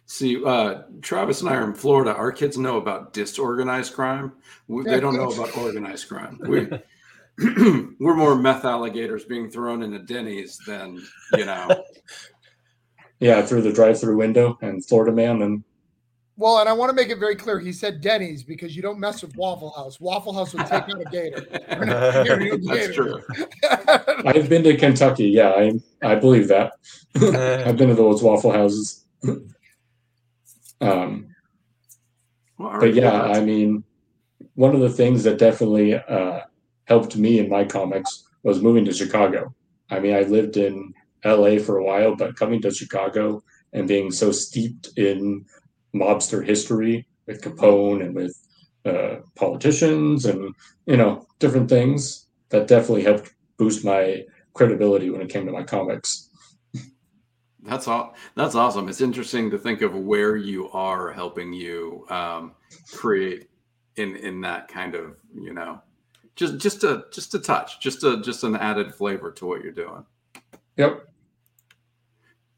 See, 0.08 0.44
uh, 0.46 0.84
Travis 1.02 1.42
and 1.42 1.50
I 1.50 1.56
are 1.56 1.64
in 1.64 1.74
Florida. 1.74 2.14
Our 2.14 2.32
kids 2.32 2.58
know 2.58 2.78
about 2.78 3.14
disorganized 3.14 3.94
crime. 3.94 4.34
We, 4.68 4.84
they 4.84 5.00
don't 5.00 5.16
know 5.16 5.32
about 5.32 5.58
organized 5.58 6.08
crime. 6.08 6.40
We, 6.48 6.68
we're 8.00 8.16
more 8.16 8.36
meth 8.36 8.64
alligators 8.66 9.26
being 9.26 9.50
thrown 9.50 9.84
in 9.84 9.94
into 9.94 10.06
Denny's 10.06 10.58
than 10.66 11.02
you 11.34 11.46
know. 11.46 11.84
Yeah, 13.22 13.42
through 13.44 13.62
the 13.62 13.72
drive-through 13.72 14.18
window 14.18 14.58
and 14.62 14.86
Florida 14.86 15.12
man 15.12 15.42
and 15.42 15.64
Well, 16.36 16.60
and 16.60 16.68
I 16.68 16.74
want 16.74 16.90
to 16.90 16.94
make 16.94 17.10
it 17.10 17.18
very 17.18 17.36
clear. 17.36 17.60
He 17.60 17.72
said 17.72 18.02
Denny's 18.02 18.44
because 18.44 18.76
you 18.76 18.82
don't 18.82 19.00
mess 19.00 19.22
with 19.22 19.36
Waffle 19.38 19.72
House. 19.72 20.02
Waffle 20.02 20.34
House 20.34 20.54
would 20.54 20.66
take 20.66 20.84
out 20.84 21.02
a 21.02 21.06
gator. 21.10 21.48
We're 21.70 21.86
not 21.86 22.26
here 22.26 22.38
to 22.58 22.58
That's 22.58 22.94
true. 22.94 23.22
I've 24.26 24.50
been 24.50 24.64
to 24.64 24.76
Kentucky. 24.76 25.30
Yeah, 25.30 25.52
I 25.52 25.80
I 26.04 26.16
believe 26.16 26.50
that. 26.50 26.74
I've 27.16 27.78
been 27.78 27.88
to 27.88 27.96
those 27.96 28.22
waffle 28.22 28.52
houses. 28.52 29.06
um, 30.82 31.28
Well, 32.58 32.80
but 32.82 32.94
yeah, 32.94 33.22
I 33.22 33.40
mean, 33.40 33.86
one 34.56 34.76
of 34.76 34.82
the 34.82 34.90
things 34.90 35.24
that 35.24 35.38
definitely 35.40 35.96
uh, 35.96 36.42
helped 36.86 37.18
me 37.18 37.40
in 37.40 37.50
my 37.50 37.64
comics 37.64 38.24
was 38.44 38.62
moving 38.62 38.86
to 38.86 38.94
Chicago. 38.94 39.54
I 39.90 40.00
mean, 40.00 40.16
I 40.16 40.22
lived 40.22 40.58
in 40.58 40.94
LA 41.24 41.58
for 41.58 41.78
a 41.78 41.84
while, 41.84 42.16
but 42.16 42.36
coming 42.36 42.62
to 42.62 42.72
Chicago 42.72 43.44
and 43.74 43.88
being 43.88 44.12
so 44.12 44.32
steeped 44.32 44.90
in 44.98 45.46
mobster 45.96 46.46
history 46.46 47.08
with 47.28 47.42
Capone 47.42 48.02
and 48.02 48.16
with 48.16 48.36
uh, 48.86 49.18
politicians 49.36 50.26
and 50.26 50.54
you 50.86 50.98
know 50.98 51.26
different 51.40 51.68
things 51.68 52.28
that 52.50 52.68
definitely 52.68 53.04
helped 53.04 53.34
boost 53.58 53.84
my 53.84 54.24
credibility 54.54 55.10
when 55.10 55.22
it 55.22 55.30
came 55.30 55.46
to 55.46 55.52
my 55.52 55.64
comics. 55.64 56.30
That's 57.64 57.88
all. 57.88 58.14
That's 58.36 58.54
awesome. 58.54 58.88
It's 58.90 59.02
interesting 59.02 59.50
to 59.50 59.58
think 59.58 59.82
of 59.82 59.96
where 59.96 60.36
you 60.36 60.70
are 60.70 61.12
helping 61.12 61.52
you 61.52 62.06
um, 62.10 62.54
create 62.94 63.50
in 63.96 64.16
in 64.18 64.42
that 64.42 64.68
kind 64.68 64.94
of 64.94 65.16
you 65.34 65.54
know 65.54 65.82
just 66.36 66.58
just 66.58 66.84
a 66.84 67.06
just 67.12 67.34
a 67.34 67.40
touch, 67.40 67.80
just 67.80 68.04
a 68.04 68.22
just 68.22 68.44
an 68.44 68.56
added 68.56 68.94
flavor 68.94 69.32
to 69.32 69.46
what 69.46 69.62
you're 69.64 69.72
doing. 69.72 70.06
Yep. 70.78 71.08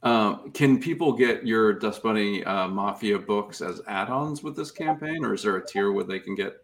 Um, 0.03 0.51
can 0.51 0.79
people 0.79 1.11
get 1.11 1.45
your 1.45 1.73
Dust 1.73 2.03
Bunny 2.03 2.43
uh, 2.43 2.67
Mafia 2.67 3.17
books 3.17 3.61
as 3.61 3.81
add-ons 3.87 4.43
with 4.43 4.55
this 4.55 4.71
campaign, 4.71 5.25
or 5.25 5.33
is 5.33 5.43
there 5.43 5.57
a 5.57 5.65
tier 5.65 5.91
where 5.91 6.03
they 6.03 6.19
can 6.19 6.35
get 6.35 6.63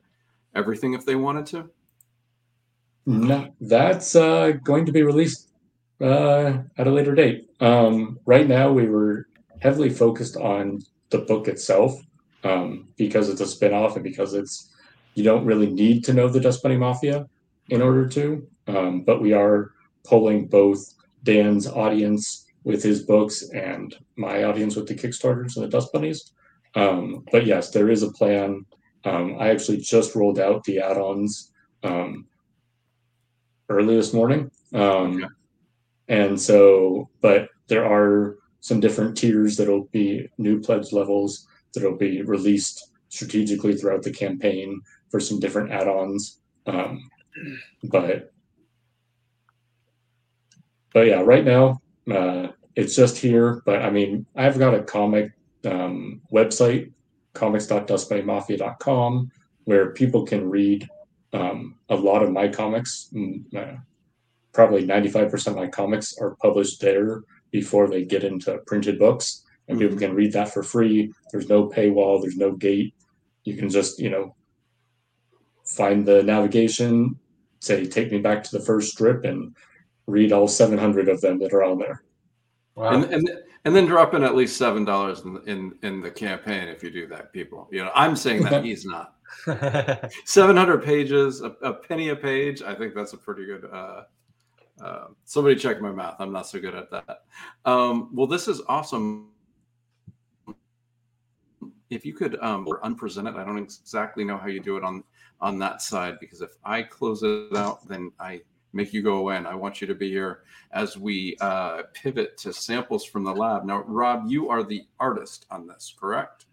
everything 0.56 0.94
if 0.94 1.06
they 1.06 1.16
wanted 1.16 1.46
to? 1.48 1.70
No, 3.06 3.54
that's 3.60 4.16
uh, 4.16 4.52
going 4.64 4.86
to 4.86 4.92
be 4.92 5.04
released 5.04 5.50
uh, 6.00 6.60
at 6.78 6.88
a 6.88 6.92
later 6.92 7.16
date. 7.16 7.50
Um, 7.60 8.20
right 8.26 8.48
now, 8.48 8.72
we 8.72 8.88
were 8.88 9.28
heavily 9.60 9.90
focused 9.90 10.38
on 10.38 10.80
the 11.10 11.20
book 11.20 11.48
itself 11.48 12.00
um, 12.44 12.88
because 12.98 13.30
it's 13.30 13.42
a 13.42 13.48
spin-off 13.48 13.96
and 13.96 14.04
because 14.04 14.36
it's 14.36 14.73
you 15.16 15.24
don't 15.24 15.46
really 15.46 15.72
need 15.72 16.04
to 16.06 16.14
know 16.14 16.28
the 16.28 16.40
Dust 16.40 16.64
Bunny 16.64 16.78
Mafia 16.78 17.28
in 17.70 17.82
order 17.82 18.08
to. 18.10 18.48
Um, 18.68 19.04
but 19.04 19.22
we 19.22 19.34
are 19.34 19.72
polling 20.06 20.48
both 20.48 20.94
Dan's 21.24 21.68
audience 21.68 22.46
with 22.64 22.82
his 22.82 23.04
books 23.04 23.50
and 23.54 23.96
my 24.16 24.44
audience 24.44 24.76
with 24.76 24.88
the 24.88 24.96
Kickstarters 24.96 25.56
and 25.56 25.66
the 25.66 25.70
Dust 25.70 25.92
Bunnies. 25.92 26.32
Um, 26.76 27.26
but 27.32 27.46
yes, 27.46 27.72
there 27.72 27.90
is 27.90 28.04
a 28.04 28.12
plan. 28.12 28.66
Um, 29.06 29.38
I 29.40 29.50
actually 29.50 29.78
just 29.78 30.16
rolled 30.16 30.40
out 30.40 30.64
the 30.64 30.80
add-ons 30.80 31.52
um, 31.84 32.26
early 33.70 33.96
this 33.96 34.14
morning. 34.14 34.50
Um, 34.74 35.18
Okay. 35.18 35.28
And 36.10 36.40
so, 36.40 37.10
but 37.22 37.50
there 37.68 37.86
are 37.86 38.38
some 38.60 38.80
different 38.80 39.18
tiers 39.18 39.58
that'll 39.58 39.86
be 39.86 40.30
new 40.38 40.60
pledge 40.60 40.92
levels 40.92 41.48
that'll 41.74 41.98
be 41.98 42.22
released 42.22 42.92
strategically 43.10 43.76
throughout 43.76 44.04
the 44.04 44.12
campaign 44.12 44.82
for 45.14 45.20
some 45.20 45.40
different 45.40 45.72
add-ons. 45.72 46.40
Um, 46.66 47.08
but 47.84 48.34
but 50.92 51.06
yeah, 51.06 51.22
right 51.22 51.46
now 51.46 51.80
uh, 52.12 52.48
it's 52.76 52.96
just 52.96 53.20
here. 53.20 53.62
But 53.64 53.84
I 53.84 53.92
mean, 53.92 54.26
I've 54.36 54.58
got 54.58 54.74
a 54.74 54.82
comic 54.82 55.32
um, 55.66 56.22
website, 56.34 56.92
comics.dustbunnymafia.com, 57.36 59.32
where 59.66 59.92
people 59.92 60.26
can 60.26 60.50
read 60.50 60.90
um, 61.32 61.76
a 61.90 61.96
lot 61.96 62.24
of 62.24 62.32
my 62.32 62.48
comics. 62.48 63.10
Mm, 63.14 63.56
uh, 63.56 63.78
probably 64.52 64.84
95% 64.88 65.46
of 65.46 65.56
my 65.56 65.68
comics 65.68 66.18
are 66.18 66.36
published 66.42 66.82
there 66.82 67.22
before 67.52 67.88
they 67.88 68.04
get 68.04 68.24
into 68.24 68.58
printed 68.66 68.98
books 68.98 69.44
and 69.68 69.78
people 69.80 69.98
can 69.98 70.16
read 70.16 70.34
that 70.34 70.52
for 70.54 70.62
free 70.62 71.12
there's 71.32 71.50
no 71.50 71.68
paywall 71.68 72.22
there's 72.22 72.38
no 72.38 72.52
gate 72.52 72.94
you 73.46 73.56
can 73.56 73.68
just 73.68 73.98
you 73.98 74.12
know 74.12 74.36
find 75.76 76.06
the 76.06 76.24
navigation 76.24 77.18
say 77.60 77.86
take 77.86 78.12
me 78.12 78.20
back 78.20 78.44
to 78.44 78.58
the 78.58 78.64
first 78.64 78.92
strip 78.92 79.24
and 79.24 79.56
read 80.08 80.32
all 80.32 80.48
700 80.48 81.08
of 81.08 81.22
them 81.22 81.40
that 81.40 81.54
are 81.54 81.64
on 81.64 81.80
there 81.80 82.04
Wow. 82.76 82.94
And, 82.94 83.06
and 83.14 83.30
and 83.66 83.76
then 83.76 83.86
drop 83.86 84.14
in 84.14 84.24
at 84.24 84.36
least 84.36 84.58
seven 84.58 84.84
dollars 84.84 85.22
in, 85.22 85.42
in 85.46 85.78
in 85.84 86.02
the 86.02 86.12
campaign 86.12 86.68
if 86.68 86.84
you 86.84 86.90
do 86.90 87.08
that, 87.08 87.32
people. 87.32 87.68
You 87.72 87.86
know, 87.86 87.92
I'm 87.94 88.16
saying 88.16 88.44
that 88.44 88.64
he's 88.66 88.86
not. 88.86 89.16
700 90.26 90.84
pages, 90.84 91.42
a, 91.42 91.48
a 91.62 91.74
penny 91.74 92.10
a 92.10 92.16
page. 92.16 92.62
I 92.62 92.76
think 92.76 92.94
that's 92.94 93.14
a 93.14 93.18
pretty 93.18 93.46
good. 93.46 93.66
Uh, 93.72 94.04
uh, 94.84 95.06
somebody 95.24 95.56
check 95.56 95.82
my 95.82 95.92
math. 95.92 96.16
I'm 96.20 96.32
not 96.32 96.48
so 96.48 96.60
good 96.60 96.76
at 96.76 96.90
that. 96.92 97.24
Um, 97.64 98.10
well, 98.14 98.28
this 98.28 98.48
is 98.48 98.62
awesome. 98.68 99.30
If 101.90 102.06
you 102.06 102.14
could 102.14 102.40
um, 102.42 102.68
or 102.68 102.84
unpresent 102.84 103.28
it, 103.28 103.36
I 103.36 103.44
don't 103.44 103.58
exactly 103.58 104.24
know 104.24 104.38
how 104.38 104.48
you 104.48 104.60
do 104.60 104.78
it 104.78 104.84
on 104.84 105.04
on 105.44 105.60
that 105.60 105.82
side 105.82 106.20
because 106.20 106.42
if 106.42 106.56
I 106.64 106.82
close 106.82 107.22
it 107.22 107.56
out, 107.56 107.88
then 107.88 108.12
I 108.20 108.42
make 108.72 108.94
you 108.94 109.04
go 109.04 109.18
away. 109.18 109.36
And 109.38 109.48
I 109.48 109.54
want 109.54 109.82
you 109.82 109.88
to 109.88 109.94
be 109.94 110.10
here 110.10 110.44
as 110.72 110.98
we 110.98 111.38
uh, 111.42 111.84
pivot 111.94 112.38
to 112.40 112.54
samples 112.54 113.06
from 113.06 113.24
the 113.24 113.36
lab. 113.36 113.66
Now, 113.66 113.84
Rob, 113.84 114.24
you 114.28 114.50
are 114.50 114.64
the 114.64 114.88
artist 115.00 115.46
on 115.52 115.68
this, 115.68 115.94
correct? 116.00 116.46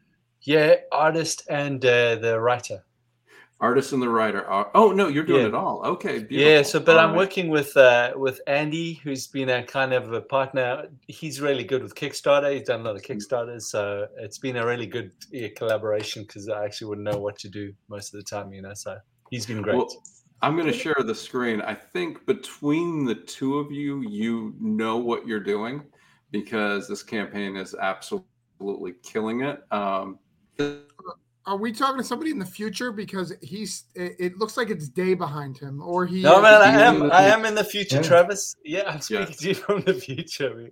yeah, 0.43 0.77
artist 0.91 1.47
and 1.49 1.85
uh, 1.85 2.17
the 2.17 2.41
writer. 2.41 2.83
Artist 3.61 3.93
and 3.93 4.01
the 4.01 4.09
writer 4.09 4.45
are. 4.47 4.71
Oh 4.75 4.91
no, 4.91 5.09
you're 5.09 5.25
doing 5.25 5.43
Yeah. 5.43 5.49
it 5.49 5.55
all. 5.55 5.83
Okay, 5.85 6.27
Yeah, 6.31 6.63
so 6.63 6.81
but 6.81 6.97
All 6.97 7.05
I'm 7.05 7.11
right. 7.11 7.19
working 7.19 7.51
with 7.51 7.77
uh, 7.77 8.13
with 8.17 8.41
Andy, 8.47 8.95
who's 8.95 9.27
been 9.27 9.51
a 9.51 9.63
kind 9.63 9.93
of 9.93 10.13
a 10.13 10.23
partner. 10.23 10.87
He's 11.09 11.41
really 11.43 11.65
good 11.65 11.83
with 11.83 11.95
Kickstarter. 11.95 12.53
He's 12.55 12.67
done 12.67 12.81
a 12.81 12.85
lot 12.85 12.97
of 12.97 13.03
Kickstarters, 13.03 13.63
so 13.63 14.07
it's 14.19 14.39
been 14.39 14.57
a 14.57 14.65
really 14.65 14.87
good 14.87 15.13
yeah, 15.31 15.49
collaboration 15.57 16.23
because 16.23 16.49
I 16.49 16.65
actually 16.65 16.89
wouldn't 16.89 17.05
know 17.13 17.21
what 17.21 17.39
to 17.41 17.49
do 17.51 17.75
most 17.89 18.15
of 18.15 18.19
the 18.19 18.25
time, 18.25 18.53
you 18.55 18.63
know. 18.63 18.73
So 18.73 18.97
he's 19.31 19.45
been 19.45 19.61
great. 19.61 19.77
Well, 19.77 19.89
I'm 20.43 20.57
going 20.57 20.67
to 20.67 20.73
share 20.73 20.97
the 21.05 21.15
screen. 21.15 21.61
I 21.61 21.75
think 21.75 22.25
between 22.25 23.05
the 23.05 23.15
two 23.15 23.59
of 23.59 23.71
you, 23.71 24.01
you 24.09 24.55
know 24.59 24.97
what 24.97 25.27
you're 25.27 25.39
doing 25.39 25.83
because 26.31 26.89
this 26.89 27.03
campaign 27.03 27.57
is 27.57 27.75
absolutely 27.75 28.95
killing 29.03 29.43
it. 29.43 29.63
Um, 29.71 30.19
Are 31.51 31.57
we 31.57 31.73
talking 31.73 31.99
to 31.99 32.05
somebody 32.05 32.31
in 32.31 32.39
the 32.39 32.47
future? 32.47 32.93
Because 32.93 33.33
he's. 33.43 33.83
It, 33.97 34.15
it 34.21 34.39
looks 34.39 34.57
like 34.57 34.71
it's 34.71 34.89
day 34.89 35.15
behind 35.15 35.59
him, 35.59 35.83
or 35.83 36.07
he. 36.07 36.23
no, 36.23 36.41
man, 36.41 36.63
I 36.63 36.71
am. 36.81 37.11
I 37.11 37.25
am 37.25 37.45
in 37.45 37.57
the 37.57 37.65
future, 37.65 37.97
Yeah. 37.97 38.03
Travis. 38.03 38.55
Yeah, 38.65 38.83
I'm 38.87 39.01
speaking 39.01 39.27
Yeah. 39.31 39.35
to 39.35 39.49
you 39.49 39.55
from 39.57 39.81
the 39.81 39.95
future. 39.95 40.55
man. 40.55 40.71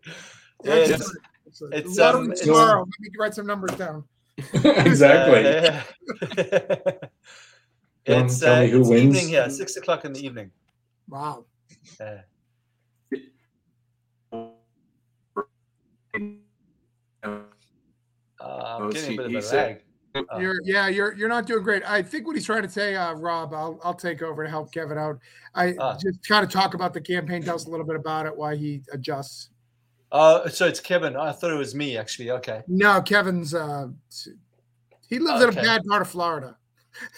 Yeah, 0.63 0.75
That's 0.77 0.91
it's- 0.91 1.09
good. 1.09 1.23
It's, 1.47 1.63
it's, 1.73 1.99
Let 1.99 2.15
um, 2.15 2.33
tomorrow. 2.33 2.81
Let 2.83 3.01
me 3.01 3.09
write 3.19 3.35
some 3.35 3.47
numbers 3.47 3.73
down. 3.73 4.05
exactly 4.53 5.43
Uh, 8.07 8.15
Wanna 8.15 8.25
it's 8.25 8.43
uh, 8.43 8.61
me 8.61 8.69
who 8.71 8.81
it's 8.81 8.89
wins? 8.89 9.03
evening 9.17 9.29
here, 9.29 9.51
six 9.51 9.77
o'clock 9.77 10.05
in 10.05 10.13
the 10.13 10.25
evening. 10.25 10.53
Wow. 11.09 11.45
Uh, 12.01 12.19
I'm 18.41 18.91
getting 18.91 19.15
a 19.19 19.29
bit 19.29 19.37
of 19.37 19.45
a 19.45 19.57
lag. 19.57 19.83
Uh, 20.33 20.39
You're 20.39 20.61
yeah, 20.65 20.89
you're 20.89 21.15
you're 21.15 21.29
not 21.29 21.47
doing 21.47 21.63
great. 21.63 21.83
I 21.89 22.03
think 22.03 22.27
what 22.27 22.37
he's 22.37 22.45
trying 22.47 22.63
to 22.63 22.69
say, 22.69 22.95
uh, 22.97 23.15
Rob, 23.15 23.53
I'll 23.55 23.81
I'll 23.85 23.95
take 23.95 24.23
over 24.23 24.45
to 24.45 24.51
help 24.51 24.73
Kevin 24.73 24.99
out. 24.99 25.19
I 25.55 25.75
Ah. 25.79 25.97
just 26.03 26.27
kind 26.27 26.45
of 26.45 26.51
talk 26.51 26.75
about 26.75 26.93
the 26.95 27.01
campaign, 27.01 27.43
tell 27.43 27.55
us 27.57 27.67
a 27.67 27.71
little 27.71 27.87
bit 27.87 27.97
about 27.97 28.27
it, 28.27 28.37
why 28.37 28.57
he 28.57 28.83
adjusts. 28.93 29.51
Oh, 30.11 30.47
so 30.49 30.67
it's 30.67 30.81
Kevin. 30.81 31.17
I 31.17 31.33
thought 31.33 31.51
it 31.51 31.59
was 31.59 31.75
me 31.75 31.97
actually. 31.99 32.31
Okay. 32.31 32.63
No, 32.69 33.01
Kevin's 33.03 33.55
uh 33.55 33.89
he 35.09 35.19
lives 35.19 35.43
in 35.43 35.49
a 35.51 35.53
bad 35.53 35.85
part 35.87 36.03
of 36.03 36.09
Florida. 36.09 36.57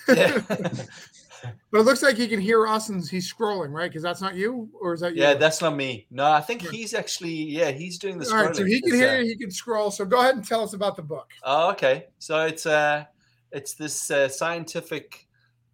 Yeah. 0.08 0.40
But 1.42 1.80
it 1.80 1.82
looks 1.82 2.02
like 2.02 2.16
he 2.16 2.26
can 2.28 2.40
hear 2.40 2.66
us 2.66 2.88
and 2.88 3.06
he's 3.06 3.32
scrolling, 3.32 3.70
right? 3.70 3.90
Because 3.90 4.02
that's 4.02 4.20
not 4.20 4.34
you, 4.34 4.68
or 4.80 4.94
is 4.94 5.00
that 5.00 5.14
you? 5.14 5.22
Yeah, 5.22 5.34
that's 5.34 5.60
not 5.60 5.76
me. 5.76 6.06
No, 6.10 6.30
I 6.30 6.40
think 6.40 6.62
Yeah. 6.62 6.70
he's 6.70 6.94
actually 6.94 7.32
yeah, 7.32 7.70
he's 7.70 7.98
doing 7.98 8.18
the 8.18 8.24
scrolling. 8.24 8.32
All 8.32 8.44
right. 8.46 8.56
So 8.56 8.64
he 8.64 8.80
can 8.80 8.94
hear 8.94 9.08
uh, 9.08 9.18
you, 9.18 9.24
he 9.24 9.36
can 9.36 9.50
scroll. 9.50 9.90
So 9.90 10.04
go 10.04 10.20
ahead 10.20 10.34
and 10.34 10.44
tell 10.44 10.62
us 10.62 10.72
about 10.72 10.96
the 10.96 11.02
book. 11.02 11.30
Oh, 11.44 11.70
okay. 11.70 12.06
So 12.18 12.44
it's 12.44 12.66
uh 12.66 13.04
it's 13.52 13.74
this 13.74 14.10
uh, 14.10 14.28
scientific 14.28 15.26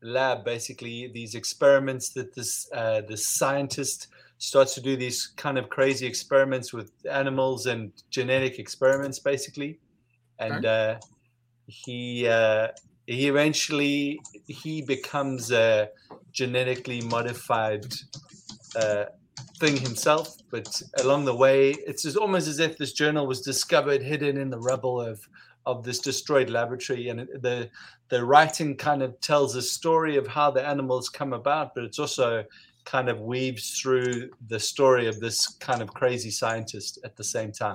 lab, 0.03 0.45
basically 0.45 1.11
these 1.13 1.35
experiments 1.35 2.11
that 2.11 2.35
this 2.35 2.69
uh, 2.73 3.03
this 3.09 3.37
scientist 3.37 4.09
starts 4.39 4.75
to 4.75 4.81
do 4.83 4.97
these 4.97 5.33
kind 5.37 5.59
of 5.59 5.69
crazy 5.71 6.07
experiments 6.07 6.73
with 6.73 6.93
animals 7.11 7.67
and 7.67 7.93
genetic 8.11 8.59
experiments, 8.59 9.19
basically, 9.19 9.79
and 10.39 10.67
uh, 10.67 10.97
he 11.67 12.29
uh, 12.29 12.69
he 13.07 13.29
eventually 13.29 14.21
he 14.47 14.83
becomes 14.83 15.51
a 15.53 15.89
genetically 16.33 17.01
modified 17.03 17.87
uh, 18.77 19.05
thing 19.59 19.77
himself 19.77 20.37
but 20.51 20.83
along 21.01 21.25
the 21.25 21.35
way 21.35 21.71
it's 21.71 22.03
just 22.03 22.17
almost 22.17 22.47
as 22.49 22.59
if 22.59 22.77
this 22.77 22.93
journal 22.93 23.27
was 23.27 23.41
discovered 23.41 24.03
hidden 24.03 24.37
in 24.37 24.51
the 24.51 24.59
rubble 24.59 25.01
of 25.01 25.27
of 25.67 25.83
this 25.83 25.99
destroyed 25.99 26.49
laboratory. 26.49 27.09
And 27.09 27.29
the 27.41 27.69
the 28.09 28.25
writing 28.25 28.77
kind 28.77 29.03
of 29.03 29.21
tells 29.21 29.57
a 29.57 29.63
story 29.63 30.17
of 30.17 30.27
how 30.29 30.51
the 30.53 30.65
animals 30.65 31.09
come 31.09 31.33
about 31.33 31.75
but 31.75 31.83
it's 31.83 31.99
also 31.99 32.45
kind 32.85 33.09
of 33.09 33.21
weaves 33.21 33.81
through 33.81 34.31
the 34.47 34.61
story 34.61 35.09
of 35.09 35.19
this 35.19 35.49
kind 35.59 35.83
of 35.83 35.93
crazy 35.93 36.31
scientist 36.31 37.01
at 37.05 37.17
the 37.17 37.25
same 37.25 37.51
time 37.51 37.75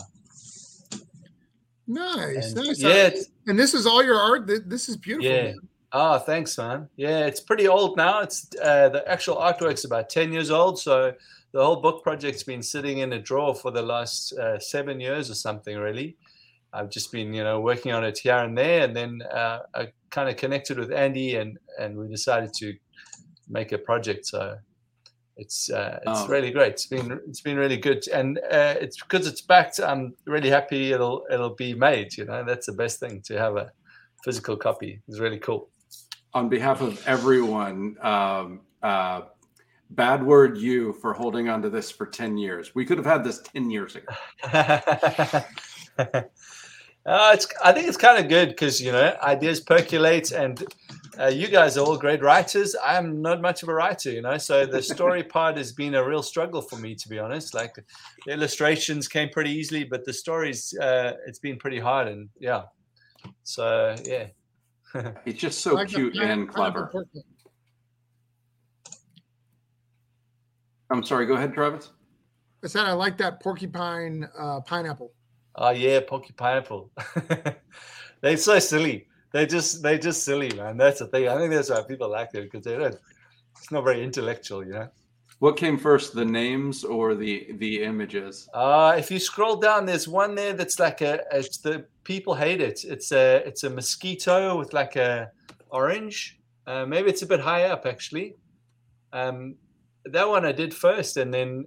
Nice, 1.87 2.53
And- 2.53 2.65
nice. 2.67 2.81
yeah, 2.81 3.09
and 3.47 3.59
this 3.59 3.73
is 3.73 3.85
all 3.85 4.03
your 4.03 4.17
art. 4.17 4.47
This 4.69 4.87
is 4.89 4.97
beautiful. 4.97 5.31
Yeah. 5.31 5.43
man. 5.43 5.59
Oh, 5.93 6.17
thanks, 6.19 6.57
man. 6.57 6.87
Yeah, 6.95 7.25
it's 7.25 7.41
pretty 7.41 7.67
old 7.67 7.97
now. 7.97 8.21
It's 8.21 8.47
uh, 8.63 8.89
the 8.89 9.05
actual 9.09 9.35
artwork's 9.35 9.83
about 9.83 10.09
ten 10.09 10.31
years 10.31 10.49
old, 10.49 10.79
so 10.79 11.13
the 11.51 11.63
whole 11.65 11.81
book 11.81 12.01
project's 12.01 12.43
been 12.43 12.63
sitting 12.63 12.99
in 12.99 13.11
a 13.11 13.19
drawer 13.19 13.53
for 13.53 13.71
the 13.71 13.81
last 13.81 14.31
uh, 14.37 14.57
seven 14.59 15.01
years 15.01 15.29
or 15.29 15.35
something. 15.35 15.77
Really, 15.77 16.15
I've 16.71 16.89
just 16.89 17.11
been, 17.11 17.33
you 17.33 17.43
know, 17.43 17.59
working 17.59 17.91
on 17.91 18.05
it 18.05 18.17
here 18.19 18.37
and 18.37 18.57
there, 18.57 18.85
and 18.85 18.95
then 18.95 19.21
uh, 19.23 19.59
I 19.75 19.91
kind 20.11 20.29
of 20.29 20.37
connected 20.37 20.79
with 20.79 20.93
Andy, 20.93 21.35
and 21.35 21.57
and 21.77 21.97
we 21.97 22.07
decided 22.07 22.53
to 22.59 22.73
make 23.49 23.73
a 23.73 23.77
project. 23.77 24.27
So 24.27 24.55
it's 25.37 25.69
uh, 25.69 25.99
it's 26.05 26.21
Oh. 26.21 26.27
really 26.27 26.51
great. 26.51 26.73
It's 26.73 26.85
been 26.85 27.19
it's 27.27 27.41
been 27.41 27.57
really 27.57 27.77
good, 27.77 28.07
and 28.09 28.37
uh, 28.39 28.75
it's 28.79 28.97
because 29.01 29.27
it's 29.27 29.41
backed. 29.41 29.79
I'm 29.79 30.13
really 30.25 30.49
happy 30.49 30.91
it'll 30.93 31.25
it'll 31.31 31.55
be 31.55 31.73
made. 31.73 32.17
You 32.17 32.25
know, 32.25 32.43
that's 32.45 32.65
the 32.67 32.73
best 32.73 32.99
thing 32.99 33.21
to 33.23 33.37
have 33.37 33.55
a 33.55 33.71
physical 34.23 34.55
copy. 34.57 35.01
It's 35.07 35.19
really 35.19 35.39
cool. 35.39 35.69
On 36.33 36.47
behalf 36.49 36.81
of 36.81 37.05
everyone, 37.07 37.97
um, 38.01 38.61
uh, 38.83 39.21
bad 39.89 40.23
word 40.23 40.57
you 40.57 40.93
for 41.01 41.13
holding 41.13 41.49
on 41.49 41.61
to 41.61 41.69
this 41.69 41.91
for 41.91 42.05
10 42.05 42.37
years. 42.37 42.73
We 42.73 42.85
could 42.85 42.97
have 42.97 43.05
had 43.05 43.23
this 43.25 43.39
10 43.41 43.69
years 43.69 43.95
ago. 43.97 44.13
Uh, 44.43 45.41
it's. 47.33 47.47
I 47.63 47.71
think 47.73 47.87
it's 47.87 47.97
kind 47.97 48.23
of 48.23 48.29
good 48.29 48.49
because 48.49 48.81
you 48.81 48.91
know 48.91 49.15
ideas 49.23 49.59
percolate, 49.59 50.31
and 50.31 50.63
uh, 51.19 51.27
you 51.27 51.47
guys 51.47 51.77
are 51.77 51.85
all 51.85 51.97
great 51.97 52.21
writers. 52.21 52.75
I'm 52.83 53.21
not 53.21 53.41
much 53.41 53.63
of 53.63 53.69
a 53.69 53.73
writer, 53.73 54.11
you 54.11 54.21
know. 54.21 54.37
So 54.37 54.65
the 54.65 54.81
story 54.81 55.23
part 55.37 55.57
has 55.57 55.71
been 55.73 55.95
a 55.95 56.07
real 56.07 56.23
struggle 56.23 56.61
for 56.61 56.77
me, 56.77 56.95
to 56.95 57.09
be 57.09 57.19
honest. 57.19 57.53
Like 57.53 57.75
the 58.25 58.33
illustrations 58.33 59.07
came 59.07 59.29
pretty 59.29 59.51
easily, 59.51 59.83
but 59.83 60.05
the 60.05 60.13
stories, 60.13 60.73
uh, 60.77 61.13
it's 61.27 61.39
been 61.39 61.57
pretty 61.57 61.79
hard, 61.79 62.07
and 62.07 62.29
yeah. 62.39 62.63
So 63.43 63.95
yeah, 64.05 64.27
It's 65.25 65.39
just 65.39 65.61
so 65.61 65.75
like 65.75 65.89
cute 65.89 66.15
pine- 66.15 66.29
and 66.29 66.49
clever. 66.49 66.91
I'm 70.89 71.03
sorry, 71.03 71.25
go 71.25 71.35
ahead, 71.35 71.53
Travis. 71.53 71.91
I 72.63 72.67
said 72.67 72.85
I 72.85 72.91
like 72.91 73.17
that 73.17 73.41
porcupine 73.41 74.27
uh, 74.37 74.61
pineapple. 74.61 75.13
oh 75.55 75.69
yeah, 75.69 75.99
porcupine 76.05 76.35
Pineapple. 76.35 76.91
they're 78.21 78.37
so 78.37 78.59
silly. 78.59 79.07
They're 79.31 79.45
just 79.45 79.81
they're 79.81 79.97
just 79.97 80.23
silly, 80.23 80.51
man. 80.53 80.77
That's 80.77 80.99
the 80.99 81.07
thing. 81.07 81.27
I 81.27 81.37
think 81.37 81.51
that's 81.53 81.69
why 81.69 81.81
people 81.87 82.09
like 82.09 82.29
it 82.33 82.51
because 82.51 82.65
they 82.65 82.77
don't. 82.77 82.97
It's 83.57 83.71
not 83.71 83.83
very 83.83 84.03
intellectual, 84.03 84.65
you 84.65 84.73
know. 84.73 84.89
What 85.39 85.57
came 85.57 85.77
first, 85.77 86.13
the 86.13 86.25
names 86.25 86.83
or 86.83 87.15
the 87.15 87.47
the 87.53 87.83
images? 87.83 88.47
Uh, 88.53 88.95
if 88.97 89.09
you 89.09 89.19
scroll 89.19 89.55
down, 89.55 89.85
there's 89.85 90.07
one 90.07 90.35
there 90.35 90.53
that's 90.53 90.79
like 90.79 91.01
a. 91.01 91.21
It's 91.31 91.57
the 91.57 91.85
people 92.03 92.35
hate 92.35 92.61
it. 92.61 92.83
It's 92.83 93.11
a 93.11 93.41
it's 93.45 93.63
a 93.63 93.69
mosquito 93.69 94.57
with 94.57 94.73
like 94.73 94.95
a 94.97 95.31
orange. 95.69 96.39
Uh, 96.67 96.85
maybe 96.85 97.09
it's 97.09 97.21
a 97.21 97.25
bit 97.25 97.39
high 97.39 97.63
up 97.63 97.85
actually. 97.85 98.35
Um, 99.13 99.55
that 100.05 100.27
one 100.27 100.45
I 100.45 100.51
did 100.51 100.73
first, 100.73 101.17
and 101.17 101.33
then 101.33 101.65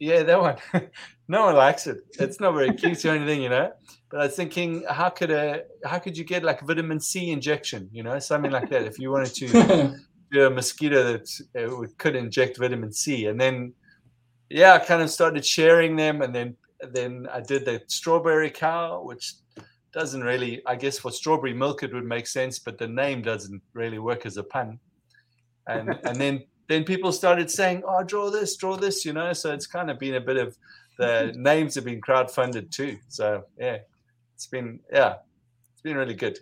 yeah, 0.00 0.22
that 0.22 0.40
one. 0.40 0.56
no 1.28 1.44
one 1.44 1.54
likes 1.54 1.86
it. 1.86 1.98
It's 2.18 2.40
not 2.40 2.54
very 2.54 2.72
cute 2.72 3.04
or 3.04 3.10
anything, 3.10 3.42
you 3.42 3.50
know. 3.50 3.70
But 4.10 4.20
I 4.20 4.24
was 4.24 4.34
thinking, 4.34 4.82
how 4.88 5.10
could 5.10 5.30
a 5.30 5.62
how 5.84 5.98
could 5.98 6.16
you 6.16 6.24
get 6.24 6.42
like 6.42 6.62
vitamin 6.62 6.98
C 6.98 7.30
injection, 7.30 7.88
you 7.92 8.02
know, 8.02 8.18
something 8.18 8.50
like 8.50 8.70
that, 8.70 8.82
if 8.82 8.98
you 8.98 9.12
wanted 9.12 9.34
to 9.34 9.94
do 10.32 10.46
a 10.46 10.50
mosquito 10.50 11.12
that 11.12 11.28
uh, 11.56 11.86
could 11.98 12.16
inject 12.16 12.56
vitamin 12.56 12.92
C, 12.92 13.26
and 13.26 13.38
then 13.38 13.74
yeah, 14.48 14.72
I 14.72 14.78
kind 14.78 15.02
of 15.02 15.10
started 15.10 15.44
sharing 15.44 15.94
them, 15.96 16.22
and 16.22 16.34
then 16.34 16.56
then 16.92 17.28
I 17.30 17.40
did 17.40 17.66
the 17.66 17.82
strawberry 17.86 18.50
cow, 18.50 19.02
which 19.04 19.34
doesn't 19.92 20.22
really, 20.22 20.62
I 20.66 20.76
guess, 20.76 20.98
for 20.98 21.12
strawberry 21.12 21.52
milk 21.52 21.82
it 21.82 21.92
would 21.92 22.06
make 22.06 22.26
sense, 22.26 22.58
but 22.58 22.78
the 22.78 22.88
name 22.88 23.22
doesn't 23.22 23.60
really 23.74 23.98
work 23.98 24.24
as 24.24 24.38
a 24.38 24.42
pun. 24.42 24.80
And 25.68 25.90
and 26.04 26.16
then 26.16 26.44
then 26.70 26.84
people 26.84 27.10
started 27.12 27.50
saying, 27.50 27.82
"Oh, 27.86 28.02
draw 28.04 28.30
this, 28.30 28.56
draw 28.56 28.76
this," 28.76 29.04
you 29.04 29.12
know. 29.12 29.32
So 29.32 29.52
it's 29.52 29.66
kind 29.66 29.90
of 29.90 29.98
been 29.98 30.14
a 30.14 30.20
bit 30.20 30.36
of 30.36 30.56
the 30.98 31.32
names 31.36 31.74
have 31.74 31.84
been 31.84 32.00
crowdfunded 32.00 32.70
too. 32.70 32.96
So 33.08 33.44
yeah, 33.58 33.78
it's 34.34 34.46
been 34.46 34.78
yeah, 34.92 35.16
it's 35.72 35.82
been 35.82 35.96
really 35.96 36.14
good. 36.14 36.38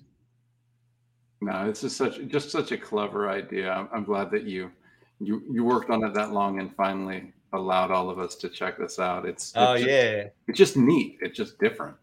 No, 1.40 1.68
it's 1.68 1.80
just 1.80 1.96
such 1.96 2.20
just 2.28 2.50
such 2.50 2.72
a 2.72 2.76
clever 2.78 3.30
idea. 3.30 3.70
I'm, 3.72 3.88
I'm 3.92 4.04
glad 4.04 4.30
that 4.32 4.42
you 4.44 4.70
you 5.18 5.42
you 5.50 5.64
worked 5.64 5.90
on 5.90 6.04
it 6.04 6.12
that 6.14 6.32
long 6.32 6.60
and 6.60 6.74
finally 6.76 7.32
allowed 7.54 7.90
all 7.90 8.10
of 8.10 8.18
us 8.18 8.34
to 8.36 8.48
check 8.50 8.76
this 8.78 8.98
out. 8.98 9.24
It's, 9.24 9.52
Oh 9.56 9.74
just- 9.76 9.88
yeah. 9.88 10.24
it's 10.48 10.58
just 10.58 10.76
neat. 10.76 11.16
It's 11.22 11.36
just 11.36 11.58
different. 11.58 11.96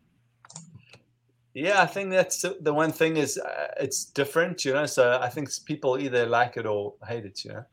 Yeah, 1.54 1.82
I 1.82 1.86
think 1.86 2.10
that's 2.10 2.42
the- 2.42 2.58
the 2.60 2.74
one 2.74 2.92
thing 2.92 3.18
is 3.18 3.38
uh, 3.38 3.68
it's 3.80 4.06
different, 4.06 4.66
you 4.66 4.74
know. 4.74 4.88
So 4.88 5.20
I 5.22 5.30
think 5.30 5.50
people 5.66 5.98
either 6.00 6.26
like 6.26 6.58
it 6.58 6.66
or 6.66 6.96
hate 7.08 7.26
it, 7.26 7.46
you 7.46 7.54
know. 7.54 7.66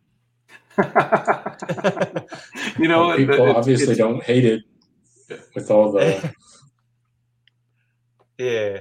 you 2.79 2.89
know, 2.89 3.09
Well, 3.09 3.17
people 3.17 3.35
It's- 3.35 3.57
obviously 3.57 3.93
it's- 3.93 3.99
don't 3.99 4.23
hate 4.23 4.45
it 4.45 4.63
with 5.55 5.71
all 5.71 5.93
the 5.93 6.35
yeah. 8.39 8.79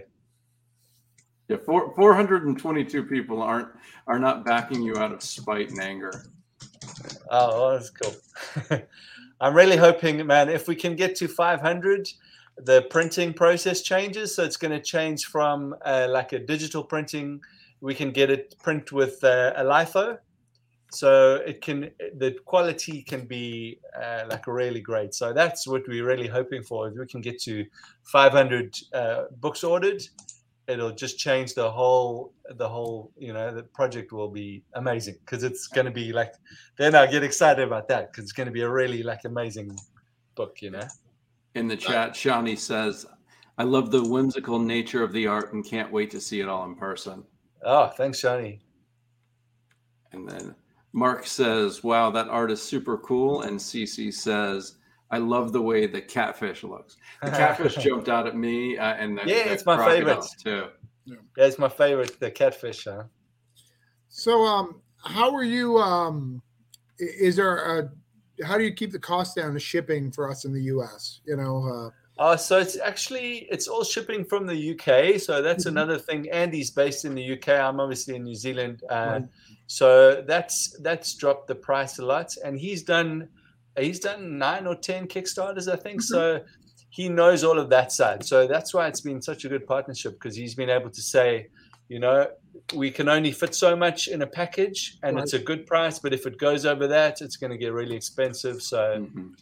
Yeah, 1.48 1.58
four, 1.66 1.94
422 1.96 3.04
people 3.04 3.42
aren't 3.42 3.68
are 4.08 4.20
not 4.20 4.46
backing 4.46 4.82
you 4.82 4.98
out 4.98 5.12
of 5.12 5.22
spite 5.22 5.70
and 5.70 5.80
anger. 5.82 6.24
Oh, 7.30 7.50
well, 7.50 7.72
that's 7.72 7.89
cool. 7.89 8.16
I'm 9.42 9.54
really 9.54 9.78
hoping, 9.78 10.26
man, 10.26 10.50
if 10.50 10.68
we 10.68 10.76
can 10.76 10.96
get 10.96 11.16
to 11.18 11.28
500, 11.28 12.08
the 12.58 12.84
printing 12.89 13.34
process 13.34 13.82
changes. 13.82 14.34
So 14.36 14.44
it's 14.44 14.58
going 14.58 14.72
to 14.72 14.82
change 14.82 15.26
from 15.26 15.76
uh, 15.84 16.08
like 16.10 16.34
a 16.34 16.39
digital 16.39 16.84
printing. 16.84 17.42
We 17.82 17.96
can 17.96 18.12
get 18.12 18.30
it 18.30 18.56
print 18.64 18.92
with 18.92 19.24
uh, 19.24 19.54
a 19.56 19.64
litho. 19.64 20.20
So 20.94 21.36
it 21.46 21.62
can, 21.62 21.89
the 22.18 22.36
quality 22.46 23.02
can 23.02 23.26
be 23.26 23.80
uh, 24.02 24.24
like 24.30 24.46
really 24.46 24.82
great. 24.82 25.14
So 25.14 25.32
that's 25.32 25.66
what 25.66 25.88
we're 25.88 26.06
really 26.06 26.28
hoping 26.28 26.64
for. 26.64 26.89
If 26.89 26.96
we 26.96 27.08
can 27.08 27.22
get 27.22 27.42
to 27.44 27.66
500 28.04 28.78
uh, 28.94 29.24
books 29.39 29.64
ordered, 29.64 30.04
it'll 30.68 30.92
just 30.92 31.18
change 31.18 31.54
the 31.54 31.70
whole, 31.70 32.34
the 32.56 32.68
whole, 32.68 33.12
you 33.18 33.32
know, 33.32 33.54
the 33.54 33.64
project 33.64 34.12
will 34.12 34.30
be 34.30 34.64
amazing 34.76 35.16
because 35.26 35.44
it's 35.44 35.68
going 35.68 35.86
to 35.86 35.92
be 35.92 36.12
like 36.12 36.34
then 36.78 36.94
I 36.94 37.08
get 37.08 37.24
excited 37.24 37.66
about 37.66 37.88
that 37.88 38.12
because 38.12 38.24
it's 38.24 38.34
going 38.34 38.48
to 38.48 38.52
be 38.52 38.62
a 38.62 38.70
really 38.70 39.02
like 39.02 39.26
amazing 39.26 39.78
book, 40.36 40.62
you 40.62 40.72
know. 40.72 40.88
In 41.56 41.68
the 41.68 41.78
chat, 41.78 42.16
Shawnee 42.16 42.56
says, 42.56 43.06
I 43.58 43.64
love 43.64 43.92
the 43.92 44.04
whimsical 44.04 44.60
nature 44.60 45.04
of 45.04 45.12
the 45.12 45.28
art 45.28 45.54
and 45.54 45.66
can't 45.66 45.92
wait 45.92 46.10
to 46.12 46.22
see 46.22 46.39
it 46.39 46.48
all 46.48 46.66
in 46.66 46.76
person. 46.76 47.24
Oh, 47.64 47.88
thanks, 47.88 48.22
Shani. 48.22 48.60
And 50.14 50.28
then 50.28 50.56
Mark 50.94 51.26
says, 51.26 51.84
Wow, 51.84 52.12
that 52.12 52.28
art 52.28 52.52
is 52.52 52.62
super 52.62 52.98
cool. 52.98 53.44
And 53.44 53.60
Cece 53.60 54.14
says, 54.14 54.76
I 55.10 55.18
love 55.18 55.52
the 55.52 55.62
way 55.62 55.88
the 55.88 56.02
catfish 56.02 56.64
looks. 56.64 56.98
The 57.22 57.32
catfish 57.32 57.76
jumped 57.76 58.10
out 58.10 58.28
at 58.28 58.36
me, 58.36 58.78
uh, 58.78 58.94
and 58.94 59.18
the, 59.18 59.22
Yeah, 59.26 59.44
the 59.44 59.54
it's 59.54 59.66
my 59.66 59.86
favorite. 59.86 60.26
too. 60.44 60.68
Yeah, 61.06 61.16
it's 61.38 61.60
my 61.60 61.70
favorite, 61.70 62.20
the 62.20 62.32
catfish. 62.32 62.86
Huh? 62.86 63.04
So, 64.08 64.44
um, 64.46 64.82
how 65.04 65.34
are 65.36 65.44
you? 65.44 65.78
Um, 65.78 66.42
is 67.00 67.36
there 67.36 67.80
a? 67.80 67.92
How 68.46 68.58
do 68.58 68.64
you 68.64 68.74
keep 68.74 68.92
the 68.92 69.00
cost 69.00 69.36
down 69.36 69.54
to 69.54 69.60
shipping 69.60 70.12
for 70.12 70.30
us 70.30 70.46
in 70.46 70.54
the 70.54 70.64
U.S.? 70.64 71.22
You 71.26 71.38
know, 71.38 71.92
uh, 72.24 72.38
so 72.38 72.53
it's 72.59 72.78
actually 72.91 73.30
it's 73.53 73.67
all 73.67 73.84
shipping 73.84 74.24
from 74.32 74.43
the 74.51 74.59
UK. 74.72 75.17
So 75.28 75.41
that's 75.47 75.65
Mhm. 75.65 75.72
another 75.76 75.97
thing. 76.07 76.22
Andy's 76.30 76.69
based 76.84 77.03
in 77.07 77.13
the 77.19 77.26
UK. 77.36 77.47
I'm 77.67 77.80
obviously 77.80 78.13
in 78.15 78.24
New 78.30 78.36
Zealand. 78.45 78.76
Uh, 78.89 78.95
Right. 79.13 79.26
So 79.80 79.88
that's 80.34 80.55
that's 80.88 81.09
dropped 81.22 81.45
the 81.47 81.55
price 81.69 81.93
a 82.03 82.05
lot, 82.13 82.30
and 82.45 82.53
he's 82.65 82.82
done 82.84 83.11
he's 83.88 83.99
done 84.09 84.22
nine 84.47 84.65
or 84.72 84.76
ten 84.89 85.07
Kickstarters, 85.13 85.67
I 85.76 85.78
think. 85.86 85.97
So 86.13 86.22
he 86.97 87.05
knows 87.19 87.39
all 87.47 87.57
of 87.63 87.67
that 87.69 87.89
side. 87.99 88.19
So 88.32 88.38
that's 88.53 88.72
why 88.76 88.84
it's 88.89 89.03
been 89.09 89.22
such 89.32 89.41
a 89.45 89.49
good 89.53 89.65
partnership 89.76 90.11
because 90.17 90.36
he's 90.41 90.55
been 90.61 90.69
able 90.78 90.91
to 90.99 91.01
say, 91.15 91.47
you 91.93 91.99
know, 92.05 92.17
we 92.82 92.91
can 92.97 93.07
only 93.15 93.32
fit 93.32 93.53
so 93.65 93.72
much 93.86 93.99
in 94.15 94.22
a 94.22 94.28
package, 94.41 94.80
and 95.03 95.11
it's 95.24 95.34
a 95.34 95.39
good 95.49 95.65
price. 95.74 95.97
But 96.03 96.11
if 96.13 96.24
it 96.30 96.36
goes 96.47 96.65
over 96.72 96.86
that, 96.97 97.13
it's 97.26 97.38
going 97.41 97.51
to 97.55 97.57
get 97.65 97.72
really 97.82 97.95
expensive. 97.95 98.57
So 98.61 98.82
Mhm. 98.99 99.36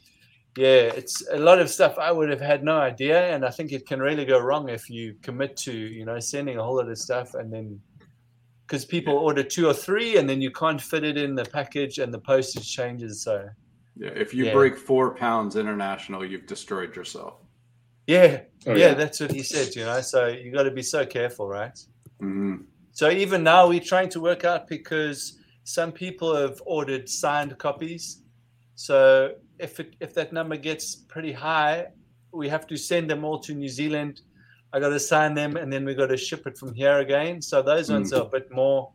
Yeah, 0.58 0.92
it's 1.00 1.24
a 1.32 1.38
lot 1.38 1.60
of 1.60 1.70
stuff 1.70 1.98
I 1.98 2.12
would 2.12 2.30
have 2.30 2.42
had 2.42 2.64
no 2.64 2.78
idea, 2.78 3.34
and 3.34 3.46
I 3.46 3.50
think 3.52 3.72
it 3.72 3.88
can 3.88 4.00
really 4.00 4.26
go 4.26 4.40
wrong 4.40 4.70
if 4.70 4.90
you 4.90 5.16
commit 5.22 5.56
to 5.58 5.72
you 5.72 6.06
know 6.06 6.20
sending 6.20 6.58
a 6.58 6.64
whole 6.64 6.78
lot 6.78 6.90
of 6.90 6.98
stuff 6.98 7.34
and 7.36 7.52
then 7.54 7.80
because 8.66 8.86
people 8.86 9.16
order 9.18 9.42
two 9.42 9.68
or 9.68 9.74
three 9.74 10.18
and 10.18 10.30
then 10.30 10.42
you 10.42 10.52
can't 10.52 10.80
fit 10.80 11.04
it 11.04 11.18
in 11.18 11.34
the 11.34 11.46
package 11.46 11.98
and 11.98 12.14
the 12.14 12.20
postage 12.20 12.72
changes. 12.72 13.24
So 13.24 13.50
Yeah, 13.96 14.12
if 14.16 14.34
you 14.34 14.46
Yeah. 14.46 14.54
break 14.54 14.78
four 14.78 15.16
pounds 15.16 15.56
international, 15.56 16.24
you've 16.24 16.46
destroyed 16.46 16.96
yourself. 16.96 17.34
yeah, 18.08 18.42
Oh, 18.68 18.74
yeah, 18.76 18.90
yeah. 18.90 18.94
that's 18.94 19.20
what 19.20 19.32
he 19.32 19.44
said. 19.44 19.76
You 19.76 19.86
know, 19.86 20.02
so 20.02 20.28
you 20.28 20.52
got 20.52 20.64
to 20.64 20.72
be 20.72 20.84
so 20.84 21.06
careful, 21.06 21.48
right? 21.48 21.78
Mhm. 22.22 22.66
So 22.92 23.10
even 23.10 23.44
now 23.44 23.68
we're 23.68 23.80
trying 23.94 24.10
to 24.10 24.20
work 24.22 24.46
out 24.46 24.68
because 24.68 25.38
some 25.64 25.92
people 25.92 26.36
have 26.36 26.62
ordered 26.66 27.10
signed 27.10 27.58
copies. 27.58 28.22
So 28.76 29.36
if 29.60 29.80
it, 29.80 29.96
if 30.00 30.14
that 30.16 30.34
number 30.34 30.58
gets 30.58 30.96
pretty 30.96 31.34
high, 31.34 31.88
we 32.32 32.50
have 32.50 32.68
to 32.68 32.78
send 32.78 33.10
them 33.10 33.24
all 33.24 33.40
to 33.40 33.54
New 33.54 33.70
Zealand. 33.70 34.22
I 34.72 34.80
got 34.80 34.90
to 34.90 35.00
sign 35.00 35.34
them, 35.34 35.58
and 35.58 35.72
then 35.74 35.84
we 35.84 35.96
got 35.96 36.08
to 36.08 36.18
ship 36.18 36.46
it 36.46 36.58
from 36.58 36.74
here 36.74 37.00
again. 37.00 37.42
So 37.42 37.62
those 37.62 37.92
ones 37.92 38.14
are 38.14 38.22
a 38.22 38.30
bit 38.30 38.52
more. 38.52 38.92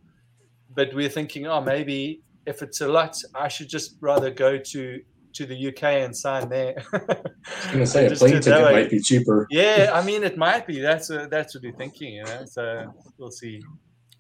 But 0.74 0.94
we're 0.94 1.08
thinking, 1.08 1.46
oh, 1.46 1.60
maybe 1.60 2.22
if 2.46 2.62
it's 2.62 2.80
a 2.80 2.88
lot, 2.88 3.16
I 3.34 3.48
should 3.48 3.68
just 3.68 3.96
rather 4.00 4.30
go 4.30 4.58
to 4.58 5.00
to 5.34 5.46
the 5.46 5.68
UK 5.68 5.82
and 5.82 6.16
sign 6.16 6.48
there. 6.48 6.74
I 6.92 6.98
was 6.98 7.72
gonna 7.72 7.86
say 7.86 8.06
a 8.06 8.10
plane 8.14 8.40
ticket 8.40 8.62
might 8.62 8.90
be 8.90 9.00
cheaper. 9.00 9.48
yeah, 9.50 9.90
I 9.92 10.04
mean, 10.06 10.22
it 10.22 10.36
might 10.36 10.66
be. 10.66 10.80
That's 10.80 11.10
uh 11.10 11.26
that's 11.30 11.54
what 11.54 11.64
we're 11.64 11.72
thinking, 11.72 12.14
you 12.14 12.24
know. 12.24 12.44
So 12.46 12.92
we'll 13.18 13.32
see. 13.32 13.60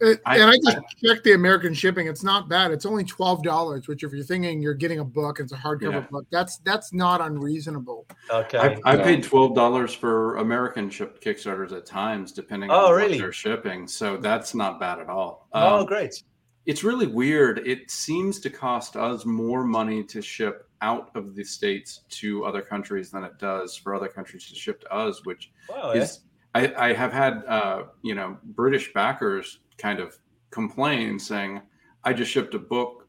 It- 0.00 0.20
I- 0.26 0.38
and 0.38 0.50
I 0.50 0.56
just 0.56 0.78
checked 1.04 1.24
the 1.24 1.32
American 1.32 1.72
shipping. 1.72 2.06
It's 2.08 2.22
not 2.24 2.48
bad. 2.48 2.70
It's 2.72 2.84
only 2.84 3.04
twelve 3.04 3.42
dollars, 3.42 3.86
which 3.88 4.02
if 4.02 4.12
you're 4.12 4.24
thinking 4.24 4.60
you're 4.60 4.74
getting 4.74 4.98
a 4.98 5.04
book, 5.04 5.38
it's 5.40 5.52
a 5.52 5.56
hardcover 5.56 5.92
Yeah. 5.92 6.06
book. 6.10 6.26
That's 6.30 6.58
that's 6.58 6.92
not 6.92 7.20
unreasonable. 7.20 8.06
Okay. 8.30 8.58
I, 8.58 8.80
I 8.84 8.96
Yeah. 8.96 9.04
paid 9.04 9.22
twelve 9.24 9.54
dollars 9.54 9.94
for 9.94 10.36
American 10.36 10.90
shipped 10.90 11.22
Kickstarters 11.24 11.72
at 11.72 11.86
times, 11.86 12.32
depending 12.32 12.70
Oh, 12.70 12.86
on 12.88 12.94
really? 12.96 13.10
what 13.12 13.18
they're 13.18 13.32
shipping. 13.32 13.86
So 13.86 14.16
that's 14.16 14.54
not 14.54 14.80
bad 14.80 14.98
at 14.98 15.08
all. 15.08 15.48
oh, 15.52 15.80
Um, 15.80 15.86
great. 15.86 16.22
it's 16.66 16.82
really 16.82 17.06
weird. 17.06 17.66
It 17.66 17.90
seems 17.90 18.40
to 18.40 18.50
cost 18.50 18.96
us 18.96 19.24
more 19.24 19.64
money 19.64 20.02
to 20.04 20.20
ship 20.20 20.68
out 20.82 21.10
of 21.14 21.34
the 21.34 21.44
states 21.44 22.00
to 22.10 22.44
other 22.44 22.60
countries 22.60 23.10
than 23.10 23.22
it 23.24 23.38
does 23.38 23.76
for 23.76 23.94
other 23.94 24.08
countries 24.08 24.48
to 24.48 24.54
ship 24.54 24.80
to 24.80 24.92
us, 24.92 25.24
which 25.24 25.50
Wow. 25.70 25.92
yeah. 25.94 26.02
is 26.02 26.20
I, 26.56 26.72
I 26.90 26.92
have 26.92 27.12
had 27.12 27.42
uh, 27.48 27.84
you 28.02 28.14
know 28.14 28.36
British 28.44 28.92
backers 28.92 29.58
kind 29.78 30.00
of 30.00 30.16
complain 30.50 31.18
saying 31.18 31.60
I 32.04 32.12
just 32.12 32.30
shipped 32.30 32.54
a 32.54 32.58
book 32.58 33.08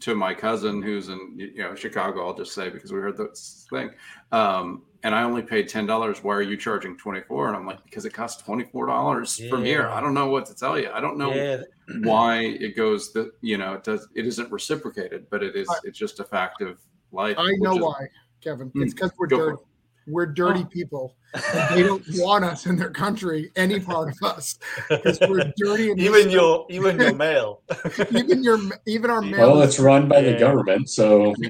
to 0.00 0.14
my 0.14 0.34
cousin 0.34 0.82
who's 0.82 1.08
in 1.08 1.34
you 1.38 1.58
know 1.62 1.74
Chicago. 1.74 2.26
I'll 2.26 2.34
just 2.34 2.52
say 2.54 2.68
because 2.68 2.92
we 2.92 2.98
heard 3.00 3.16
this 3.16 3.66
thing, 3.70 3.90
um, 4.30 4.82
and 5.04 5.14
I 5.14 5.22
only 5.22 5.42
paid 5.42 5.68
ten 5.68 5.86
dollars. 5.86 6.22
Why 6.22 6.34
are 6.34 6.42
you 6.42 6.56
charging 6.56 6.98
twenty 6.98 7.22
four? 7.22 7.48
And 7.48 7.56
I'm 7.56 7.66
like 7.66 7.82
because 7.84 8.04
it 8.04 8.12
costs 8.12 8.42
twenty 8.42 8.64
four 8.64 8.86
dollars 8.86 9.40
from 9.48 9.64
here. 9.64 9.88
I 9.88 10.00
don't 10.00 10.12
know 10.14 10.28
what 10.28 10.44
to 10.46 10.54
tell 10.54 10.78
you. 10.78 10.90
I 10.92 11.00
don't 11.00 11.16
know 11.16 11.32
Yeah. 11.34 11.62
why 12.02 12.40
it 12.40 12.76
goes 12.76 13.12
that 13.14 13.32
you 13.40 13.56
know 13.56 13.72
it 13.74 13.84
does 13.84 14.06
it 14.14 14.26
isn't 14.26 14.52
reciprocated, 14.52 15.28
but 15.30 15.42
it 15.42 15.56
is 15.56 15.68
I- 15.70 15.78
it's 15.84 15.98
just 15.98 16.20
a 16.20 16.24
fact 16.24 16.60
of 16.60 16.78
life. 17.12 17.36
I 17.38 17.52
know 17.58 17.76
why, 17.76 18.08
Kevin. 18.42 18.68
Hmm, 18.68 18.82
It's 18.82 18.92
because 18.92 19.12
we're 19.18 19.28
dirty. 19.28 19.62
We're 20.06 20.26
dirty 20.26 20.60
Oh. 20.60 20.64
people. 20.66 21.16
And 21.34 21.76
they 21.76 21.82
don't 21.82 22.02
want 22.14 22.44
us 22.44 22.66
in 22.66 22.76
their 22.76 22.90
country, 22.90 23.50
any 23.56 23.78
part 23.80 24.08
of 24.10 24.22
us, 24.22 24.58
because 24.88 25.18
we're 25.28 25.52
dirty. 25.56 25.90
And 25.90 26.00
even 26.00 26.30
your 26.30 26.66
even 26.70 26.98
your 26.98 27.14
mail. 27.14 27.62
even 28.10 28.42
your 28.42 28.58
even 28.86 29.10
our 29.10 29.20
mail. 29.20 29.52
Well, 29.52 29.62
it's 29.62 29.78
run 29.78 30.08
by 30.08 30.22
the 30.22 30.38
government, 30.38 30.88
so 30.88 31.34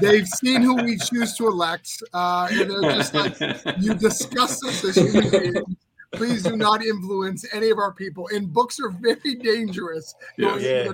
They've 0.00 0.26
seen 0.26 0.62
who 0.62 0.76
we 0.82 0.96
choose 0.96 1.36
to 1.36 1.46
elect, 1.48 2.02
uh, 2.14 2.48
and 2.50 2.70
they're 2.70 2.92
just 2.94 3.14
like, 3.14 3.36
"You 3.80 3.94
discuss 3.94 4.62
us 4.64 4.84
as 4.84 4.94
human 4.96 5.30
beings. 5.30 5.76
Please 6.12 6.42
do 6.42 6.56
not 6.56 6.82
influence 6.84 7.44
any 7.52 7.70
of 7.70 7.78
our 7.78 7.92
people." 7.92 8.28
And 8.32 8.52
books 8.52 8.80
are 8.80 8.90
very 8.90 9.34
dangerous 9.36 10.14
Yeah. 10.36 10.56
Yeah. 10.56 10.88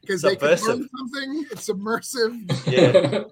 because 0.00 0.22
they 0.22 0.36
can 0.36 0.56
Subversive. 0.56 0.78
learn 0.78 0.88
something. 0.96 1.46
It's 1.50 1.64
submersive. 1.64 2.36
Yeah. 2.66 3.24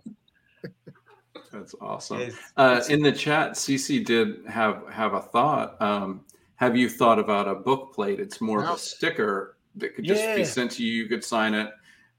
That's 1.53 1.74
awesome. 1.80 2.30
Uh, 2.57 2.82
in 2.88 3.03
the 3.03 3.12
chat, 3.12 3.53
CC 3.53 4.05
did 4.05 4.44
have 4.46 4.82
have 4.90 5.14
a 5.14 5.20
thought. 5.20 5.80
Um, 5.80 6.24
have 6.57 6.76
you 6.76 6.88
thought 6.88 7.18
about 7.18 7.49
a 7.49 7.55
book 7.55 7.94
plate? 7.94 8.20
It's 8.20 8.40
more 8.40 8.64
of 8.64 8.76
a 8.76 8.78
sticker 8.78 9.57
that 9.76 9.94
could 9.94 10.05
just 10.05 10.36
be 10.36 10.44
sent 10.44 10.72
to 10.72 10.84
you. 10.84 10.92
You 10.92 11.09
could 11.09 11.24
sign 11.24 11.55
it, 11.55 11.70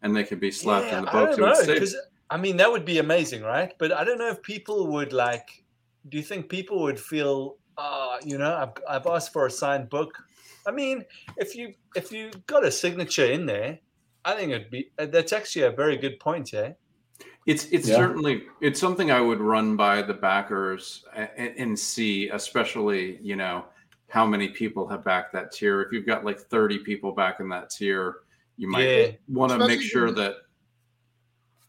and 0.01 0.15
they 0.15 0.23
could 0.23 0.39
be 0.39 0.51
slapped 0.51 0.87
Yeah, 0.87 0.99
in 0.99 1.05
the 1.05 1.09
I 1.09 1.13
book. 1.13 1.37
don't 1.37 1.39
know 1.41 1.51
it's 1.51 1.91
safe. 1.91 2.01
I 2.29 2.37
mean 2.37 2.57
that 2.57 2.71
would 2.71 2.85
be 2.85 2.99
amazing, 2.99 3.41
right? 3.43 3.73
But 3.79 3.91
I 3.91 4.03
don't 4.03 4.17
know 4.17 4.29
if 4.29 4.41
people 4.41 4.87
would 4.87 5.13
like. 5.13 5.63
Do 6.07 6.17
you 6.17 6.23
think 6.23 6.47
people 6.49 6.81
would 6.83 6.99
feel, 6.99 7.57
uh, 7.77 8.17
you 8.23 8.37
know, 8.37 8.55
I've 8.55 8.83
I've 9.01 9.07
asked 9.07 9.33
for 9.33 9.45
a 9.45 9.51
signed 9.51 9.89
book. 9.89 10.17
I 10.65 10.71
mean, 10.71 11.03
if 11.37 11.55
you 11.55 11.73
if 11.95 12.11
you 12.11 12.31
got 12.47 12.63
a 12.63 12.71
signature 12.71 13.25
in 13.25 13.45
there, 13.45 13.79
I 14.25 14.35
think 14.35 14.51
it'd 14.51 14.69
be 14.69 14.91
uh, 14.99 15.07
that's 15.07 15.33
actually 15.33 15.63
a 15.63 15.71
very 15.71 15.97
good 15.97 16.19
point, 16.19 16.53
eh? 16.53 16.73
It's 17.49 17.65
it's 17.71 17.87
Yeah. 17.87 17.95
certainly 17.95 18.43
it's 18.61 18.79
something 18.79 19.09
I 19.09 19.19
would 19.19 19.39
run 19.39 19.75
by 19.75 20.03
the 20.03 20.13
backers 20.13 21.03
and, 21.15 21.51
and 21.57 21.79
see, 21.79 22.29
especially 22.29 23.17
you 23.23 23.35
know 23.35 23.65
how 24.07 24.23
many 24.23 24.49
people 24.49 24.87
have 24.87 25.03
backed 25.03 25.33
that 25.33 25.51
tier. 25.51 25.81
If 25.81 25.91
you've 25.91 26.05
got 26.05 26.23
like 26.23 26.39
thirty 26.39 26.77
people 26.77 27.11
back 27.11 27.39
in 27.39 27.49
that 27.49 27.71
tier, 27.71 28.17
you 28.57 28.69
might 28.69 28.83
Yeah. 28.87 29.11
want 29.27 29.51
to 29.51 29.67
make 29.67 29.81
sure 29.81 30.11
that. 30.11 30.35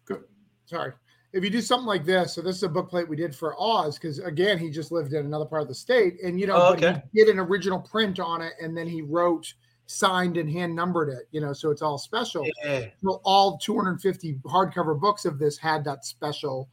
Go. 0.04 0.20
Sorry. 0.66 0.92
If 1.32 1.44
you 1.44 1.48
do 1.48 1.62
something 1.62 1.86
like 1.86 2.04
this, 2.04 2.34
so 2.34 2.42
this 2.42 2.56
is 2.56 2.62
a 2.64 2.68
book 2.68 2.90
plate 2.90 3.08
we 3.08 3.16
did 3.16 3.34
for 3.34 3.54
Oz, 3.58 3.94
because 3.98 4.18
again, 4.18 4.58
he 4.58 4.68
just 4.68 4.92
lived 4.92 5.14
in 5.14 5.24
another 5.24 5.46
part 5.46 5.62
of 5.62 5.68
the 5.68 5.74
state, 5.74 6.20
and 6.22 6.38
you 6.38 6.46
know, 6.46 6.56
Oh, 6.56 6.74
but 6.74 6.84
okay. 6.84 7.02
he 7.14 7.24
did 7.24 7.32
an 7.32 7.38
original 7.38 7.80
print 7.80 8.20
on 8.20 8.42
it, 8.42 8.52
and 8.60 8.76
then 8.76 8.86
he 8.86 9.00
wrote, 9.00 9.50
signed, 9.94 10.36
and 10.36 10.48
hand 10.50 10.74
numbered 10.74 11.08
it. 11.08 11.28
You 11.32 11.40
know, 11.40 11.52
so 11.52 11.70
it's 11.70 11.82
all 11.82 11.98
special. 11.98 12.46
Yeah. 12.64 12.86
So 13.02 13.20
all 13.24 13.58
250 13.58 14.34
hardcover 14.44 14.98
books 14.98 15.24
of 15.24 15.38
this 15.38 15.58
had 15.58 15.84
that 15.84 16.04
special 16.04 16.68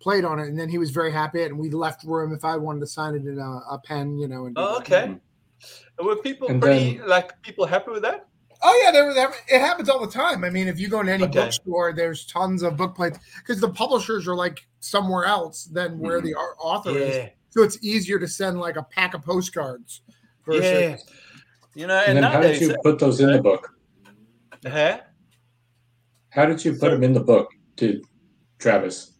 plate 0.00 0.24
on 0.24 0.38
it, 0.38 0.48
and 0.48 0.58
then 0.58 0.68
he 0.68 0.78
was 0.78 0.90
very 0.90 1.12
happy. 1.12 1.42
And 1.42 1.58
we 1.58 1.70
left 1.70 2.04
room 2.04 2.32
if 2.34 2.44
I 2.44 2.56
wanted 2.56 2.80
to 2.80 2.86
sign 2.86 3.14
it 3.14 3.26
in 3.26 3.38
a, 3.38 3.60
a 3.74 3.80
pen, 3.84 4.18
you 4.18 4.26
know. 4.28 4.46
And 4.46 4.54
do 4.56 4.60
Oh, 4.62 4.78
that. 4.78 4.92
okay. 5.08 5.16
Were 6.02 6.16
people 6.16 6.48
And 6.48 6.60
pretty 6.60 6.98
then- 6.98 7.08
like 7.08 7.40
people 7.42 7.66
happy 7.66 7.90
with 7.92 8.02
that? 8.02 8.26
Oh 8.64 8.82
yeah, 8.84 8.92
there, 8.92 9.12
there, 9.12 9.32
it 9.48 9.60
happens 9.60 9.88
all 9.88 10.00
the 10.04 10.12
time. 10.12 10.44
I 10.44 10.50
mean, 10.50 10.68
if 10.68 10.78
you 10.78 10.88
go 10.88 11.00
into 11.00 11.12
any 11.12 11.24
Okay. 11.24 11.32
bookstore, 11.40 11.92
there's 11.92 12.24
tons 12.26 12.62
of 12.62 12.76
book 12.76 12.94
plates 12.94 13.18
because 13.38 13.60
the 13.60 13.68
publishers 13.68 14.28
are 14.28 14.36
like 14.36 14.64
somewhere 14.78 15.24
else 15.24 15.64
than 15.64 15.98
where 15.98 16.20
Mhm. 16.20 16.24
the 16.26 16.34
au- 16.36 16.54
author 16.60 16.90
is. 16.96 17.28
So 17.50 17.64
it's 17.64 17.76
easier 17.82 18.20
to 18.20 18.28
send 18.28 18.60
like 18.60 18.76
a 18.76 18.84
pack 18.84 19.14
of 19.14 19.22
postcards. 19.22 20.02
Versus, 20.46 20.62
Yeah. 20.62 20.96
You 21.74 21.86
know, 21.86 21.98
and 21.98 22.18
and, 22.18 22.24
then 22.24 22.32
how 22.32 22.40
did 22.40 22.60
you 22.60 22.76
put 22.82 22.98
those 22.98 23.20
in 23.20 23.32
the 23.32 23.42
book? 23.42 23.74
huh? 24.66 25.00
How 26.30 26.46
did 26.46 26.64
you 26.64 26.74
put 26.74 26.90
them 26.90 27.02
in 27.02 27.12
the 27.12 27.20
book, 27.20 27.50
to 27.76 28.02
Travis? 28.58 29.12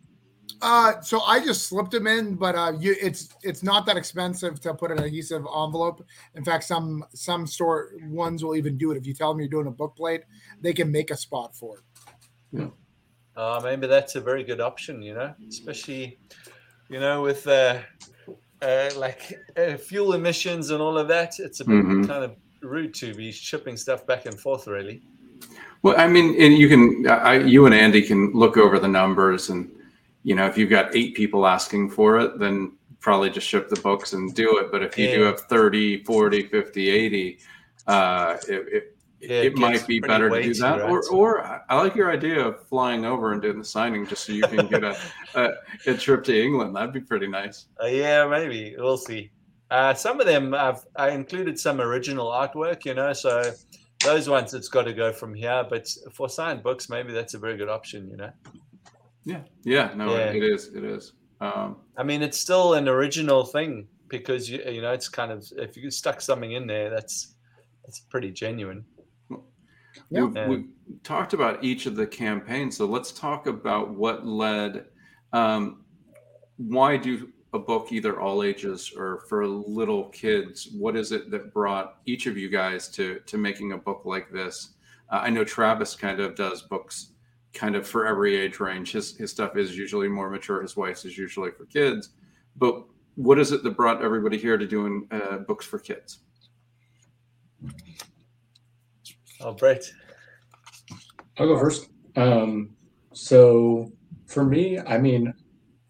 Uh, 0.61 1.01
so 1.01 1.21
I 1.23 1.45
just 1.45 1.67
slipped 1.67 1.91
them 1.91 2.07
in, 2.07 2.37
but 2.37 2.55
uh, 2.55 2.73
you, 2.79 2.95
it's 3.01 3.31
it's 3.43 3.65
not 3.65 3.85
that 3.87 3.97
expensive 3.97 4.61
to 4.61 4.75
put 4.75 4.93
an 4.93 4.99
adhesive 5.01 5.45
envelope. 5.45 6.05
In 6.37 6.45
fact, 6.45 6.65
some 6.65 7.05
some 7.15 7.47
store 7.47 7.91
ones 8.05 8.45
will 8.45 8.55
even 8.55 8.79
do 8.79 8.93
it. 8.93 8.97
If 8.97 9.07
you 9.07 9.13
tell 9.13 9.33
them 9.33 9.41
you're 9.41 9.49
doing 9.49 9.67
a 9.67 9.73
book 9.73 9.97
plate, 9.97 10.23
they 10.61 10.73
can 10.73 10.93
make 10.93 11.11
a 11.11 11.17
spot 11.17 11.57
for 11.57 11.79
it. 11.79 12.71
Uh, 13.35 13.61
maybe 13.65 13.87
that's 13.87 14.15
a 14.15 14.21
very 14.21 14.45
good 14.45 14.61
option, 14.61 15.03
you 15.03 15.15
know, 15.15 15.35
especially, 15.49 16.19
you 16.89 17.01
know, 17.01 17.23
with 17.23 17.47
uh, 17.47 17.81
uh, 18.63 18.91
like 18.97 19.39
uh, 19.57 19.77
fuel 19.77 20.15
emissions 20.15 20.71
and 20.71 20.81
all 20.81 20.97
of 20.97 21.09
that. 21.09 21.39
It's 21.39 21.61
a 21.61 21.65
bit 21.65 21.75
Mhm. 21.75 22.07
kind 22.07 22.25
of 22.25 22.37
rude 22.63 22.95
to 22.95 23.13
be 23.15 23.33
shipping 23.33 23.77
stuff 23.77 24.07
back 24.07 24.27
and 24.27 24.39
forth, 24.39 24.67
really. 24.67 25.03
Well, 25.83 25.99
I 25.99 26.07
mean, 26.07 26.41
and 26.41 26.57
you 26.57 26.69
can, 26.69 27.07
I, 27.09 27.39
you 27.39 27.67
and 27.67 27.75
Andy 27.75 28.03
can 28.03 28.31
look 28.33 28.57
over 28.57 28.79
the 28.79 28.89
numbers, 28.89 29.51
and 29.51 29.69
you 30.23 30.37
know, 30.37 30.47
if 30.47 30.57
you've 30.57 30.71
got 30.71 30.95
eight 30.95 31.17
people 31.17 31.45
asking 31.47 31.91
for 31.91 32.21
it, 32.21 32.39
then 32.39 32.73
probably 33.01 33.29
just 33.29 33.49
ship 33.49 33.69
the 33.69 33.81
books 33.81 34.13
and 34.13 34.33
do 34.33 34.59
it. 34.59 34.71
But 34.71 34.85
if 34.85 34.97
you 34.97 35.09
do 35.09 35.23
have 35.23 35.41
30, 35.41 36.05
40, 36.05 36.45
50, 36.47 36.89
80, 36.89 37.39
uh, 37.89 38.37
it, 38.49 38.69
it, 38.73 38.92
Yeah, 39.23 39.43
it 39.43 39.57
might 39.57 39.87
be 39.87 40.01
better 40.01 40.29
to 40.29 40.43
do 40.43 40.53
that, 40.55 40.83
or 40.83 41.03
or 41.11 41.45
I- 41.45 41.61
I 41.69 41.81
like 41.81 41.95
your 41.95 42.11
idea 42.11 42.45
of 42.45 42.67
flying 42.69 43.05
over 43.05 43.33
and 43.33 43.41
doing 43.41 43.59
the 43.59 43.65
signing 43.65 44.05
just 44.07 44.25
so 44.25 44.33
you 44.33 44.43
can 44.43 44.67
get 44.67 44.83
a, 44.83 44.97
a 45.37 45.51
a 45.87 45.95
trip 45.97 46.25
to 46.25 46.43
England. 46.43 46.75
That'd 46.75 46.93
be 46.93 47.01
pretty 47.01 47.29
nice. 47.29 47.67
Uh, 47.81 47.87
yeah, 47.87 48.27
maybe 48.27 48.75
we'll 48.77 48.97
see. 48.97 49.31
Uh, 49.71 49.95
some 49.95 50.19
of 50.21 50.27
them 50.27 50.53
I've 50.55 50.85
I 50.97 51.11
included 51.11 51.59
some 51.59 51.81
original 51.81 52.27
artwork, 52.27 52.85
you 52.85 52.95
know, 52.95 53.13
so 53.13 53.53
those 54.05 54.29
ones 54.29 54.55
it's 54.55 54.69
got 54.69 54.83
to 54.83 54.93
go 54.93 55.13
from 55.13 55.35
here. 55.35 55.65
But 55.71 55.87
for 56.13 56.29
signed 56.29 56.63
books, 56.65 56.89
maybe 56.91 57.13
that's 57.13 57.35
a 57.35 57.39
very 57.39 57.57
good 57.57 57.69
option, 57.69 58.11
you 58.11 58.17
know. 58.17 58.31
Yeah, 59.25 59.43
yeah, 59.63 59.93
no, 59.95 60.13
Yeah. 60.17 60.33
it 60.33 60.43
is, 60.43 60.67
it 60.75 60.83
is. 60.85 61.13
Um, 61.41 61.77
I 61.97 62.03
mean, 62.03 62.23
it's 62.23 62.39
still 62.39 62.75
an 62.75 62.89
original 62.89 63.45
thing 63.45 63.87
because 64.09 64.51
you 64.51 64.61
you 64.69 64.83
know 64.83 64.93
it's 64.93 65.09
kind 65.09 65.31
of 65.31 65.47
if 65.57 65.77
you 65.77 65.91
stuck 65.93 66.21
something 66.21 66.53
in 66.53 66.67
there, 66.67 66.91
that's 66.91 67.37
that's 67.85 68.01
pretty 68.01 68.31
genuine. 68.33 68.85
Yeah. 70.13 70.47
We've, 70.47 70.49
we've 70.49 71.03
talked 71.03 71.33
about 71.33 71.65
each 71.65 71.87
of 71.87 71.97
the 71.97 72.07
campaigns, 72.07 72.77
so 72.77 72.87
let's 72.87 73.13
talk 73.13 73.47
about 73.47 73.91
what 73.91 74.27
led. 74.27 74.87
Um, 75.33 75.85
why 76.59 76.99
do 76.99 77.33
a 77.55 77.59
book 77.59 77.93
either 77.93 78.21
all 78.21 78.43
ages 78.43 78.93
or 78.97 79.21
for 79.29 79.47
little 79.47 80.09
kids? 80.11 80.69
What 80.77 80.97
is 80.97 81.13
it 81.13 81.31
that 81.31 81.53
brought 81.53 81.99
each 82.07 82.27
of 82.27 82.37
you 82.37 82.49
guys 82.49 82.89
to 82.91 83.21
to 83.21 83.39
making 83.39 83.73
a 83.73 83.79
book 83.79 84.03
like 84.05 84.31
this? 84.31 84.75
Uh, 85.11 85.21
I 85.23 85.31
know 85.31 85.45
Travis 85.45 85.95
kind 85.95 86.21
of 86.21 86.35
does 86.35 86.63
books 86.63 87.13
kind 87.55 87.75
of 87.75 87.87
for 87.87 88.07
every 88.07 88.37
age 88.37 88.61
range. 88.61 88.93
His 88.93 89.17
his 89.17 89.31
stuff 89.31 89.57
is 89.57 89.77
usually 89.77 90.09
more 90.09 90.31
mature. 90.31 90.61
His 90.61 90.77
wife's 90.77 91.05
is 91.05 91.17
usually 91.17 91.51
for 91.51 91.65
kids. 91.67 92.11
But 92.57 92.85
what 93.15 93.39
is 93.39 93.53
it 93.53 93.63
that 93.63 93.77
brought 93.77 94.03
everybody 94.03 94.37
here 94.39 94.59
to 94.59 94.67
doing 94.67 95.07
uh, 95.11 95.39
books 95.39 95.65
for 95.65 95.79
kids? 95.79 96.19
Oh, 99.41 99.53
Bret. 99.53 99.91
I'll 101.39 101.47
go 101.47 101.59
first. 101.59 101.89
Um, 102.17 102.77
so 103.13 103.91
for 104.27 104.45
me, 104.45 104.79
I 104.79 104.99
mean, 104.99 105.33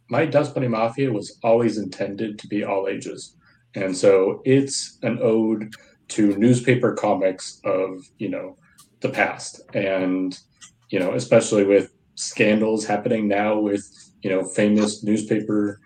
my 0.08 0.26
Dust 0.26 0.54
Bunny 0.54 0.68
Mafia 0.68 1.12
was 1.12 1.38
always 1.42 1.78
intended 1.78 2.38
to 2.38 2.46
be 2.46 2.64
all 2.64 2.88
ages, 2.88 3.36
and 3.74 3.96
so 3.96 4.42
it's 4.44 4.98
an 5.02 5.18
ode 5.22 5.74
to 6.08 6.36
newspaper 6.36 6.92
comics 6.92 7.60
of 7.64 8.04
you 8.18 8.28
know 8.28 8.56
the 9.00 9.08
past, 9.08 9.60
and 9.74 10.38
you 10.90 10.98
know 10.98 11.14
especially 11.14 11.64
with 11.64 11.92
scandals 12.14 12.84
happening 12.84 13.26
now 13.26 13.58
with 13.58 13.84
you 14.22 14.30
know 14.30 14.44
famous 14.44 15.02
newspaper 15.02 15.80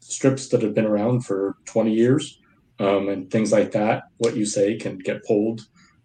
strips 0.00 0.48
that 0.48 0.62
have 0.62 0.74
been 0.74 0.86
around 0.86 1.24
for 1.24 1.56
20 1.66 1.92
years 1.92 2.40
um, 2.78 3.08
and 3.08 3.30
things 3.30 3.52
like 3.52 3.72
that 3.72 4.04
what 4.18 4.36
you 4.36 4.44
say 4.44 4.76
can 4.76 4.98
get 4.98 5.24
pulled 5.24 5.60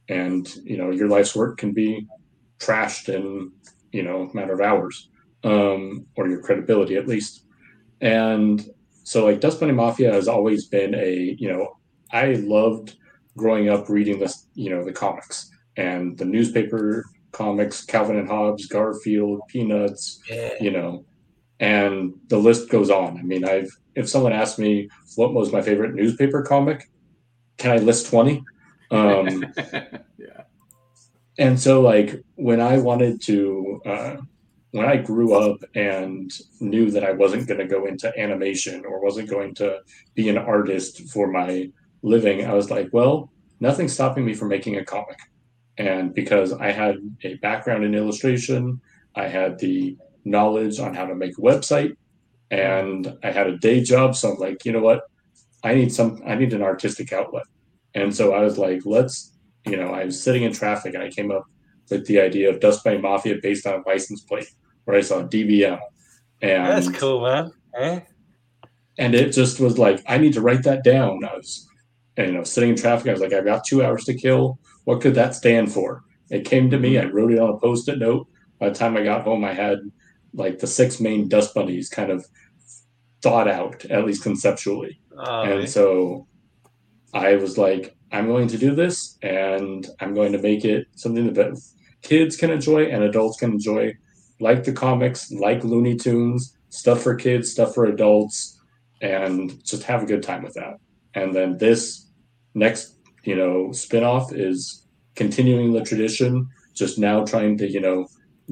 and 0.09 0.55
you 0.63 0.77
know 0.77 0.91
your 0.91 1.07
life's 1.07 1.35
work 1.35 1.57
can 1.57 1.71
be 1.71 2.05
trashed 2.59 3.09
in 3.13 3.51
you 3.91 4.03
know 4.03 4.29
a 4.29 4.35
matter 4.35 4.53
of 4.53 4.61
hours 4.61 5.09
um, 5.43 6.05
or 6.15 6.27
your 6.27 6.41
credibility 6.41 6.95
at 6.95 7.07
least 7.07 7.45
and 8.01 8.65
so 9.03 9.25
like 9.25 9.39
dust 9.39 9.59
bunny 9.59 9.71
mafia 9.73 10.11
has 10.11 10.27
always 10.27 10.65
been 10.67 10.93
a 10.95 11.35
you 11.37 11.51
know 11.51 11.77
i 12.11 12.33
loved 12.33 12.95
growing 13.37 13.69
up 13.69 13.89
reading 13.89 14.19
this 14.19 14.47
you 14.55 14.69
know 14.69 14.83
the 14.83 14.91
comics 14.93 15.49
and 15.77 16.17
the 16.17 16.25
newspaper 16.25 17.03
comics 17.31 17.83
calvin 17.83 18.17
and 18.17 18.27
hobbes 18.29 18.67
garfield 18.67 19.41
peanuts 19.47 20.21
Yeah. 20.29 20.53
you 20.61 20.71
know 20.71 21.05
and 21.59 22.13
the 22.29 22.37
list 22.37 22.69
goes 22.69 22.89
on 22.89 23.17
i 23.17 23.21
mean 23.23 23.43
i've 23.45 23.69
if 23.95 24.09
someone 24.09 24.33
asked 24.33 24.59
me 24.59 24.89
what 25.15 25.33
was 25.33 25.51
my 25.51 25.61
favorite 25.61 25.93
newspaper 25.93 26.41
comic 26.43 26.89
can 27.57 27.71
i 27.71 27.77
list 27.77 28.07
20 28.07 28.43
um, 28.91 29.43
yeah. 30.17 30.42
And 31.37 31.59
so 31.59 31.81
like 31.81 32.23
when 32.35 32.61
i 32.61 32.77
wanted 32.77 33.21
to 33.21 33.81
uh, 33.85 34.15
when 34.71 34.85
i 34.85 34.97
grew 34.97 35.33
up 35.33 35.57
and 35.75 36.31
knew 36.59 36.91
that 36.91 37.03
i 37.03 37.11
wasn't 37.11 37.47
going 37.47 37.59
to 37.59 37.67
go 37.67 37.85
into 37.85 38.17
animation 38.19 38.85
or 38.85 39.01
wasn't 39.01 39.29
going 39.29 39.53
to 39.53 39.79
be 40.13 40.29
an 40.29 40.37
artist 40.37 41.01
for 41.09 41.27
my 41.31 41.69
living 42.01 42.45
i 42.45 42.53
was 42.53 42.69
like 42.69 42.89
well 42.91 43.31
nothing's 43.59 43.93
stopping 43.93 44.25
me 44.25 44.33
from 44.33 44.49
making 44.49 44.75
a 44.75 44.83
comic. 44.83 45.17
And 45.77 46.13
because 46.13 46.53
i 46.53 46.71
had 46.71 46.97
a 47.23 47.35
background 47.35 47.83
in 47.83 47.95
illustration 47.95 48.81
i 49.15 49.27
had 49.27 49.57
the 49.57 49.97
knowledge 50.23 50.79
on 50.79 50.93
how 50.93 51.05
to 51.07 51.15
make 51.15 51.37
a 51.37 51.41
website 51.41 51.95
and 52.51 53.17
i 53.23 53.31
had 53.31 53.47
a 53.47 53.57
day 53.57 53.81
job 53.81 54.15
so 54.15 54.31
i'm 54.31 54.37
like 54.37 54.65
you 54.65 54.71
know 54.71 54.81
what? 54.81 55.01
I 55.63 55.73
need 55.73 55.91
some 55.91 56.21
i 56.27 56.35
need 56.35 56.53
an 56.53 56.61
artistic 56.61 57.11
outlet. 57.11 57.47
And 57.95 58.15
so 58.15 58.33
i 58.33 58.41
was 58.41 58.59
like 58.59 58.81
let's 58.85 59.32
you 59.65 59.77
know, 59.77 59.93
I 59.93 60.05
was 60.05 60.21
sitting 60.21 60.43
in 60.43 60.53
traffic 60.53 60.93
and 60.93 61.03
I 61.03 61.09
came 61.09 61.31
up 61.31 61.45
with 61.89 62.05
the 62.05 62.19
idea 62.19 62.49
of 62.49 62.59
Dust 62.59 62.83
Bunny 62.83 62.97
Mafia 62.97 63.35
based 63.41 63.65
on 63.65 63.81
a 63.81 63.89
license 63.89 64.21
plate 64.21 64.47
where 64.85 64.97
I 64.97 65.01
saw 65.01 65.23
DBM. 65.23 65.79
And 66.41 66.65
That's 66.67 66.89
cool, 66.89 67.21
man. 67.21 67.51
Eh? 67.75 67.99
and 68.97 69.15
it 69.15 69.31
just 69.31 69.59
was 69.59 69.77
like, 69.77 70.03
I 70.07 70.17
need 70.17 70.33
to 70.33 70.41
write 70.41 70.63
that 70.63 70.83
down. 70.83 71.23
I 71.23 71.35
was 71.35 71.67
and, 72.15 72.27
you 72.27 72.33
know, 72.33 72.43
sitting 72.43 72.69
in 72.69 72.75
traffic, 72.75 73.07
I 73.07 73.13
was 73.13 73.21
like, 73.21 73.33
I've 73.33 73.45
got 73.45 73.65
two 73.65 73.83
hours 73.83 74.03
to 74.05 74.13
kill. 74.13 74.59
What 74.83 75.01
could 75.01 75.15
that 75.15 75.33
stand 75.33 75.71
for? 75.71 76.03
It 76.29 76.45
came 76.45 76.69
to 76.69 76.77
me, 76.77 76.99
I 76.99 77.05
wrote 77.05 77.31
it 77.31 77.39
on 77.39 77.49
a 77.49 77.57
post-it 77.57 77.97
note. 77.97 78.27
By 78.59 78.69
the 78.69 78.75
time 78.75 78.95
I 78.95 79.03
got 79.03 79.23
home, 79.23 79.43
I 79.43 79.53
had 79.53 79.79
like 80.33 80.59
the 80.59 80.67
six 80.67 80.99
main 80.99 81.27
dust 81.27 81.55
bunnies 81.55 81.89
kind 81.89 82.11
of 82.11 82.25
thought 83.23 83.47
out, 83.47 83.85
at 83.85 84.05
least 84.05 84.21
conceptually. 84.21 84.99
Oh, 85.17 85.41
and 85.41 85.69
so 85.69 86.27
I 87.13 87.35
was 87.35 87.57
like, 87.57 87.92
I'm 88.13 88.27
going 88.27 88.47
to 88.49 88.57
do 88.57 88.75
this 88.75 89.17
and 89.23 89.87
I'm 89.99 90.13
going 90.13 90.31
to 90.33 90.37
make 90.37 90.63
it 90.63 90.87
something 90.95 91.33
that 91.33 91.59
kids 92.03 92.37
can 92.37 92.51
enjoy 92.51 92.85
and 92.85 93.03
adults 93.03 93.39
can 93.39 93.51
enjoy, 93.53 93.95
like 94.39 94.63
the 94.63 94.71
comics, 94.71 95.31
like 95.31 95.63
Looney 95.63 95.95
Tunes, 95.95 96.55
stuff 96.69 97.01
for 97.01 97.15
kids, 97.15 97.51
stuff 97.51 97.73
for 97.73 97.85
adults, 97.85 98.59
and 99.01 99.63
just 99.65 99.83
have 99.83 100.03
a 100.03 100.05
good 100.05 100.21
time 100.23 100.43
with 100.43 100.53
that. 100.53 100.75
And 101.15 101.35
then 101.35 101.57
this 101.57 102.07
next, 102.53 102.97
you 103.23 103.35
know, 103.35 103.71
spin-off 103.71 104.31
is 104.31 104.85
continuing 105.15 105.73
the 105.73 105.81
tradition, 105.83 106.47
just 106.73 106.99
now 106.99 107.25
trying 107.25 107.57
to, 107.57 107.67
you 107.67 107.81
know, 107.81 108.07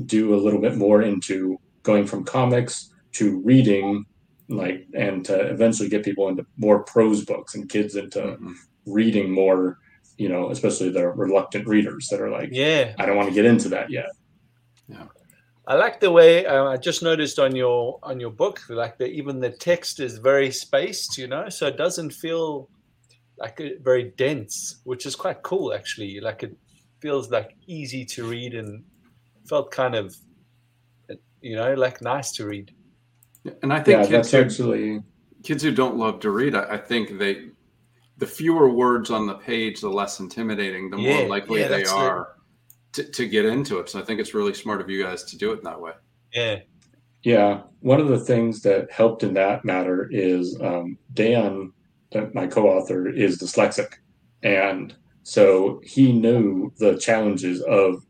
do 0.06 0.34
a 0.34 0.42
little 0.44 0.62
bit 0.62 0.76
more 0.76 1.02
into 1.04 1.60
going 1.84 2.06
from 2.08 2.24
comics 2.24 2.90
to 3.14 3.42
reading 3.42 4.06
like 4.48 4.86
and 4.98 5.24
to 5.26 5.40
eventually 5.50 5.88
get 5.88 6.04
people 6.04 6.28
into 6.28 6.46
more 6.58 6.84
prose 6.84 7.24
books 7.24 7.56
and 7.56 7.70
kids 7.70 7.96
into 7.96 8.20
Mhm. 8.20 8.54
Reading 8.86 9.32
more 9.32 9.78
you 10.18 10.30
know 10.30 10.50
especially 10.52 10.90
the 10.90 11.08
reluctant 11.08 11.68
readers 11.68 12.08
that 12.10 12.20
are 12.20 12.30
like 12.30 12.50
yeah. 12.52 12.94
i 13.00 13.06
don't 13.06 13.16
want 13.16 13.30
to 13.30 13.36
get 13.36 13.46
into 13.46 13.70
that 13.70 13.90
yet 13.90 14.10
Yeah. 14.88 15.06
I 15.68 15.76
like 15.76 16.00
the 16.00 16.12
way 16.12 16.46
uh, 16.46 16.66
I 16.66 16.78
just 16.78 17.04
noticed 17.04 17.38
on 17.40 17.56
your 17.56 18.00
on 18.04 18.20
your 18.20 18.32
book, 18.32 18.60
like 18.68 18.98
the 18.98 19.06
even 19.06 19.40
the 19.40 19.52
text 19.52 20.00
is 20.00 20.18
very 20.18 20.52
spaced, 20.52 21.18
you 21.18 21.28
know, 21.28 21.50
so 21.50 21.68
it 21.68 21.78
doesn't 21.78 22.12
feel 22.12 22.68
like 23.38 23.60
a, 23.62 23.78
very 23.78 24.12
dense, 24.18 24.82
which 24.84 25.06
is 25.06 25.16
quite 25.16 25.44
cool 25.44 25.74
actually. 25.74 26.20
Like 26.20 26.44
it 26.44 26.58
feels 27.00 27.30
like 27.30 27.56
easy 27.68 28.04
to 28.06 28.28
read 28.28 28.54
and 28.56 28.84
felt 29.48 29.72
kind 29.72 29.96
of, 29.96 30.16
you 31.42 31.56
know, 31.56 31.74
like 31.76 32.02
nice 32.02 32.32
to 32.34 32.46
read. 32.46 32.74
And 33.62 33.72
I 33.72 33.80
think 33.82 34.00
yeah 34.00 34.02
kids 34.02 34.12
that's 34.12 34.32
who, 34.32 34.74
actually 34.74 35.04
kids 35.44 35.64
who 35.64 35.72
don't 35.72 35.96
love 35.96 36.20
to 36.22 36.32
read, 36.32 36.56
I, 36.56 36.74
I 36.74 36.78
think 36.78 37.18
they, 37.18 37.50
the 38.22 38.28
fewer 38.28 38.70
words 38.70 39.10
on 39.10 39.26
the 39.26 39.34
page, 39.34 39.82
the 39.82 39.90
less 39.90 40.20
intimidating, 40.20 40.92
the 40.92 40.98
Yeah, 40.98 41.18
more 41.18 41.28
likely 41.28 41.62
yeah, 41.62 41.68
they 41.70 41.86
are 41.86 42.36
to, 42.94 43.04
to 43.04 43.28
get 43.28 43.46
into 43.46 43.80
it. 43.80 43.90
So 43.90 44.00
I 44.00 44.04
think 44.04 44.20
it's 44.20 44.36
really 44.36 44.54
smart 44.54 44.80
of 44.80 44.92
you 44.92 45.02
guys 45.02 45.24
to 45.24 45.38
do 45.40 45.52
it 45.54 45.58
in 45.58 45.64
that 45.64 45.82
way. 45.82 45.94
Yeah, 46.32 46.60
yeah. 47.24 47.62
One 47.80 48.00
of 48.00 48.10
the 48.10 48.20
things 48.20 48.62
that 48.62 48.92
helped 48.92 49.24
in 49.24 49.34
that 49.34 49.66
matter 49.66 50.08
is 50.12 50.56
um, 50.62 51.00
dan 51.14 51.74
my 52.36 52.46
co-author 52.46 53.10
is 53.10 53.40
dyslexic. 53.40 53.94
And 54.44 54.96
so 55.24 55.82
he 55.84 56.14
knew 56.14 56.72
the 56.78 57.00
challenges 57.00 57.64
of 57.64 58.06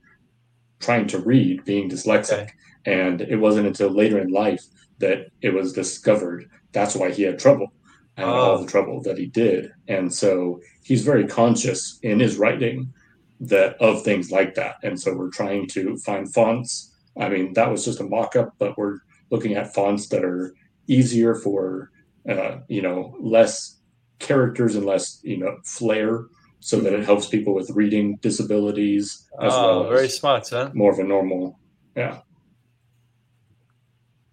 trying 0.82 1.07
to 1.07 1.20
read 1.20 1.64
being 1.64 1.89
dyslexic. 1.89 2.34
Okay. 2.34 2.49
and 2.86 3.22
it 3.22 3.38
wasn't 3.38 3.68
until 3.68 3.89
later 3.89 4.20
in 4.20 4.30
life 4.30 4.66
that 4.99 5.28
it 5.41 5.53
was 5.53 5.72
discovered. 5.72 6.49
That's 6.74 6.97
why 6.97 7.12
he 7.12 7.24
had 7.24 7.39
trouble 7.39 7.72
and 8.18 8.30
all 8.30 8.57
Oh. 8.57 8.64
the 8.64 8.70
trouble 8.70 9.01
that 9.03 9.18
he 9.18 9.26
did 9.26 9.72
and 9.88 10.14
so 10.14 10.59
he's 10.84 11.03
very 11.03 11.26
conscious 11.28 11.97
in 12.03 12.20
his 12.20 12.38
writing 12.38 12.93
that 13.39 13.76
of 13.82 14.03
things 14.03 14.32
like 14.32 14.53
that 14.55 14.76
and 14.84 14.99
so 14.99 15.14
we're 15.16 15.30
trying 15.30 15.68
to 15.68 15.97
find 15.97 16.32
fonts 16.34 16.93
i 17.20 17.28
mean 17.30 17.53
that 17.53 17.72
was 17.72 17.84
just 17.86 17.99
a 18.01 18.03
mock-up 18.03 18.53
but 18.59 18.78
we're 18.78 18.99
looking 19.32 19.53
at 19.55 19.74
fonts 19.74 20.07
that 20.09 20.24
are 20.26 20.53
easier 20.88 21.34
for 21.36 21.89
uh, 22.30 22.57
you 22.68 22.82
know 22.82 23.16
less 23.20 23.78
characters 24.20 24.76
and 24.76 24.86
less 24.86 25.20
you 25.24 25.38
know 25.38 25.57
flair 25.64 26.26
so 26.59 26.80
that 26.80 26.93
it 26.93 27.03
helps 27.05 27.28
people 27.28 27.55
with 27.55 27.72
reading 27.72 28.18
disabilities 28.22 29.28
as 29.41 29.51
oh, 29.55 29.82
well 29.82 29.89
very 29.89 30.09
smart, 30.09 30.47
huh? 30.49 30.70
more 30.74 30.91
of 30.91 30.99
a 30.99 31.03
normal 31.03 31.57
yeah 31.95 32.20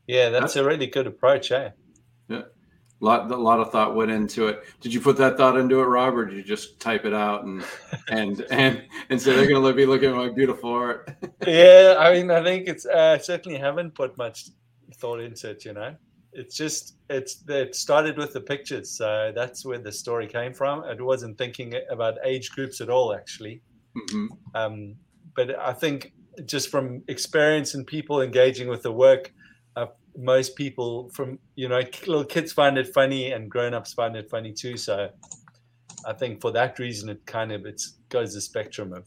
Yeah, 0.07 0.31
that's 0.31 0.57
a 0.57 0.65
really 0.65 0.87
good 0.87 1.07
approach, 1.07 1.53
eh? 1.53 1.71
A 3.01 3.05
lot, 3.05 3.31
a 3.31 3.37
lot 3.37 3.61
of 3.61 3.71
thought 3.71 3.95
went 3.95 4.11
into 4.11 4.49
it. 4.49 4.65
Did 4.81 4.93
you 4.93 5.01
put 5.01 5.17
that 5.19 5.37
thought 5.37 5.57
into 5.57 5.81
it, 5.81 5.85
Rob, 5.85 6.17
or 6.17 6.25
did 6.25 6.37
you 6.37 6.43
just 6.43 6.81
type 6.81 7.05
it 7.05 7.15
out 7.15 7.45
and 7.45 7.65
and 8.09 8.45
and 8.51 8.85
and 9.09 9.23
say 9.23 9.37
they're 9.37 9.49
going 9.49 9.63
to 9.63 9.73
be 9.73 9.87
looking 9.87 10.11
at 10.11 10.17
my 10.17 10.29
beautiful 10.29 10.71
art? 10.71 11.09
yeah, 11.47 11.97
I 11.99 12.13
mean, 12.13 12.31
I 12.31 12.43
think 12.43 12.67
it's 12.67 12.87
uh, 12.87 13.19
certainly 13.19 13.59
haven't 13.59 13.95
put 13.95 14.19
much 14.19 14.49
thought 14.97 15.21
into 15.21 15.51
it. 15.51 15.65
You 15.65 15.75
know, 15.75 15.95
it's 16.33 16.57
just 16.57 16.97
it's 17.09 17.45
it 17.49 17.77
started 17.77 18.19
with 18.19 18.33
the 18.33 18.41
pictures, 18.41 18.91
so 18.91 19.33
that's 19.35 19.65
where 19.65 19.79
the 19.79 19.93
story 19.93 20.27
came 20.27 20.53
from. 20.53 20.83
It 20.85 21.01
wasn't 21.01 21.39
thinking 21.39 21.75
about 21.91 22.19
age 22.25 22.51
groups 22.51 22.81
at 22.81 22.91
all, 22.91 23.15
actually. 23.15 23.63
Mm-hmm. 23.97 24.27
Um, 24.55 24.97
but 25.37 25.57
I 25.59 25.73
think 25.73 26.15
just 26.47 26.69
from 26.69 27.03
experience 27.09 27.75
and 27.75 27.87
people 27.87 28.23
engaging 28.23 28.69
with 28.69 28.83
the 28.83 28.93
work, 28.93 29.33
most 30.19 30.57
people 30.57 31.09
from 31.11 31.39
you 31.55 31.69
know 31.69 31.81
little 32.07 32.25
kids 32.25 32.53
find 32.53 32.77
it 32.77 32.93
funny 32.93 33.33
and 33.33 33.49
grown-ups 33.49 33.95
find 33.95 34.17
it 34.17 34.29
funny 34.29 34.53
too. 34.53 34.77
So 34.77 35.09
I 36.05 36.13
think 36.13 36.41
for 36.41 36.51
that 36.53 36.79
reason, 36.79 37.09
it 37.09 37.25
kind 37.25 37.53
of 37.53 37.65
it 37.65 37.81
goes 38.09 38.35
the 38.35 38.41
spectrum 38.41 38.93
of 38.93 39.07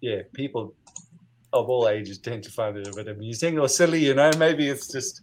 yeah, 0.00 0.22
people 0.32 0.74
of 1.52 1.68
all 1.68 1.88
ages 1.88 2.18
tend 2.18 2.44
to 2.44 2.50
find 2.50 2.76
it 2.76 2.86
a 2.86 2.94
bit 2.94 3.08
amusing 3.08 3.58
or 3.58 3.68
silly. 3.68 4.04
You 4.04 4.14
know, 4.14 4.30
maybe 4.38 4.68
it's 4.68 4.90
just 4.90 5.22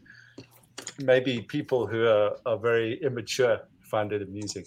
maybe 1.00 1.42
people 1.42 1.88
who 1.88 2.06
are, 2.06 2.38
are 2.46 2.58
very 2.58 3.02
immature 3.02 3.62
find 3.82 4.12
it 4.12 4.22
amusing. 4.22 4.66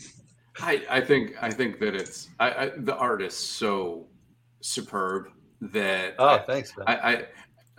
I, 0.60 0.82
I 0.90 1.00
think 1.00 1.34
I 1.42 1.50
think 1.50 1.78
that 1.80 1.94
it's 1.94 2.28
I, 2.40 2.50
I 2.50 2.70
the 2.76 2.96
art 2.96 3.22
is 3.22 3.34
so 3.34 4.06
superb 4.60 5.28
that 5.60 6.14
Oh, 6.18 6.28
I, 6.28 6.38
thanks, 6.40 6.76
man. 6.76 6.86
I, 6.88 7.12
I 7.12 7.24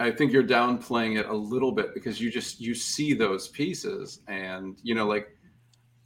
I 0.01 0.11
think 0.11 0.31
you're 0.31 0.43
downplaying 0.43 1.19
it 1.19 1.27
a 1.27 1.33
little 1.33 1.71
bit 1.71 1.93
because 1.93 2.19
you 2.19 2.31
just 2.31 2.59
you 2.59 2.73
see 2.73 3.13
those 3.13 3.47
pieces 3.47 4.19
and 4.27 4.77
you 4.83 4.95
know 4.95 5.05
like 5.07 5.27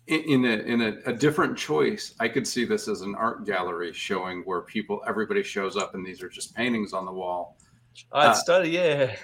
in, 0.07 0.21
in 0.21 0.45
a 0.45 0.57
in 0.63 0.81
a, 0.81 1.11
a 1.11 1.13
different 1.13 1.57
choice 1.57 2.13
I 2.19 2.27
could 2.27 2.47
see 2.47 2.65
this 2.65 2.87
as 2.87 3.01
an 3.01 3.15
art 3.15 3.45
gallery 3.45 3.93
showing 3.93 4.41
where 4.45 4.61
people 4.61 5.01
everybody 5.07 5.43
shows 5.43 5.75
up 5.77 5.95
and 5.95 6.05
these 6.05 6.21
are 6.21 6.29
just 6.29 6.55
paintings 6.55 6.93
on 6.93 7.05
the 7.05 7.11
wall. 7.13 7.57
I 8.11 8.27
Uh, 8.27 8.33
started, 8.33 8.69
yeah, 8.69 9.15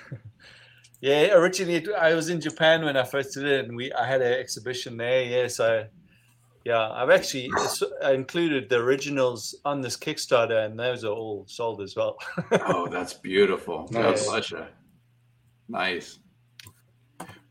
yeah. 1.01 1.33
Originally, 1.33 1.85
I 1.93 2.13
was 2.15 2.29
in 2.29 2.39
Japan 2.39 2.85
when 2.85 2.95
I 2.95 3.03
first 3.03 3.33
did 3.33 3.45
it, 3.45 3.65
and 3.65 3.75
we 3.75 3.91
I 3.91 4.05
had 4.07 4.21
an 4.21 4.33
exhibition 4.33 4.97
there. 4.97 5.23
Yeah, 5.23 5.47
so 5.47 5.87
yeah, 6.65 6.89
I've 6.91 7.09
actually 7.09 7.49
included 8.03 8.69
the 8.69 8.77
originals 8.77 9.55
on 9.65 9.81
this 9.81 9.97
Kickstarter, 9.97 10.65
and 10.65 10.79
those 10.79 11.03
are 11.03 11.11
all 11.13 11.45
sold 11.47 11.81
as 11.81 11.95
well. 11.95 12.17
Oh, 12.51 12.87
that's 12.87 13.13
beautiful. 13.13 13.87
God 13.91 14.01
Nice. 14.11 14.25
bless 14.27 14.51
you. 14.51 14.65
Nice. 15.69 16.19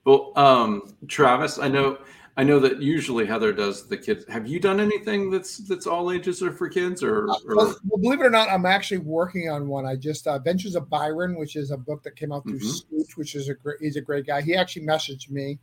Well, 0.04 0.32
um, 0.36 0.94
Travis, 1.08 1.58
I 1.58 1.68
know 1.68 1.98
I 2.36 2.44
know 2.44 2.58
that 2.60 2.80
usually 2.80 3.26
Heather 3.26 3.52
does 3.52 3.86
the 3.88 3.96
kids. 3.98 4.24
Have 4.28 4.46
you 4.46 4.58
done 4.60 4.80
anything 4.80 5.30
that's 5.30 5.58
that's 5.58 5.86
all 5.86 6.10
ages 6.10 6.42
or 6.42 6.52
for 6.52 6.68
kids 6.68 7.02
or, 7.02 7.28
Uh, 7.28 7.34
or 7.46 7.56
well, 7.56 7.76
well, 7.88 7.98
believe 8.00 8.20
it 8.20 8.24
or 8.26 8.30
not, 8.30 8.48
I'm 8.48 8.64
actually 8.64 8.98
working 8.98 9.50
on 9.50 9.68
one. 9.68 9.84
I 9.84 9.96
just 9.96 10.26
uh, 10.26 10.38
Ventures 10.38 10.74
of 10.74 10.88
Byron, 10.88 11.36
which 11.38 11.56
is 11.56 11.70
a 11.70 11.76
book 11.76 12.02
that 12.04 12.16
came 12.16 12.32
out 12.32 12.44
through 12.44 12.60
Mhm. 12.60 12.82
Scooch, 12.82 13.16
which 13.16 13.34
is 13.34 13.48
a 13.48 13.54
great. 13.54 13.76
He's 13.80 13.96
a 13.96 14.00
great 14.00 14.26
guy. 14.26 14.40
He 14.40 14.54
actually 14.54 14.86
messaged 14.86 15.28
me, 15.30 15.58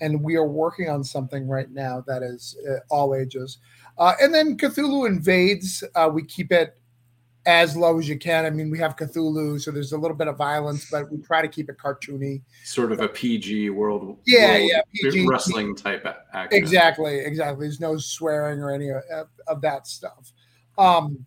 and 0.00 0.22
we 0.22 0.36
are 0.36 0.46
working 0.46 0.88
on 0.88 1.04
something 1.04 1.46
right 1.46 1.70
now 1.70 2.02
that 2.06 2.22
is 2.22 2.56
uh, 2.68 2.76
all 2.90 3.14
ages. 3.14 3.58
Uh, 3.98 4.14
and 4.20 4.32
then 4.32 4.56
Cthulhu 4.56 5.06
Invades. 5.06 5.84
Uh, 5.94 6.10
we 6.12 6.24
keep 6.24 6.52
it 6.52 6.78
as 7.46 7.76
low 7.76 7.98
as 7.98 8.08
you 8.08 8.18
can. 8.18 8.44
I 8.44 8.50
mean, 8.50 8.70
we 8.70 8.78
have 8.78 8.96
Cthulhu, 8.96 9.60
so 9.60 9.70
there's 9.70 9.92
a 9.92 9.98
little 9.98 10.16
bit 10.16 10.28
of 10.28 10.36
violence, 10.36 10.88
but 10.90 11.10
we 11.10 11.18
try 11.18 11.42
to 11.42 11.48
keep 11.48 11.68
it 11.70 11.78
cartoony. 11.78 12.42
sort 12.64 12.92
of 12.92 13.00
a 13.00 13.08
PG 13.08 13.70
world? 13.70 14.18
Yeah, 14.26 14.58
world 14.58 14.70
yeah, 14.72 14.80
PG. 14.94 15.26
wrestling 15.26 15.74
type 15.74 16.06
action. 16.32 16.58
Exactly, 16.58 17.18
exactly. 17.20 17.66
There's 17.66 17.80
no 17.80 17.96
swearing 17.96 18.60
or 18.60 18.70
any 18.70 18.90
of, 18.90 19.28
of 19.46 19.60
that 19.62 19.86
stuff. 19.86 20.32
Um, 20.76 21.24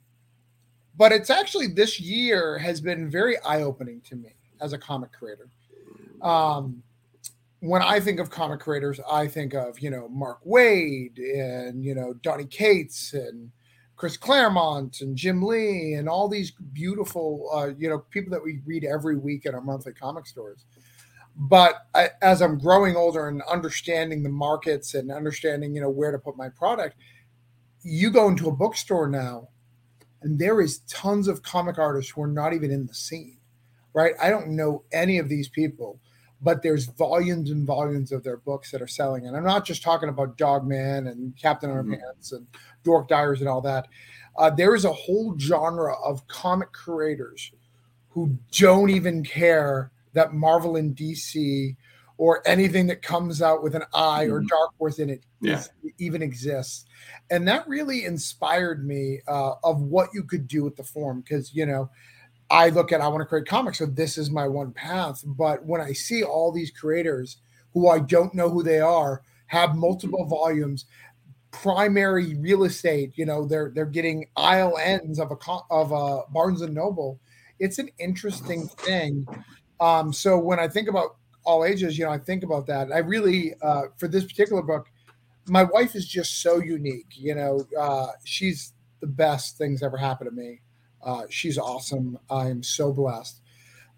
but 0.95 1.11
it's 1.11 1.29
actually 1.29 1.67
this 1.67 1.99
year 1.99 2.57
has 2.59 2.79
been 2.79 3.09
very 3.09 3.39
eye 3.39 3.63
opening 3.63 4.01
to 4.01 4.15
me 4.15 4.33
as 4.61 4.73
a 4.73 4.77
comic 4.77 5.11
creator. 5.11 5.49
Um, 6.21 6.83
when 7.63 7.81
I 7.81 7.99
think 8.01 8.19
of 8.19 8.29
comic 8.29 8.59
creators, 8.59 8.99
I 9.09 9.27
think 9.27 9.53
of 9.53 9.79
you 9.79 9.89
know 9.89 10.09
Mark 10.09 10.43
Waid 10.45 11.17
and 11.17 11.83
you 11.83 11.95
know 11.95 12.13
Donny 12.21 12.45
Cates 12.45 13.13
and 13.13 13.51
Chris 13.95 14.17
Claremont 14.17 15.01
and 15.01 15.15
Jim 15.15 15.41
Lee 15.41 15.93
and 15.93 16.09
all 16.09 16.27
these 16.27 16.51
beautiful 16.73 17.49
uh, 17.53 17.69
you 17.77 17.89
know 17.89 17.99
people 18.09 18.31
that 18.31 18.43
we 18.43 18.59
read 18.65 18.83
every 18.83 19.17
week 19.17 19.45
at 19.45 19.53
our 19.53 19.61
monthly 19.61 19.93
comic 19.93 20.27
stores 20.27 20.65
but 21.35 21.87
I, 21.95 22.09
as 22.21 22.41
I'm 22.41 22.59
growing 22.59 22.95
older 22.95 23.27
and 23.27 23.41
understanding 23.43 24.23
the 24.23 24.29
markets 24.29 24.93
and 24.93 25.11
understanding, 25.11 25.73
you 25.73 25.81
know, 25.81 25.89
where 25.89 26.11
to 26.11 26.19
put 26.19 26.37
my 26.37 26.49
product, 26.49 26.95
you 27.81 28.11
go 28.11 28.27
into 28.27 28.47
a 28.47 28.55
bookstore 28.55 29.07
now, 29.07 29.49
and 30.21 30.37
there 30.37 30.61
is 30.61 30.79
tons 30.89 31.27
of 31.27 31.41
comic 31.41 31.79
artists 31.79 32.11
who 32.11 32.21
are 32.21 32.27
not 32.27 32.53
even 32.53 32.71
in 32.71 32.85
the 32.85 32.93
scene, 32.93 33.39
right? 33.93 34.13
I 34.21 34.29
don't 34.29 34.55
know 34.55 34.83
any 34.93 35.17
of 35.17 35.27
these 35.27 35.49
people, 35.49 35.99
but 36.43 36.61
there's 36.61 36.85
volumes 36.85 37.49
and 37.49 37.65
volumes 37.65 38.11
of 38.11 38.23
their 38.23 38.37
books 38.37 38.71
that 38.71 38.81
are 38.81 38.87
selling, 38.87 39.25
and 39.25 39.35
I'm 39.35 39.43
not 39.45 39.65
just 39.65 39.81
talking 39.81 40.09
about 40.09 40.37
Dogman 40.37 41.07
and 41.07 41.35
Captain 41.37 41.69
Mhm. 41.69 41.95
Underpants 41.97 42.33
and 42.33 42.45
Dork 42.83 43.07
Diaries 43.07 43.39
and 43.39 43.49
all 43.49 43.61
that. 43.61 43.87
Uh, 44.37 44.49
there 44.49 44.75
is 44.75 44.83
a 44.85 44.91
whole 44.93 45.37
genre 45.39 45.95
of 46.03 46.27
comic 46.27 46.71
creators 46.73 47.51
who 48.09 48.37
don't 48.51 48.89
even 48.89 49.23
care 49.23 49.91
that 50.13 50.33
Marvel 50.33 50.75
and 50.75 50.95
DC 50.95 51.75
or 52.17 52.47
anything 52.47 52.87
that 52.87 53.01
comes 53.01 53.41
out 53.41 53.63
with 53.63 53.73
an 53.73 53.83
eye 53.93 54.25
or 54.25 54.41
Mhm. 54.41 54.47
Dark 54.49 54.69
Horse 54.77 54.99
in 54.99 55.09
it 55.09 55.23
Yeah. 55.41 55.59
is- 55.59 55.69
even 55.97 56.21
exists. 56.21 56.85
And 57.31 57.47
that 57.47 57.67
really 57.67 58.05
inspired 58.05 58.85
me 58.85 59.21
uh, 59.27 59.53
of 59.63 59.81
what 59.81 60.09
you 60.13 60.23
could 60.23 60.47
do 60.47 60.63
with 60.63 60.75
the 60.75 60.83
form 60.83 61.21
because, 61.21 61.53
you 61.55 61.65
know, 61.65 61.89
I 62.53 62.69
look 62.69 62.91
at 62.91 63.01
I 63.01 63.07
want 63.07 63.21
to 63.21 63.25
create 63.25 63.47
comics, 63.47 63.79
so 63.79 63.87
this 63.87 64.15
is 64.15 64.29
my 64.29 64.47
one 64.47 64.71
path. 64.71 65.23
But 65.25 65.65
when 65.65 65.81
I 65.81 65.91
see 65.91 66.23
all 66.23 66.51
these 66.51 66.69
creators 66.69 67.37
who 67.73 67.89
I 67.89 67.97
don't 67.97 68.35
know 68.35 68.47
who 68.47 68.61
they 68.61 68.79
are 68.79 69.23
have 69.47 69.75
multiple 69.75 70.25
volumes, 70.25 70.85
primary 71.49 72.35
real 72.35 72.63
estate, 72.63 73.13
you 73.15 73.25
know, 73.25 73.47
they're 73.47 73.71
they're 73.73 73.87
getting 73.87 74.27
aisle 74.37 74.77
ends 74.79 75.19
of 75.19 75.31
a 75.31 75.35
of 75.71 75.91
a 75.91 76.31
Barnes 76.31 76.61
and 76.61 76.75
Noble. 76.75 77.19
It's 77.57 77.79
an 77.79 77.89
interesting 77.97 78.67
thing. 78.67 79.25
Um, 79.79 80.13
so 80.13 80.37
when 80.37 80.59
I 80.59 80.67
think 80.67 80.87
about 80.87 81.15
all 81.45 81.65
ages, 81.65 81.97
you 81.97 82.05
know, 82.05 82.11
I 82.11 82.19
think 82.19 82.43
about 82.43 82.67
that. 82.67 82.91
I 82.91 82.99
really, 82.99 83.55
uh, 83.63 83.83
for 83.97 84.07
this 84.07 84.25
particular 84.25 84.61
book, 84.61 84.91
my 85.47 85.63
wife 85.63 85.95
is 85.95 86.07
just 86.07 86.43
so 86.43 86.59
unique. 86.61 87.07
You 87.15 87.33
know, 87.33 87.67
uh, 87.79 88.07
she's 88.25 88.73
the 89.01 89.07
best 89.07 89.57
things 89.57 89.81
ever 89.81 89.97
happened 89.97 90.29
to 90.29 90.35
me. 90.35 90.61
Uh, 91.03 91.23
she's 91.29 91.57
awesome. 91.57 92.17
I'm 92.29 92.63
so 92.63 92.91
blessed. 92.91 93.39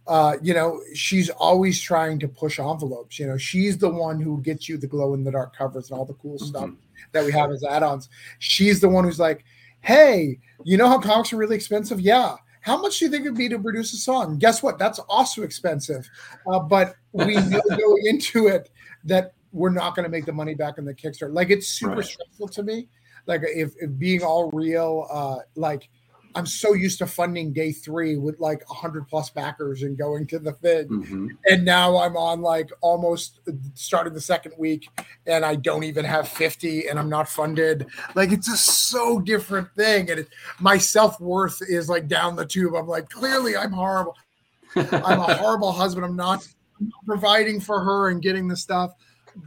Uh, 0.08 0.38
you 0.42 0.54
know, 0.54 0.82
she's 0.94 1.30
always 1.32 1.82
trying 1.82 2.20
to 2.20 2.28
push 2.28 2.60
envelopes. 2.60 3.18
You 3.18 3.26
know, 3.28 3.38
she's 3.38 3.78
the 3.78 3.90
one 3.90 4.22
who 4.22 4.40
gets 4.42 4.70
you 4.70 4.78
the 4.78 4.86
glow 4.88 5.14
in 5.16 5.24
the 5.24 5.32
dark 5.32 5.56
covers 5.56 5.90
and 5.90 5.98
all 5.98 6.06
the 6.06 6.14
cool 6.14 6.38
stuff 6.38 6.66
Mhm. 6.70 6.78
that 7.12 7.26
we 7.26 7.32
have 7.32 7.50
as 7.52 7.64
add-ons. 7.64 8.10
She's 8.40 8.80
the 8.80 8.90
one 8.90 9.04
who's 9.04 9.20
like, 9.20 9.44
"Hey, 9.82 10.40
you 10.64 10.78
know 10.78 10.88
how 10.88 11.00
comics 11.00 11.34
are 11.34 11.38
really 11.38 11.56
expensive? 11.56 12.00
Yeah. 12.00 12.36
How 12.62 12.80
much 12.80 13.00
do 13.00 13.06
you 13.06 13.12
think 13.12 13.26
it'd 13.26 13.38
be 13.38 13.50
to 13.50 13.60
produce 13.60 13.94
a 13.94 13.98
song? 13.98 14.38
Guess 14.38 14.62
what? 14.64 14.78
That's 14.80 15.00
also 15.00 15.42
expensive. 15.44 16.08
Uh, 16.48 16.60
but 16.60 16.96
we 17.12 17.36
know 17.36 17.62
going 17.70 18.06
into 18.06 18.48
it 18.48 18.70
that 19.06 19.34
we're 19.54 19.70
not 19.72 19.96
going 19.96 20.04
to 20.04 20.10
make 20.10 20.26
the 20.26 20.34
money 20.34 20.54
back 20.54 20.78
in 20.78 20.86
the 20.86 20.94
Kickstarter. 20.94 21.34
Like 21.34 21.50
it's 21.50 21.68
super 21.68 21.96
Right. 21.98 22.06
stressful 22.06 22.48
to 22.50 22.64
me. 22.64 22.90
Like 23.28 23.42
if, 23.44 23.74
if 23.80 23.98
being 23.98 24.22
all 24.22 24.52
real, 24.52 25.08
uh, 25.12 25.40
like 25.56 25.90
I'm 26.36 26.46
so 26.46 26.74
used 26.74 26.98
to 27.00 27.08
funding 27.08 27.54
day 27.54 27.72
three 27.72 28.18
with 28.18 28.40
like 28.42 28.62
hundred 28.68 29.08
plus 29.08 29.30
backers 29.30 29.84
and 29.84 29.98
going 29.98 30.28
to 30.28 30.38
the 30.40 30.52
thing 30.52 30.88
Mhm. 30.90 31.30
and 31.50 31.64
now 31.64 31.98
I'm 31.98 32.18
on 32.18 32.42
like 32.42 32.70
almost 32.82 33.40
starting 33.74 34.14
the 34.14 34.20
second 34.22 34.54
week, 34.58 34.90
and 35.26 35.46
I 35.46 35.56
don't 35.56 35.84
even 35.86 36.04
have 36.04 36.28
50, 36.28 36.88
and 36.90 37.00
I'm 37.00 37.10
not 37.10 37.30
funded. 37.30 37.88
Like 38.16 38.32
it's 38.34 38.50
a 38.52 38.58
so 38.58 39.20
different 39.22 39.74
thing, 39.76 40.10
and 40.12 40.20
it, 40.22 40.30
my 40.60 40.78
self 40.78 41.20
worth 41.22 41.62
is 41.62 41.88
like 41.88 42.08
down 42.10 42.36
the 42.36 42.46
tube. 42.46 42.76
I'm 42.76 42.88
like, 42.88 43.10
clearly, 43.10 43.56
I'm 43.56 43.72
horrible. 43.72 44.16
I'm 44.76 45.20
a 45.20 45.36
horrible 45.36 45.72
husband. 45.72 46.06
I'm 46.06 46.18
not 46.18 46.46
providing 47.06 47.62
for 47.62 47.80
her 47.80 48.10
and 48.10 48.22
getting 48.22 48.50
the 48.50 48.58
stuff, 48.58 48.92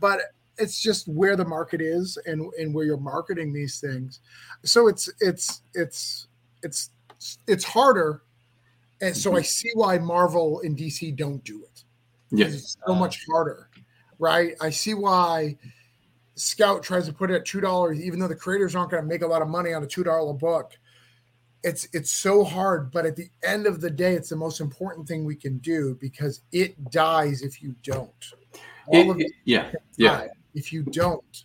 but 0.01 0.21
it's 0.57 0.81
just 0.81 1.07
where 1.07 1.37
the 1.37 1.45
market 1.45 1.83
is 1.83 2.17
and 2.25 2.51
and 2.59 2.73
where 2.75 2.87
you're 2.87 2.97
marketing 2.97 3.53
these 3.53 3.79
things. 3.79 4.21
So 4.65 4.89
it's 4.89 5.11
it's 5.21 5.61
it's 5.75 6.28
it's 6.63 6.91
it's 7.47 7.65
harder. 7.65 8.23
And 9.01 9.17
so 9.17 9.37
I 9.37 9.41
mhm. 9.41 9.47
see 9.47 9.71
why 9.75 9.99
Marvel 9.99 10.61
and 10.63 10.77
DC 10.77 11.15
don't 11.17 11.43
do 11.45 11.63
it. 11.63 11.85
Yeah. 12.31 12.47
It's 12.47 12.77
so 12.87 12.95
much 12.95 13.25
harder, 13.31 13.71
right? 14.19 14.55
I 14.61 14.71
see 14.71 14.95
why 14.95 15.57
Scout 16.35 16.83
tries 16.83 17.07
to 17.07 17.13
put 17.13 17.31
it 17.31 17.35
at 17.35 17.45
two 17.45 17.61
dollars, 17.61 18.01
even 18.01 18.19
though 18.19 18.29
the 18.29 18.35
creators 18.37 18.75
aren't 18.75 18.91
going 18.91 19.03
to 19.03 19.09
make 19.09 19.23
a 19.23 19.27
lot 19.27 19.43
of 19.43 19.49
money 19.49 19.73
on 19.73 19.83
a 19.83 19.87
two 19.87 20.05
dollar 20.05 20.33
book. 20.35 20.73
It's 21.65 21.89
it's 21.93 22.13
so 22.13 22.45
hard, 22.45 22.91
but 22.93 23.05
at 23.07 23.17
the 23.17 23.29
end 23.43 23.67
of 23.67 23.81
the 23.81 23.91
day, 23.91 24.15
it's 24.15 24.29
the 24.29 24.37
most 24.37 24.61
important 24.61 25.09
thing 25.09 25.25
we 25.25 25.35
can 25.35 25.59
do 25.59 25.97
because 26.01 26.43
it 26.53 26.91
dies 26.91 27.43
if 27.43 27.61
you 27.63 27.75
don't. 27.83 28.33
All 28.87 28.97
It- 28.97 29.11
of 29.11 29.21
it- 29.21 29.27
it 29.27 29.33
yeah. 29.45 29.73
Yeah. 29.97 30.27
if 30.55 30.73
you 30.73 30.83
don't. 30.85 31.45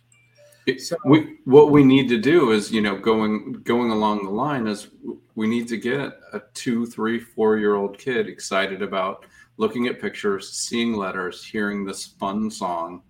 It- 0.66 0.80
So- 0.80 0.96
we 1.04 1.38
what 1.44 1.70
we 1.70 1.84
need 1.84 2.08
to 2.08 2.18
do 2.18 2.52
is 2.52 2.72
you 2.72 2.80
know 2.80 2.96
going 2.96 3.52
going 3.64 3.90
along 3.90 4.24
the 4.24 4.30
line 4.30 4.66
is 4.66 4.88
we 5.34 5.46
need 5.46 5.68
to 5.68 5.76
get 5.76 6.18
a 6.32 6.40
two 6.54 6.86
three 6.86 7.18
four 7.18 7.58
year 7.58 7.74
old 7.74 7.98
kid 7.98 8.28
excited 8.28 8.82
about 8.82 9.26
looking 9.56 9.86
at 9.86 10.00
pictures 10.00 10.50
seeing 10.50 10.94
letters 10.94 11.44
hearing 11.44 11.84
this 11.84 12.06
fun 12.06 12.50
song 12.50 13.02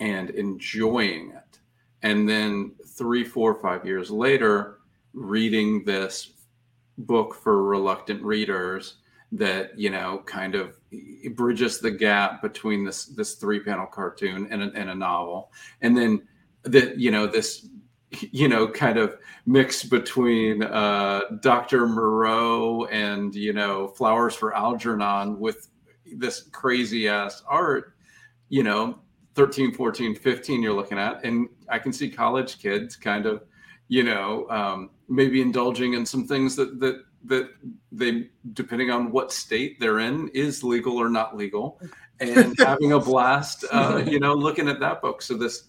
and 0.00 0.30
enjoying 0.30 1.30
it. 1.30 1.58
And 2.02 2.28
then 2.28 2.72
three 2.86 3.24
four 3.24 3.54
five 3.60 3.84
years 3.84 4.10
later 4.10 4.78
reading 5.12 5.84
this 5.84 6.32
book 6.98 7.34
for 7.34 7.64
reluctant 7.64 8.22
readers 8.22 8.96
that 9.32 9.78
you 9.78 9.90
know 9.90 10.22
kind 10.24 10.54
of 10.54 10.74
bridges 11.34 11.80
the 11.80 11.90
gap 11.90 12.40
between 12.40 12.82
this 12.84 13.06
this 13.06 13.34
three 13.34 13.60
panel 13.60 13.86
cartoon 13.86 14.48
and 14.50 14.62
a, 14.62 14.72
and 14.74 14.88
a 14.90 14.94
novel. 14.94 15.52
And 15.82 15.96
then 15.96 16.26
that 16.64 16.98
you 16.98 17.10
know 17.10 17.26
this 17.26 17.68
you 18.20 18.48
know 18.48 18.66
kind 18.66 18.98
of 18.98 19.16
mix 19.46 19.84
between 19.84 20.62
uh 20.62 21.20
dr 21.40 21.86
moreau 21.88 22.86
and 22.86 23.34
you 23.34 23.52
know 23.52 23.88
flowers 23.88 24.34
for 24.34 24.56
algernon 24.56 25.38
with 25.38 25.68
this 26.16 26.48
crazy 26.52 27.08
ass 27.08 27.42
art 27.48 27.94
you 28.48 28.62
know 28.62 28.98
13 29.34 29.72
14 29.72 30.16
15 30.16 30.62
you're 30.62 30.72
looking 30.74 30.98
at. 30.98 31.24
And 31.24 31.48
i 31.68 31.78
can 31.78 31.92
see 31.92 32.10
college 32.10 32.60
kids 32.60 32.96
kind 32.96 33.24
of 33.26 33.44
you 33.88 34.02
know 34.02 34.46
um 34.50 34.90
maybe 35.08 35.40
indulging 35.40 35.94
in 35.94 36.04
some 36.04 36.26
things 36.26 36.56
that 36.56 36.80
that 36.80 37.04
that 37.24 37.50
they 37.92 38.28
depending 38.52 38.90
on 38.90 39.10
what 39.10 39.32
state 39.32 39.78
they're 39.80 40.00
in 40.00 40.28
is 40.28 40.64
legal 40.64 40.96
or 40.96 41.08
not 41.08 41.36
legal. 41.36 41.80
And 42.20 42.54
having 42.58 42.92
a 42.92 42.98
blast 42.98 43.64
uh 43.70 44.02
you 44.06 44.18
know 44.18 44.34
looking 44.34 44.68
at 44.68 44.80
that 44.80 45.00
book. 45.02 45.22
So 45.22 45.34
this 45.34 45.68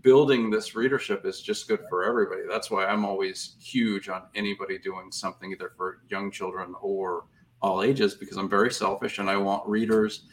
building 0.00 0.50
this 0.50 0.74
readership 0.74 1.26
is 1.26 1.40
just 1.40 1.68
good 1.68 1.80
for 1.88 2.04
everybody. 2.04 2.42
That's 2.48 2.70
why 2.70 2.86
I'm 2.86 3.04
always 3.04 3.56
huge 3.60 4.08
on 4.08 4.22
anybody 4.34 4.78
doing 4.78 5.12
something 5.12 5.52
either 5.52 5.72
for 5.76 5.98
young 6.08 6.30
children 6.30 6.74
or 6.80 7.24
all 7.60 7.82
ages 7.82 8.14
because 8.14 8.36
I'm 8.38 8.48
very 8.48 8.72
selfish 8.72 9.18
and 9.18 9.28
I 9.28 9.36
want 9.36 9.68
readers 9.68 10.24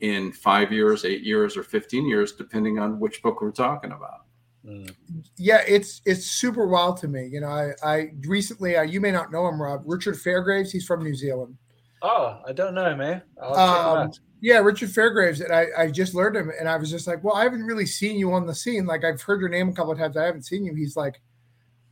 in 0.00 0.30
five 0.32 0.72
years, 0.72 1.04
eight 1.04 1.22
years, 1.22 1.56
or 1.56 1.62
15 1.64 2.06
years, 2.06 2.32
depending 2.32 2.78
on 2.78 3.00
which 3.00 3.20
book 3.22 3.42
we're 3.42 3.50
talking 3.50 3.90
about. 3.92 4.20
Mm. 4.64 4.94
Yeah, 5.36 5.62
it's 5.66 6.02
it's 6.04 6.26
super 6.26 6.66
wild 6.66 6.96
to 6.98 7.08
me. 7.08 7.26
You 7.26 7.40
know, 7.40 7.48
I 7.48 7.72
I 7.82 8.10
recently 8.26 8.76
uh, 8.76 8.82
you 8.82 9.00
may 9.00 9.10
not 9.10 9.30
know 9.32 9.48
him, 9.48 9.60
Rob 9.60 9.82
Richard 9.86 10.16
Fairgraves. 10.16 10.70
He's 10.70 10.84
from 10.84 11.02
New 11.02 11.14
Zealand. 11.14 11.56
Oh, 12.02 12.40
I 12.46 12.52
don't 12.52 12.74
know, 12.74 12.94
man. 12.94 13.22
I'll 13.42 13.54
check 13.54 13.58
him 13.58 13.86
Um, 13.86 13.98
out. 14.08 14.20
Yeah, 14.40 14.58
Richard 14.58 14.90
Fairgraves. 14.90 15.42
And 15.42 15.52
I, 15.52 15.66
I 15.76 15.90
just 15.90 16.14
learned 16.14 16.36
him 16.36 16.50
and 16.58 16.68
I 16.68 16.76
was 16.76 16.90
just 16.90 17.06
like, 17.06 17.22
well, 17.24 17.34
I 17.34 17.42
haven't 17.42 17.64
really 17.64 17.86
seen 17.86 18.18
you 18.18 18.32
on 18.32 18.46
the 18.46 18.54
scene. 18.54 18.86
Like 18.86 19.04
I've 19.04 19.20
heard 19.22 19.40
your 19.40 19.48
name 19.48 19.68
a 19.68 19.72
couple 19.72 19.92
of 19.92 19.98
times. 19.98 20.16
I 20.16 20.24
haven't 20.24 20.44
seen 20.46 20.64
you. 20.64 20.74
He's 20.74 20.96
like, 20.96 21.20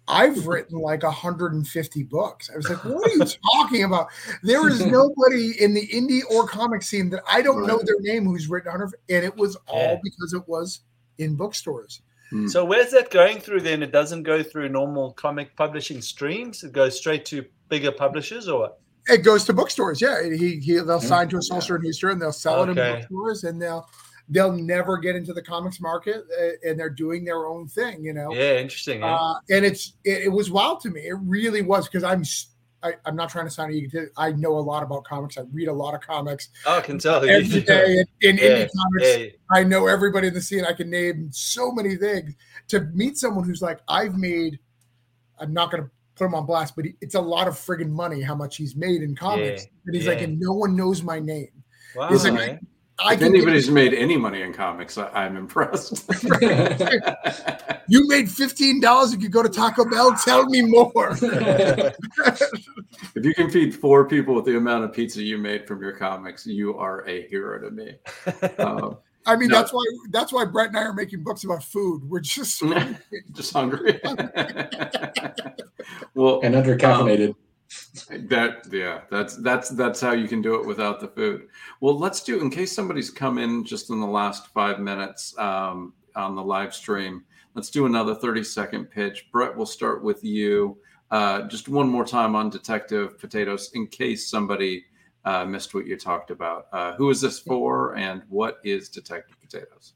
I've 0.08 0.46
written 0.46 0.78
like 0.78 1.02
150 1.02 2.02
books. 2.04 2.48
I 2.52 2.56
was 2.56 2.68
like, 2.68 2.84
what 2.84 3.10
are 3.10 3.14
you 3.14 3.24
talking 3.52 3.82
about? 3.84 4.08
There 4.44 4.68
is 4.68 4.84
nobody 4.86 5.60
in 5.60 5.74
the 5.74 5.86
indie 5.88 6.20
or 6.30 6.46
comic 6.46 6.82
scene 6.82 7.10
that 7.10 7.22
I 7.28 7.42
don't 7.42 7.66
know 7.66 7.80
their 7.84 8.00
name 8.00 8.24
who's 8.24 8.48
written 8.48 8.70
100. 8.70 8.94
And 9.08 9.24
it 9.24 9.36
was 9.36 9.56
all 9.66 9.78
Yeah. 9.80 10.00
because 10.02 10.32
it 10.32 10.46
was 10.46 10.80
in 11.18 11.34
bookstores. 11.34 12.02
Hmm. 12.30 12.46
So 12.46 12.64
where's 12.64 12.92
that 12.92 13.10
going 13.10 13.40
through 13.40 13.62
then? 13.62 13.82
It 13.82 13.90
doesn't 13.92 14.22
go 14.22 14.42
through 14.42 14.68
normal 14.68 15.12
comic 15.12 15.56
publishing 15.56 16.00
streams. 16.00 16.62
It 16.62 16.72
goes 16.72 16.96
straight 16.96 17.24
to 17.26 17.44
bigger 17.68 17.90
publishers 17.92 18.48
or 18.48 18.60
what? 18.60 18.80
It 19.08 19.18
goes 19.22 19.44
to 19.44 19.52
bookstores. 19.52 20.00
Yeah, 20.00 20.22
he, 20.24 20.58
he 20.58 20.74
they'll 20.74 20.86
Yeah. 20.94 20.98
sign 20.98 21.28
to 21.28 21.36
a 21.36 21.40
Solster 21.40 21.76
and 21.76 21.84
Newster 21.84 22.10
and 22.10 22.20
they'll 22.20 22.32
sell 22.32 22.62
it 22.64 22.68
in 22.70 22.74
bookstores 22.76 23.44
and 23.44 23.60
they'll 23.60 23.88
they'll 24.28 24.52
never 24.52 24.98
get 24.98 25.14
into 25.14 25.32
the 25.32 25.42
comics 25.42 25.80
market 25.80 26.24
uh, 26.40 26.68
and 26.68 26.78
they're 26.78 26.90
doing 26.90 27.24
their 27.24 27.46
own 27.46 27.68
thing. 27.68 28.04
You 28.04 28.12
know. 28.12 28.32
Yeah, 28.32 28.58
interesting. 28.58 29.02
eh? 29.02 29.06
Uh, 29.06 29.34
and 29.50 29.64
it's 29.64 29.94
it, 30.04 30.24
it 30.24 30.28
was 30.28 30.50
wild 30.50 30.80
to 30.80 30.90
me. 30.90 31.02
It 31.02 31.16
really 31.22 31.62
was 31.62 31.88
because 31.88 32.02
I'm 32.02 32.24
I, 32.82 32.94
am 33.06 33.16
not 33.16 33.30
trying 33.30 33.46
to 33.46 33.50
sound 33.50 33.72
egotistic. 33.72 34.12
I 34.16 34.32
know 34.32 34.52
a 34.58 34.60
lot 34.60 34.82
about 34.82 35.04
comics. 35.04 35.38
I 35.38 35.42
read 35.52 35.68
a 35.68 35.72
lot 35.72 35.94
of 35.94 36.00
comics 36.00 36.50
oh, 36.66 36.78
I 36.78 36.80
can 36.80 36.98
tell. 36.98 37.24
you 37.24 37.32
every 37.32 37.58
in, 37.58 38.06
in 38.22 38.36
Yeah, 38.36 38.42
indie 38.42 38.68
comics. 38.76 39.18
yeah. 39.18 39.26
I 39.50 39.64
know 39.64 39.86
everybody 39.86 40.28
in 40.28 40.34
the 40.34 40.42
scene. 40.42 40.64
I 40.64 40.72
can 40.72 40.90
name 40.90 41.28
so 41.32 41.72
many 41.72 41.96
things. 41.96 42.34
To 42.68 42.80
meet 42.94 43.16
someone 43.16 43.44
who's 43.44 43.62
like, 43.62 43.80
I've 43.88 44.16
made. 44.16 44.58
I'm 45.38 45.52
not 45.52 45.70
going 45.70 45.84
to 45.84 45.90
put 46.16 46.24
him 46.24 46.34
on 46.34 46.46
blast, 46.46 46.74
but 46.74 46.86
he, 46.86 46.94
it's 47.00 47.14
a 47.14 47.20
lot 47.20 47.46
of 47.46 47.54
friggin' 47.54 47.90
money 47.90 48.22
how 48.22 48.34
much 48.34 48.56
he's 48.56 48.74
made 48.74 49.02
in 49.02 49.14
comics. 49.14 49.64
Yeah, 49.64 49.68
and 49.86 49.94
he's 49.94 50.04
yeah. 50.04 50.12
like, 50.12 50.22
and 50.22 50.40
no 50.40 50.52
one 50.52 50.74
knows 50.76 51.02
my 51.02 51.20
name. 51.20 51.50
Wow. 51.94 52.08
It's 52.10 52.24
like-? 52.24 52.60
I 52.98 53.12
if 53.12 53.18
can 53.18 53.28
anybody's 53.28 53.70
made 53.70 53.92
any 53.92 54.16
money 54.16 54.40
in 54.40 54.54
comics, 54.54 54.96
I, 54.96 55.08
I'm 55.08 55.36
impressed. 55.36 56.10
you 57.88 58.08
made 58.08 58.30
fifteen 58.30 58.80
dollars. 58.80 59.12
If 59.12 59.20
you 59.20 59.26
could 59.26 59.32
go 59.32 59.42
to 59.42 59.50
Taco 59.50 59.84
Bell. 59.84 60.16
Tell 60.24 60.46
me 60.46 60.62
more. 60.62 61.14
if 61.20 61.96
you 63.16 63.34
can 63.34 63.50
feed 63.50 63.74
four 63.74 64.08
people 64.08 64.34
with 64.34 64.46
the 64.46 64.56
amount 64.56 64.84
of 64.84 64.94
pizza 64.94 65.22
you 65.22 65.36
made 65.36 65.68
from 65.68 65.82
your 65.82 65.92
comics, 65.92 66.46
you 66.46 66.78
are 66.78 67.06
a 67.06 67.26
hero 67.28 67.60
to 67.60 67.70
me. 67.70 67.96
Um, 68.58 68.96
I 69.26 69.36
mean, 69.36 69.48
No. 69.48 69.56
that's 69.56 69.72
why 69.72 69.84
that's 70.10 70.32
why 70.32 70.44
Bret 70.44 70.68
and 70.68 70.78
I 70.78 70.82
are 70.82 70.92
making 70.92 71.24
books 71.24 71.44
about 71.44 71.64
food. 71.64 72.08
We're 72.08 72.20
just 72.20 72.62
just 73.32 73.52
hungry. 73.52 74.00
well, 76.14 76.40
and 76.42 76.54
under 76.54 76.76
caffeinated. 76.76 77.34
That 78.28 78.68
yeah, 78.70 79.00
that's 79.10 79.36
that's 79.36 79.70
that's 79.70 80.00
how 80.00 80.12
you 80.12 80.28
can 80.28 80.40
do 80.40 80.54
it 80.54 80.66
without 80.66 81.00
the 81.00 81.08
food. 81.08 81.48
Well, 81.80 81.98
let's 81.98 82.22
do 82.22 82.40
in 82.40 82.50
case 82.50 82.72
somebody's 82.72 83.10
come 83.10 83.38
in 83.38 83.64
just 83.64 83.90
in 83.90 84.00
the 84.00 84.06
last 84.06 84.48
five 84.54 84.78
minutes 84.78 85.36
um, 85.38 85.92
on 86.14 86.36
the 86.36 86.42
live 86.42 86.72
stream. 86.72 87.24
Let's 87.54 87.70
do 87.70 87.86
another 87.86 88.14
thirty 88.14 88.44
second 88.44 88.86
pitch. 88.86 89.28
Bret, 89.32 89.56
we'll 89.56 89.66
start 89.66 90.04
with 90.04 90.22
you. 90.22 90.78
Uh, 91.10 91.42
just 91.48 91.68
one 91.68 91.88
more 91.88 92.04
time 92.04 92.36
on 92.36 92.50
Detective 92.50 93.18
Potatoes, 93.18 93.70
in 93.74 93.88
case 93.88 94.28
somebody 94.28 94.84
uh, 95.26 95.44
missed 95.44 95.74
what 95.74 95.86
you 95.86 95.96
talked 95.96 96.30
about. 96.30 96.68
Uh, 96.72 96.94
who 96.94 97.10
is 97.10 97.20
this 97.20 97.40
for, 97.40 97.96
and 97.96 98.22
what 98.28 98.58
is 98.64 98.88
Detective 98.88 99.36
Potatoes? 99.40 99.94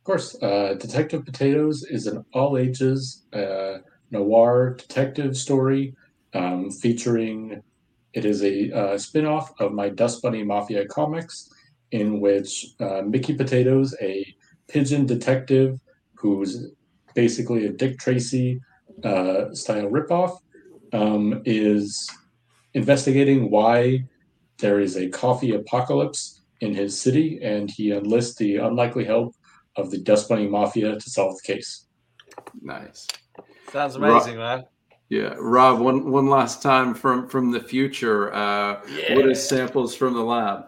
Of 0.00 0.04
course, 0.04 0.36
uh, 0.42 0.74
Detective 0.78 1.24
Potatoes 1.24 1.84
is 1.84 2.08
an 2.08 2.24
all 2.34 2.58
ages 2.58 3.22
uh, 3.32 3.78
noir 4.10 4.74
detective 4.76 5.36
story 5.36 5.94
um, 6.34 6.70
featuring. 6.70 7.62
It 8.12 8.24
is 8.24 8.42
a 8.42 8.72
uh, 8.72 8.98
spin 8.98 9.24
off 9.24 9.52
of 9.60 9.72
my 9.72 9.88
Dust 9.88 10.20
Bunny 10.20 10.42
Mafia 10.42 10.86
comics, 10.86 11.48
in 11.92 12.20
which 12.20 12.66
uh, 12.80 13.02
Mickey 13.02 13.34
Potatoes, 13.34 13.94
a 14.02 14.26
pigeon 14.68 15.06
detective 15.06 15.78
who's 16.14 16.72
basically 17.14 17.66
a 17.66 17.72
Dick 17.72 17.98
Tracy 17.98 18.60
uh, 19.04 19.54
style 19.54 19.88
ripoff, 19.88 20.38
um, 20.92 21.42
is 21.44 22.10
investigating 22.74 23.50
why 23.50 24.04
there 24.58 24.80
is 24.80 24.96
a 24.96 25.08
coffee 25.08 25.54
apocalypse 25.54 26.40
in 26.60 26.74
his 26.74 26.98
city, 27.00 27.40
and 27.42 27.70
he 27.70 27.92
enlists 27.92 28.36
the 28.36 28.56
unlikely 28.56 29.04
help 29.04 29.34
of 29.76 29.90
the 29.90 29.98
Dust 29.98 30.28
Bunny 30.28 30.46
Mafia 30.46 30.94
to 30.98 31.10
solve 31.10 31.36
the 31.36 31.54
case. 31.54 31.86
Nice. 32.60 33.06
Sounds 33.72 33.98
Ro- 33.98 34.10
amazing, 34.16 34.36
man. 34.38 34.64
Yeah, 35.08 35.34
Rob. 35.38 35.80
One 35.80 36.10
one 36.10 36.26
last 36.28 36.62
time 36.62 36.94
from 36.94 37.28
from 37.28 37.50
the 37.50 37.60
future. 37.60 38.32
Uh, 38.32 38.80
What 38.80 39.24
Yeah. 39.24 39.30
is 39.30 39.46
samples 39.46 39.94
from 39.94 40.14
the 40.14 40.22
lab? 40.22 40.66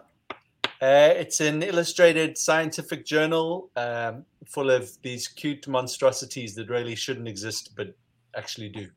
Uh, 0.81 1.13
it's 1.15 1.39
an 1.39 1.63
illustrated 1.63 2.37
scientific 2.37 3.05
journal 3.05 3.71
um, 3.75 4.25
full 4.45 4.69
of 4.69 4.89
these 5.01 5.27
cute 5.27 5.67
monstrosities 5.67 6.53
that 6.55 6.69
really 6.69 6.95
shouldn't 6.95 7.27
exist, 7.27 7.71
but 7.75 7.95
actually 8.35 8.69
do. 8.69 8.87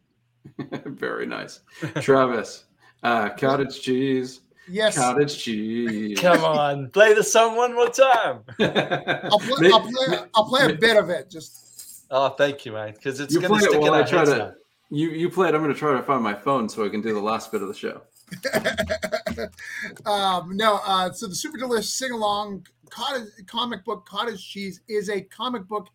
Very 0.86 1.24
nice. 1.26 1.60
Travis, 2.00 2.64
uh, 3.02 3.28
cottage 3.30 3.80
cheese. 3.80 4.40
yes. 4.68 4.96
Cottage 4.96 5.38
cheese. 5.38 6.18
Come 6.20 6.44
on, 6.44 6.90
play 6.92 7.14
the 7.14 7.22
song 7.24 7.56
one 7.56 7.74
more 7.74 7.88
time. 7.88 8.40
I'll 8.60 9.38
play, 9.38 9.60
May- 9.68 9.72
I'll 9.72 9.80
play. 9.80 10.18
I'll 10.34 10.44
play 10.48 10.66
a 10.72 10.74
bit 10.74 10.96
of 10.96 11.10
it. 11.10 11.30
Just 11.30 12.06
Oh, 12.10 12.30
thank 12.30 12.64
you, 12.64 12.72
man, 12.72 12.94
because 12.94 13.20
it's 13.20 13.34
You 13.34 13.40
going 13.40 13.52
to 13.52 13.58
play 13.58 13.66
it 13.66 13.70
stick 13.70 13.74
in 13.76 13.80
while 13.82 13.94
I 13.94 14.00
our 14.00 14.06
try 14.06 14.18
heads 14.20 14.30
to. 14.30 14.36
now. 14.38 14.52
You 14.90 15.10
you 15.10 15.28
play 15.28 15.48
it. 15.48 15.54
I'm 15.54 15.62
going 15.62 15.72
to 15.74 15.78
try 15.78 15.92
to 15.92 16.02
find 16.02 16.22
my 16.22 16.34
phone 16.34 16.68
so 16.68 16.84
I 16.84 16.88
can 16.88 17.02
do 17.02 17.12
the 17.12 17.20
last 17.20 17.52
bit 17.52 17.60
of 17.62 17.68
the 17.68 17.74
show. 17.74 18.00
um, 20.06 20.56
no. 20.56 20.80
Uh, 20.84 21.12
so 21.12 21.26
the 21.26 21.34
Super 21.34 21.58
Delicious 21.58 21.92
sing 21.92 22.12
along 22.12 22.66
cottage 22.90 23.28
comic 23.46 23.84
book 23.84 24.06
Cottage 24.06 24.42
Cheese 24.46 24.80
is 24.88 25.10
a 25.10 25.20
comic 25.22 25.66
book 25.68 25.88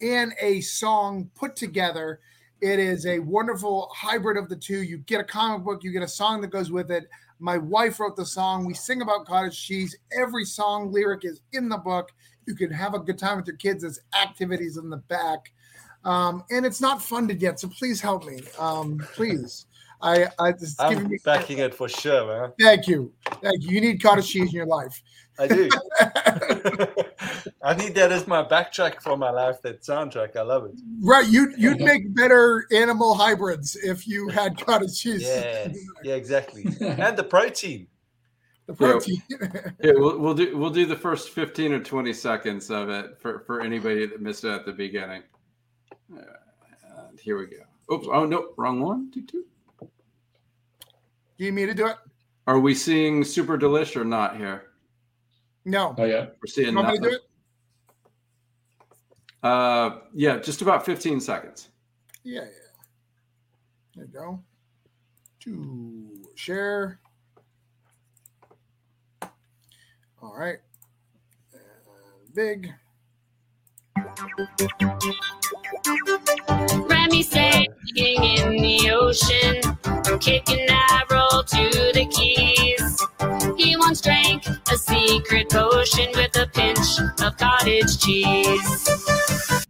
and 0.00 0.32
a 0.40 0.60
song 0.60 1.30
put 1.34 1.56
together. 1.56 2.20
It 2.60 2.78
is 2.78 3.06
a 3.06 3.18
wonderful 3.18 3.90
hybrid 3.94 4.36
of 4.36 4.48
the 4.48 4.56
two. 4.56 4.82
You 4.82 4.98
get 4.98 5.20
a 5.20 5.24
comic 5.24 5.64
book, 5.64 5.84
you 5.84 5.92
get 5.92 6.02
a 6.02 6.08
song 6.08 6.40
that 6.40 6.48
goes 6.48 6.70
with 6.70 6.90
it. 6.90 7.08
My 7.38 7.58
wife 7.58 8.00
wrote 8.00 8.16
the 8.16 8.24
song. 8.24 8.64
We 8.64 8.72
sing 8.72 9.02
about 9.02 9.26
cottage 9.26 9.62
cheese. 9.62 9.96
Every 10.18 10.44
song 10.44 10.90
lyric 10.90 11.24
is 11.24 11.42
in 11.52 11.68
the 11.68 11.76
book. 11.76 12.12
You 12.46 12.54
can 12.54 12.70
have 12.70 12.94
a 12.94 12.98
good 12.98 13.18
time 13.18 13.36
with 13.36 13.46
your 13.46 13.56
kids. 13.56 13.82
There's 13.82 14.00
activities 14.20 14.78
in 14.78 14.88
the 14.88 14.96
back. 14.96 15.52
Um, 16.04 16.44
and 16.50 16.64
it's 16.64 16.80
not 16.80 17.02
funded 17.02 17.42
yet, 17.42 17.60
so 17.60 17.68
please 17.68 18.00
help 18.00 18.24
me. 18.24 18.40
Um, 18.58 18.98
please. 19.14 19.66
I, 20.00 20.28
I 20.38 20.52
just 20.52 20.80
I'm 20.80 21.08
me. 21.08 21.18
backing 21.24 21.58
it 21.58 21.74
for 21.74 21.88
sure, 21.88 22.26
man. 22.26 22.52
Thank 22.60 22.86
you, 22.86 23.12
thank 23.42 23.62
you. 23.62 23.70
You 23.70 23.80
need 23.80 24.02
cottage 24.02 24.28
cheese 24.28 24.50
in 24.50 24.54
your 24.54 24.66
life. 24.66 25.02
I 25.38 25.48
do. 25.48 25.68
I 27.62 27.74
need 27.74 27.94
that 27.94 28.12
as 28.12 28.26
my 28.26 28.42
backtrack 28.42 29.02
for 29.02 29.16
my 29.16 29.30
life. 29.30 29.60
That 29.62 29.82
soundtrack, 29.82 30.36
I 30.36 30.42
love 30.42 30.66
it. 30.66 30.72
Right, 31.00 31.26
you'd 31.26 31.58
you'd 31.58 31.80
make 31.80 32.14
better 32.14 32.66
animal 32.72 33.14
hybrids 33.14 33.76
if 33.76 34.06
you 34.06 34.28
had 34.28 34.56
cottage 34.58 35.00
cheese. 35.00 35.22
Yeah, 35.22 35.72
yeah, 36.02 36.14
exactly. 36.14 36.64
And 36.80 37.16
the 37.16 37.24
protein. 37.24 37.86
The 38.66 38.74
protein. 38.74 39.22
Here, 39.80 39.98
we'll, 39.98 40.18
we'll 40.18 40.34
do 40.34 40.56
we'll 40.56 40.70
do 40.70 40.86
the 40.86 40.96
first 40.96 41.30
fifteen 41.30 41.72
or 41.72 41.80
twenty 41.80 42.12
seconds 42.12 42.70
of 42.70 42.88
it 42.88 43.18
for 43.20 43.40
for 43.40 43.60
anybody 43.60 44.06
that 44.06 44.20
missed 44.20 44.44
it 44.44 44.50
at 44.50 44.66
the 44.66 44.72
beginning. 44.72 45.22
Uh, 46.12 46.22
and 47.08 47.20
here 47.20 47.38
we 47.38 47.46
go. 47.46 47.94
Oops! 47.94 48.06
Oh 48.10 48.26
no, 48.26 48.48
wrong 48.56 48.80
one. 48.80 49.10
Two, 49.12 49.22
two. 49.22 49.44
Do 49.78 51.44
you 51.44 51.52
need 51.52 51.62
me 51.62 51.66
to 51.66 51.74
do 51.74 51.86
it? 51.86 51.96
Are 52.46 52.60
we 52.60 52.74
seeing 52.74 53.24
Super 53.24 53.58
Delish 53.58 53.96
or 53.96 54.04
not 54.04 54.36
here? 54.36 54.66
No. 55.66 55.94
Oh 55.98 56.04
yeah. 56.04 56.26
We're 56.40 56.46
seeing 56.46 56.68
You 56.70 56.76
want 56.76 56.88
me 56.88 56.94
do 56.98 57.00
nothing. 57.00 57.18
it? 57.18 57.22
Uh, 59.42 59.98
yeah, 60.14 60.38
just 60.38 60.62
about 60.62 60.86
fifteen 60.86 61.20
seconds. 61.20 61.68
Yeah, 62.22 62.42
yeah. 62.42 62.46
There 63.96 64.04
you 64.06 64.12
go. 64.12 64.42
To 65.40 66.24
share. 66.36 67.00
All 70.22 70.34
right. 70.36 70.58
And 71.52 72.34
big. 72.34 72.72
Remy 77.16 77.22
singing 77.22 78.24
in 78.24 78.62
the 78.62 78.90
ocean, 78.90 80.18
kicking 80.20 80.66
that 80.66 81.04
roll 81.10 81.42
to 81.44 81.92
the 81.94 82.06
keys. 82.10 83.56
He 83.56 83.76
once 83.78 84.02
drank 84.02 84.46
a 84.46 84.76
secret 84.76 85.48
potion 85.48 86.08
with 86.14 86.36
a 86.36 86.46
pinch 86.52 86.98
of 87.22 87.36
cottage 87.38 87.98
cheese. 87.98 89.66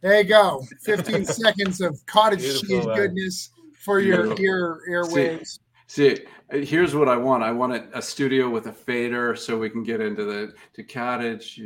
There 0.00 0.18
you 0.18 0.24
go. 0.24 0.62
15 0.84 1.24
seconds 1.24 1.80
of 1.80 1.98
cottage 2.06 2.40
Beautiful, 2.40 2.68
cheese 2.68 2.86
man. 2.86 2.96
goodness 2.96 3.50
for 3.84 3.98
your 3.98 4.34
Beautiful. 4.34 4.44
ear 4.44 4.80
airwaves. 4.88 5.58
See, 5.88 6.18
here's 6.52 6.94
what 6.94 7.08
I 7.08 7.16
want. 7.16 7.42
I 7.42 7.50
want 7.50 7.72
a, 7.72 7.98
a 7.98 8.02
studio 8.02 8.48
with 8.48 8.66
a 8.66 8.72
fader 8.72 9.34
so 9.34 9.58
we 9.58 9.70
can 9.70 9.82
get 9.82 10.00
into 10.00 10.24
the 10.24 10.52
to 10.74 10.84
cottage. 10.84 11.60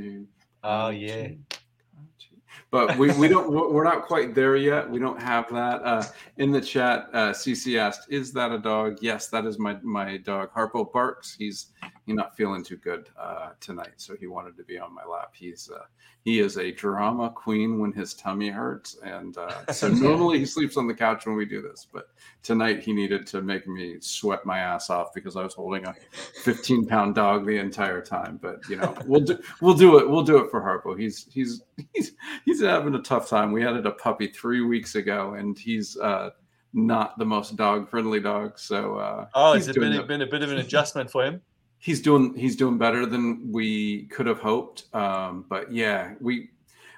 Oh 0.64 0.88
yeah. 0.88 1.28
But 2.70 2.98
we, 2.98 3.10
we 3.12 3.28
don't 3.34 3.50
we're 3.50 3.84
not 3.84 4.02
quite 4.02 4.34
there 4.34 4.56
yet. 4.56 4.88
We 4.88 4.98
don't 4.98 5.20
have 5.20 5.48
that. 5.52 5.82
Uh, 5.82 6.04
in 6.36 6.52
the 6.52 6.60
chat, 6.60 7.08
uh, 7.12 7.30
CC 7.30 7.78
asked, 7.78 8.10
"Is 8.10 8.32
that 8.32 8.52
a 8.52 8.58
dog?" 8.58 8.98
Yes, 9.00 9.28
that 9.28 9.46
is 9.46 9.58
my 9.58 9.76
my 9.82 10.18
dog. 10.18 10.52
Harpo 10.54 10.92
barks. 10.92 11.34
He's 11.38 11.66
he's 12.06 12.16
not 12.16 12.36
feeling 12.36 12.64
too 12.64 12.76
good 12.76 13.08
uh, 13.18 13.50
tonight, 13.60 13.92
so 13.96 14.16
he 14.18 14.26
wanted 14.26 14.56
to 14.56 14.64
be 14.64 14.78
on 14.78 14.94
my 14.94 15.04
lap. 15.04 15.34
He's 15.34 15.70
uh, 15.70 15.84
he 16.24 16.40
is 16.40 16.58
a 16.58 16.72
drama 16.72 17.30
queen 17.30 17.78
when 17.78 17.92
his 17.92 18.14
tummy 18.14 18.48
hurts, 18.48 18.96
and 19.02 19.36
uh, 19.36 19.66
so 19.72 19.88
normally 19.88 20.38
he 20.38 20.46
sleeps 20.46 20.76
on 20.76 20.86
the 20.86 20.94
couch 20.94 21.26
when 21.26 21.36
we 21.36 21.44
do 21.44 21.60
this. 21.62 21.86
But 21.92 22.08
tonight 22.42 22.82
he 22.82 22.92
needed 22.92 23.26
to 23.28 23.42
make 23.42 23.68
me 23.68 23.96
sweat 24.00 24.44
my 24.44 24.58
ass 24.58 24.90
off 24.90 25.12
because 25.14 25.36
I 25.36 25.42
was 25.42 25.54
holding 25.54 25.86
a 25.86 25.94
15 26.44 26.86
pound 26.86 27.14
dog 27.14 27.46
the 27.46 27.58
entire 27.58 28.00
time. 28.00 28.38
But 28.40 28.66
you 28.68 28.76
know, 28.76 28.94
we'll 29.06 29.20
do 29.20 29.38
we'll 29.60 29.74
do 29.74 29.98
it. 29.98 30.08
We'll 30.08 30.22
do 30.24 30.38
it 30.38 30.50
for 30.50 30.60
Harpo. 30.60 30.98
He's 30.98 31.26
he's 31.30 31.62
he's 31.94 32.12
he's 32.44 32.62
having 32.62 32.94
a 32.94 33.02
tough 33.02 33.28
time. 33.28 33.52
We 33.52 33.66
added 33.66 33.86
a 33.86 33.92
puppy 33.92 34.28
three 34.28 34.62
weeks 34.62 34.94
ago, 34.94 35.34
and 35.34 35.58
he's 35.58 35.96
uh, 35.98 36.30
not 36.72 37.18
the 37.18 37.24
most 37.24 37.56
dog 37.56 37.88
friendly 37.88 38.20
dog. 38.20 38.58
So 38.58 38.96
uh, 38.96 39.26
oh, 39.34 39.54
has 39.54 39.68
it 39.68 39.76
been, 39.76 39.92
the- 39.92 40.02
been 40.02 40.22
a 40.22 40.26
bit 40.26 40.42
of 40.42 40.50
an 40.50 40.58
adjustment 40.58 41.10
for 41.10 41.24
him? 41.24 41.42
He's 41.78 42.00
doing 42.02 42.34
he's 42.34 42.56
doing 42.56 42.78
better 42.78 43.06
than 43.06 43.50
we 43.52 44.06
could 44.06 44.26
have 44.26 44.40
hoped. 44.40 44.84
Um, 44.94 45.44
but 45.48 45.72
yeah, 45.72 46.14
we 46.20 46.50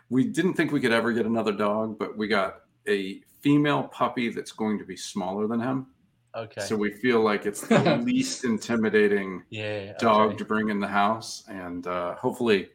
we 0.08 0.24
didn't 0.24 0.54
think 0.54 0.72
we 0.72 0.80
could 0.80 0.92
ever 0.92 1.12
get 1.12 1.26
another 1.26 1.52
dog, 1.52 1.98
but 1.98 2.16
we 2.16 2.26
got 2.28 2.62
a 2.88 3.20
female 3.40 3.84
puppy 3.84 4.28
that's 4.30 4.52
going 4.52 4.78
to 4.78 4.84
be 4.84 4.96
smaller 4.96 5.46
than 5.46 5.60
him. 5.60 5.86
Okay. 6.34 6.60
So 6.60 6.76
we 6.76 6.92
feel 6.92 7.20
like 7.20 7.46
it's 7.46 7.62
the 7.66 7.96
least 8.04 8.44
intimidating 8.44 9.42
yeah. 9.50 9.94
dog 9.98 10.28
okay. 10.30 10.36
to 10.38 10.44
bring 10.44 10.68
in 10.68 10.78
the 10.80 10.86
house, 10.86 11.44
and 11.48 11.86
uh, 11.86 12.14
hopefully, 12.14 12.68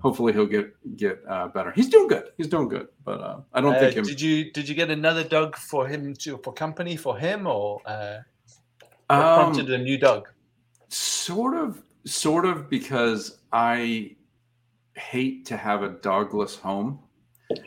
hopefully 0.00 0.32
he'll 0.32 0.46
get 0.46 0.72
get 0.96 1.20
uh, 1.28 1.48
better. 1.48 1.72
He's 1.72 1.88
doing 1.90 2.08
good. 2.08 2.30
He's 2.38 2.48
doing 2.48 2.68
good, 2.68 2.88
but 3.04 3.20
uh, 3.20 3.40
I 3.52 3.60
don't 3.60 3.74
Uh, 3.74 3.80
think 3.80 3.96
him. 3.96 4.04
Did 4.04 4.20
you 4.20 4.50
did 4.50 4.68
you 4.68 4.74
get 4.74 4.90
another 4.90 5.24
dog 5.24 5.56
for 5.56 5.86
him 5.86 6.14
to 6.16 6.38
for 6.38 6.52
company 6.54 6.96
for 6.96 7.18
him 7.18 7.46
or 7.46 7.80
uh, 7.86 8.18
Um, 9.10 9.18
prompted 9.38 9.70
a 9.70 9.78
new 9.78 9.98
dog? 9.98 10.28
Sort 10.92 11.54
of, 11.56 11.82
sort 12.04 12.44
of, 12.44 12.68
because 12.68 13.38
I 13.52 14.16
hate 14.94 15.46
to 15.46 15.56
have 15.56 15.82
a 15.82 15.88
dogless 15.90 16.56
home, 16.56 17.00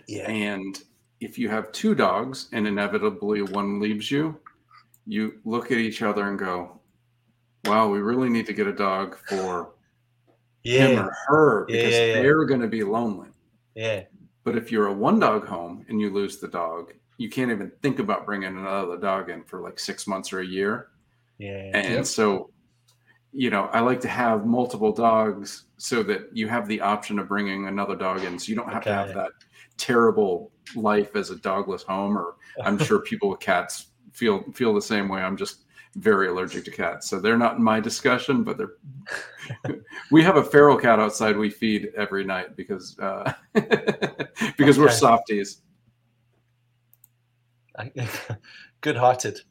Yeah. 0.07 0.29
and 0.29 0.81
if 1.21 1.37
you 1.39 1.49
have 1.49 1.71
two 1.71 1.95
dogs 1.95 2.49
and 2.51 2.67
inevitably 2.67 3.41
one 3.41 3.79
leaves 3.79 4.11
you, 4.11 4.39
you 5.07 5.39
look 5.45 5.71
at 5.71 5.77
each 5.77 6.01
other 6.01 6.27
and 6.27 6.37
go, 6.37 6.79
"Wow, 7.65 7.89
we 7.89 7.99
really 7.99 8.29
need 8.29 8.45
to 8.47 8.53
get 8.53 8.67
a 8.67 8.73
dog 8.73 9.17
for 9.29 9.73
him 10.63 10.99
or 10.99 11.15
her 11.27 11.65
Yeah, 11.69 11.75
because 11.77 11.93
yeah, 11.93 12.05
yeah. 12.05 12.21
they're 12.21 12.45
going 12.45 12.61
to 12.61 12.67
be 12.67 12.83
lonely." 12.83 13.29
Yeah. 13.75 14.03
But 14.43 14.57
if 14.57 14.71
you're 14.71 14.87
a 14.87 14.93
one 14.93 15.19
dog 15.19 15.45
home 15.45 15.85
and 15.89 15.99
you 15.99 16.09
lose 16.11 16.37
the 16.39 16.47
dog, 16.47 16.93
you 17.17 17.29
can't 17.29 17.51
even 17.51 17.71
think 17.81 17.99
about 17.99 18.25
bringing 18.25 18.57
another 18.57 18.97
dog 18.97 19.29
in 19.29 19.43
for 19.43 19.61
like 19.61 19.79
six 19.79 20.05
months 20.07 20.31
or 20.33 20.39
a 20.39 20.45
year. 20.45 20.89
Yeah. 21.37 21.71
And 21.73 21.93
Yep. 21.95 22.05
so, 22.05 22.49
you 23.35 23.49
know, 23.49 23.65
I 23.73 23.81
like 23.81 23.99
to 24.01 24.07
have 24.07 24.45
multiple 24.45 24.93
dogs 24.93 25.65
so 25.75 26.01
that 26.03 26.29
you 26.31 26.47
have 26.47 26.69
the 26.69 26.79
option 26.79 27.19
of 27.19 27.27
bringing 27.27 27.67
another 27.67 27.95
dog 27.95 28.23
in. 28.23 28.39
So 28.39 28.49
you 28.49 28.55
don't 28.55 28.71
have 28.71 28.83
to 28.85 28.93
have 28.93 29.13
that 29.13 29.31
terrible 29.77 30.51
life 30.73 31.17
as 31.17 31.31
a 31.31 31.35
dogless 31.35 31.83
home. 31.83 32.17
Or 32.17 32.35
I'm 32.63 32.79
sure 32.79 32.99
people 33.01 33.29
with 33.29 33.41
cats 33.41 33.87
feel 34.13 34.43
feel 34.53 34.73
the 34.73 34.81
same 34.81 35.09
way. 35.09 35.21
I'm 35.21 35.35
just 35.35 35.65
very 35.95 36.29
allergic 36.29 36.63
to 36.65 36.71
cats, 36.71 37.09
so 37.09 37.19
they're 37.19 37.37
not 37.37 37.57
in 37.57 37.63
my 37.63 37.81
discussion. 37.81 38.43
But 38.43 38.57
they're 38.57 38.75
we 40.11 40.23
have 40.23 40.37
a 40.37 40.43
feral 40.43 40.77
cat 40.77 40.99
outside 40.99 41.35
we 41.35 41.49
feed 41.49 41.91
every 41.97 42.23
night 42.23 42.55
because 42.55 42.97
uh, 42.99 43.33
because 44.57 44.79
we're 44.79 44.91
softies. 44.91 45.61
Good 48.79 48.95
hearted. 48.95 49.41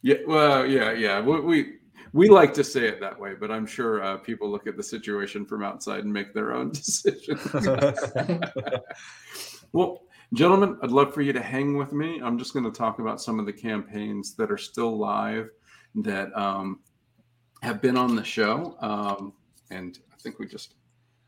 Yeah, 0.00 0.16
well, 0.26 0.64
yeah, 0.64 0.92
yeah. 0.92 1.20
We, 1.20 1.40
we 1.40 1.72
we 2.12 2.28
like 2.28 2.54
to 2.54 2.64
say 2.64 2.86
it 2.86 3.00
that 3.00 3.18
way, 3.18 3.34
but 3.34 3.50
I'm 3.50 3.66
sure 3.66 4.02
uh, 4.02 4.16
people 4.18 4.50
look 4.50 4.66
at 4.66 4.76
the 4.76 4.82
situation 4.82 5.44
from 5.44 5.62
outside 5.62 6.04
and 6.04 6.12
make 6.12 6.34
their 6.34 6.54
own 6.54 6.70
decisions. 6.72 7.40
well, 9.72 10.02
gentlemen, 10.32 10.78
I'd 10.82 10.90
love 10.90 11.14
for 11.14 11.22
you 11.22 11.32
to 11.32 11.42
hang 11.42 11.76
with 11.76 11.92
me. 11.92 12.20
I'm 12.22 12.38
just 12.38 12.52
going 12.52 12.64
to 12.64 12.70
talk 12.70 12.98
about 12.98 13.20
some 13.20 13.38
of 13.38 13.46
the 13.46 13.52
campaigns 13.52 14.34
that 14.36 14.50
are 14.50 14.58
still 14.58 14.96
live 14.96 15.50
that 15.96 16.36
um, 16.38 16.80
have 17.62 17.80
been 17.80 17.96
on 17.96 18.16
the 18.16 18.24
show, 18.24 18.76
um, 18.80 19.32
and 19.70 19.98
I 20.12 20.16
think 20.18 20.38
we 20.38 20.46
just 20.46 20.74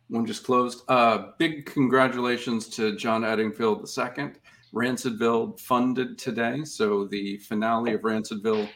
one 0.08 0.26
just 0.26 0.44
closed. 0.44 0.82
Uh, 0.88 1.32
big 1.38 1.66
congratulations 1.66 2.68
to 2.68 2.96
John 2.96 3.22
Eddingfield 3.22 3.86
II. 3.86 4.32
Rancidville 4.74 5.58
funded 5.60 6.18
today, 6.18 6.62
so 6.64 7.06
the 7.06 7.38
finale 7.38 7.94
of 7.94 8.02
Rancidville 8.02 8.68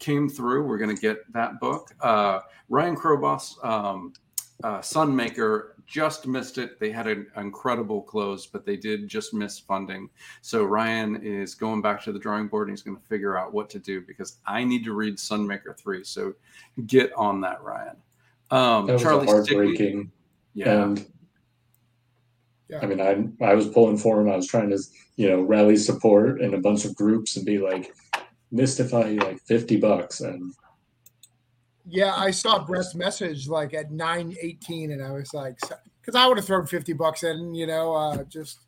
came 0.00 0.28
through. 0.28 0.66
We're 0.66 0.78
going 0.78 0.94
to 0.94 1.00
get 1.00 1.32
that 1.32 1.60
book. 1.60 1.90
Uh, 2.00 2.40
Ryan 2.68 2.96
Krobos, 2.96 3.62
um, 3.64 4.12
uh, 4.64 4.78
Sunmaker, 4.78 5.68
just 5.86 6.26
missed 6.26 6.58
it. 6.58 6.78
They 6.78 6.90
had 6.90 7.06
an 7.06 7.26
incredible 7.36 8.02
close, 8.02 8.46
but 8.46 8.64
they 8.64 8.76
did 8.76 9.08
just 9.08 9.34
miss 9.34 9.58
funding. 9.58 10.08
So 10.40 10.64
Ryan 10.64 11.16
is 11.22 11.54
going 11.54 11.82
back 11.82 12.02
to 12.04 12.12
the 12.12 12.18
drawing 12.18 12.46
board 12.48 12.68
and 12.68 12.76
he's 12.76 12.82
going 12.82 12.96
to 12.96 13.02
figure 13.08 13.36
out 13.36 13.52
what 13.52 13.68
to 13.70 13.78
do 13.78 14.00
because 14.00 14.38
I 14.46 14.62
need 14.64 14.84
to 14.84 14.92
read 14.92 15.16
Sunmaker 15.16 15.76
3. 15.76 16.04
So 16.04 16.34
get 16.86 17.12
on 17.14 17.40
that, 17.40 17.62
Ryan. 17.62 17.96
Um, 18.50 18.86
That 18.86 18.94
was 18.94 19.02
Charlie 19.02 19.26
Stickney. 19.26 19.56
heartbreaking. 19.56 20.12
Yeah. 20.54 20.82
And 20.82 21.06
Yeah. 22.68 22.78
I 22.82 22.86
mean, 22.86 23.00
I 23.00 23.44
I 23.44 23.54
was 23.54 23.66
pulling 23.66 23.98
for 23.98 24.20
him. 24.20 24.30
I 24.30 24.36
was 24.36 24.46
trying 24.46 24.70
to, 24.70 24.78
you 25.16 25.28
know, 25.28 25.42
rally 25.42 25.76
support 25.76 26.40
in 26.40 26.54
a 26.54 26.58
bunch 26.58 26.84
of 26.84 26.94
groups 26.94 27.36
and 27.36 27.44
be 27.44 27.58
like, 27.58 27.92
mystify 28.50 29.16
like 29.20 29.40
fifty 29.42 29.76
bucks, 29.76 30.20
and 30.20 30.52
Yeah, 31.86 32.14
I 32.16 32.30
saw 32.30 32.64
Bret's 32.64 32.94
message 32.94 33.48
like 33.48 33.74
at 33.74 33.90
9:18 33.90 34.92
and 34.92 35.02
I 35.02 35.12
was 35.12 35.32
like 35.34 35.58
cuz 36.02 36.14
I 36.14 36.26
would 36.26 36.36
have 36.36 36.46
thrown 36.46 36.66
50 36.66 36.92
bucks 36.94 37.22
in, 37.22 37.54
you 37.54 37.66
know, 37.66 37.94
uh 37.94 38.24
just 38.24 38.60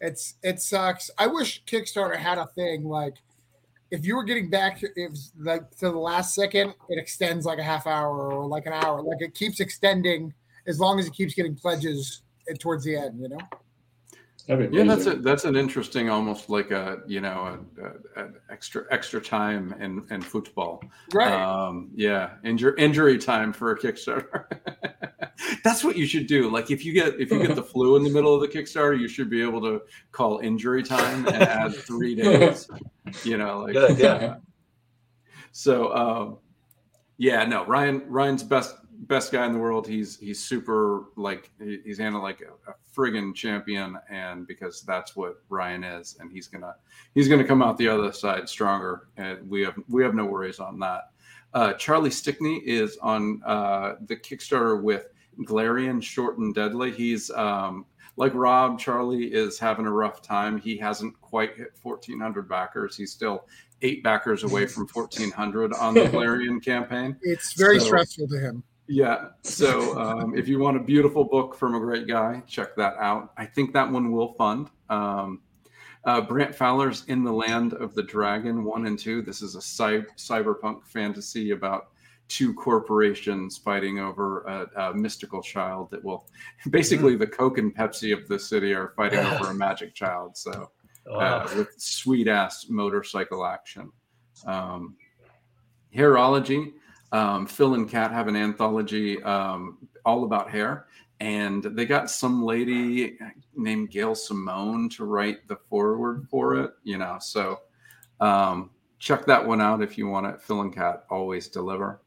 it's 0.00 0.34
it 0.42 0.60
sucks. 0.60 1.10
I 1.18 1.26
wish 1.26 1.64
Kickstarter 1.64 2.16
had 2.16 2.38
a 2.38 2.46
thing 2.46 2.84
like 2.84 3.14
if 3.90 4.04
you 4.04 4.16
were 4.16 4.24
getting 4.24 4.50
back 4.50 4.82
if 4.82 5.12
like 5.38 5.70
to 5.78 5.90
the 5.90 5.98
last 5.98 6.34
second, 6.34 6.74
it 6.88 6.98
extends 6.98 7.46
like 7.46 7.58
a 7.58 7.62
half 7.62 7.86
hour 7.86 8.32
or 8.32 8.46
like 8.46 8.66
an 8.66 8.72
hour. 8.72 9.02
Like 9.02 9.22
it 9.22 9.34
keeps 9.34 9.60
extending 9.60 10.34
as 10.66 10.80
long 10.80 10.98
as 10.98 11.06
it 11.06 11.12
keeps 11.12 11.34
getting 11.34 11.54
pledges 11.54 12.22
eh, 12.48 12.54
towards 12.58 12.84
the 12.84 12.96
end, 12.96 13.20
you 13.20 13.28
know. 13.28 13.38
That'd 14.46 14.72
Yeah, 14.72 14.84
that's 14.84 15.06
a, 15.06 15.16
that's 15.16 15.44
an 15.44 15.56
interesting, 15.56 16.08
almost 16.08 16.48
like 16.48 16.70
a 16.70 17.00
you 17.06 17.20
know, 17.20 17.58
a, 17.78 18.20
a, 18.20 18.24
a 18.24 18.28
extra 18.50 18.84
extra 18.90 19.20
time 19.20 19.74
in 19.80 20.04
in 20.10 20.22
football. 20.22 20.82
Right. 21.12 21.32
Um, 21.32 21.90
yeah, 21.94 22.34
injury 22.44 22.74
injury 22.78 23.18
time 23.18 23.52
for 23.52 23.72
a 23.72 23.78
Kickstarter. 23.78 24.44
that's 25.64 25.82
what 25.82 25.96
you 25.96 26.06
should 26.06 26.26
do. 26.26 26.48
Like 26.48 26.70
if 26.70 26.84
you 26.84 26.92
get 26.92 27.20
if 27.20 27.30
you 27.30 27.44
get 27.44 27.56
the 27.56 27.62
flu 27.62 27.96
in 27.96 28.04
the 28.04 28.10
middle 28.10 28.34
of 28.34 28.40
the 28.40 28.48
Kickstarter, 28.48 28.98
you 28.98 29.08
should 29.08 29.28
be 29.28 29.42
able 29.42 29.60
to 29.62 29.82
call 30.12 30.38
injury 30.38 30.82
time 30.82 31.26
and 31.26 31.42
add 31.42 31.74
three 31.74 32.14
days. 32.22 32.68
You 33.24 33.38
know, 33.38 33.60
like 33.60 33.72
Good 33.72 33.90
idea. 33.92 34.40
so 35.52 35.94
um 35.96 36.38
yeah 37.16 37.42
no 37.44 37.64
ryan 37.64 38.02
ryan's 38.08 38.42
best 38.42 38.74
best 39.00 39.32
guy 39.32 39.46
in 39.46 39.52
the 39.52 39.58
world. 39.58 39.86
He's 39.86 40.18
he's 40.18 40.42
super 40.42 41.04
like 41.16 41.50
he's 41.58 41.98
handled 41.98 42.24
like 42.24 42.40
a, 42.40 42.70
a 42.70 42.74
friggin 42.96 43.34
champion 43.34 43.98
and 44.10 44.46
because 44.46 44.82
that's 44.82 45.14
what 45.14 45.42
ryan 45.50 45.84
is 45.84 46.16
and 46.18 46.32
he's 46.32 46.48
gonna 46.48 46.74
he's 47.14 47.28
gonna 47.28 47.44
come 47.44 47.62
out 47.62 47.76
the 47.76 47.88
other 47.88 48.10
side 48.12 48.48
stronger 48.48 49.08
and 49.16 49.48
we 49.48 49.62
have 49.62 49.74
we 49.88 50.02
have 50.02 50.14
no 50.14 50.24
worries 50.24 50.58
on 50.60 50.78
that. 50.80 51.10
Uh 51.54 51.72
charlie 51.74 52.10
stickney 52.10 52.56
is 52.64 52.96
on 53.02 53.42
uh 53.46 53.94
the 54.06 54.16
kickstarter 54.16 54.82
with 54.82 55.08
glarian 55.44 56.02
short 56.02 56.38
and 56.38 56.54
deadly. 56.54 56.90
He's 56.90 57.30
um 57.30 57.84
like 58.16 58.32
rob 58.34 58.78
charlie 58.78 59.26
is 59.26 59.58
having 59.58 59.86
a 59.86 59.92
rough 59.92 60.22
time. 60.22 60.58
He 60.58 60.76
hasn't 60.78 61.20
quite 61.20 61.54
hit 61.56 61.72
1400 61.82 62.48
backers. 62.48 62.96
He's 62.96 63.12
still 63.12 63.46
eight 63.82 64.02
backers 64.02 64.42
away 64.42 64.66
from 64.66 64.86
1400 64.90 65.74
on 65.74 65.92
the 65.92 66.00
Glarian 66.04 66.64
campaign. 66.64 67.14
It's 67.20 67.52
very 67.52 67.78
So- 67.78 67.86
stressful 67.86 68.28
to 68.28 68.38
him. 68.38 68.62
Yeah. 68.88 69.28
So 69.42 69.98
um, 70.00 70.36
if 70.36 70.48
you 70.48 70.58
want 70.58 70.76
a 70.76 70.80
beautiful 70.80 71.24
book 71.24 71.54
from 71.56 71.74
a 71.74 71.80
great 71.80 72.06
guy, 72.06 72.42
check 72.46 72.76
that 72.76 72.94
out. 72.98 73.32
I 73.36 73.44
think 73.46 73.72
that 73.72 73.90
one 73.90 74.12
will 74.12 74.34
fund. 74.34 74.70
Um, 74.88 75.40
uh, 76.04 76.20
Brant 76.20 76.54
Fowler's 76.54 77.04
In 77.08 77.24
the 77.24 77.32
Land 77.32 77.72
of 77.74 77.94
the 77.94 78.02
Dragon, 78.02 78.62
one 78.64 78.86
and 78.86 78.98
two. 78.98 79.22
This 79.22 79.42
is 79.42 79.56
a 79.56 79.60
cy- 79.60 80.04
cyberpunk 80.16 80.84
fantasy 80.86 81.50
about 81.50 81.88
two 82.28 82.54
corporations 82.54 83.56
fighting 83.58 83.98
over 84.00 84.42
a, 84.42 84.90
a 84.90 84.94
mystical 84.94 85.40
child 85.42 85.90
that 85.90 86.04
will 86.04 86.28
basically 86.70 87.16
the 87.16 87.26
Coke 87.26 87.58
and 87.58 87.74
Pepsi 87.74 88.12
of 88.12 88.26
the 88.28 88.38
city 88.38 88.72
are 88.72 88.92
fighting 88.96 89.18
over 89.26 89.50
a 89.50 89.54
magic 89.54 89.94
child. 89.94 90.36
So 90.36 90.70
Wow. 91.08 91.44
uh, 91.44 91.48
with 91.56 91.68
sweet 91.78 92.26
ass 92.26 92.66
motorcycle 92.68 93.46
action. 93.46 93.92
Um, 94.44 94.96
hairology. 95.94 96.72
Um, 97.16 97.46
Phil 97.46 97.72
and 97.72 97.88
Kat 97.88 98.12
have 98.12 98.28
an 98.28 98.36
anthology 98.36 99.22
um, 99.22 99.78
all 100.04 100.24
about 100.24 100.50
hair, 100.50 100.86
and 101.20 101.62
they 101.62 101.86
got 101.86 102.10
some 102.10 102.42
lady 102.42 103.16
named 103.54 103.90
Gail 103.90 104.14
Simone 104.14 104.90
to 104.90 105.06
write 105.06 105.48
the 105.48 105.56
forward 105.56 106.28
for 106.28 106.56
it. 106.56 106.72
You 106.84 106.98
know, 106.98 107.16
so 107.18 107.60
um, 108.20 108.68
check 108.98 109.24
that 109.24 109.46
one 109.46 109.62
out 109.62 109.80
if 109.80 109.96
you 109.96 110.06
want 110.08 110.26
it. 110.26 110.42
Phil 110.42 110.60
and 110.60 110.74
Kat 110.74 111.06
always 111.08 111.48
deliver. 111.48 112.02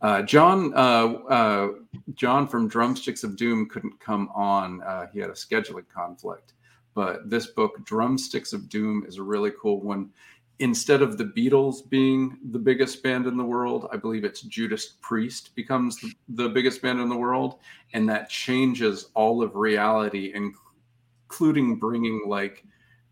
Uh, 0.00 0.22
John, 0.22 0.72
uh, 0.74 1.12
uh, 1.28 1.68
John 2.14 2.48
from 2.48 2.66
Drumsticks 2.66 3.24
of 3.24 3.36
Doom 3.36 3.68
couldn't 3.68 4.00
come 4.00 4.30
on. 4.34 4.80
Uh, 4.82 5.06
he 5.12 5.18
had 5.18 5.28
a 5.28 5.34
scheduling 5.34 5.86
conflict 5.86 6.54
but 6.96 7.28
this 7.28 7.48
book 7.48 7.84
drumsticks 7.84 8.54
of 8.54 8.70
doom 8.70 9.04
is 9.06 9.18
a 9.18 9.22
really 9.22 9.52
cool 9.60 9.82
one 9.82 10.10
instead 10.58 11.02
of 11.02 11.18
the 11.18 11.24
beatles 11.24 11.88
being 11.88 12.38
the 12.50 12.58
biggest 12.58 13.02
band 13.02 13.26
in 13.26 13.36
the 13.36 13.44
world 13.44 13.88
i 13.92 13.96
believe 13.96 14.24
it's 14.24 14.40
judas 14.42 14.94
priest 15.02 15.54
becomes 15.54 15.98
the, 16.00 16.12
the 16.30 16.48
biggest 16.48 16.80
band 16.80 17.00
in 17.00 17.08
the 17.08 17.16
world 17.16 17.58
and 17.92 18.08
that 18.08 18.28
changes 18.30 19.10
all 19.14 19.42
of 19.42 19.54
reality 19.54 20.32
including 20.34 21.76
bringing 21.76 22.22
like 22.26 22.64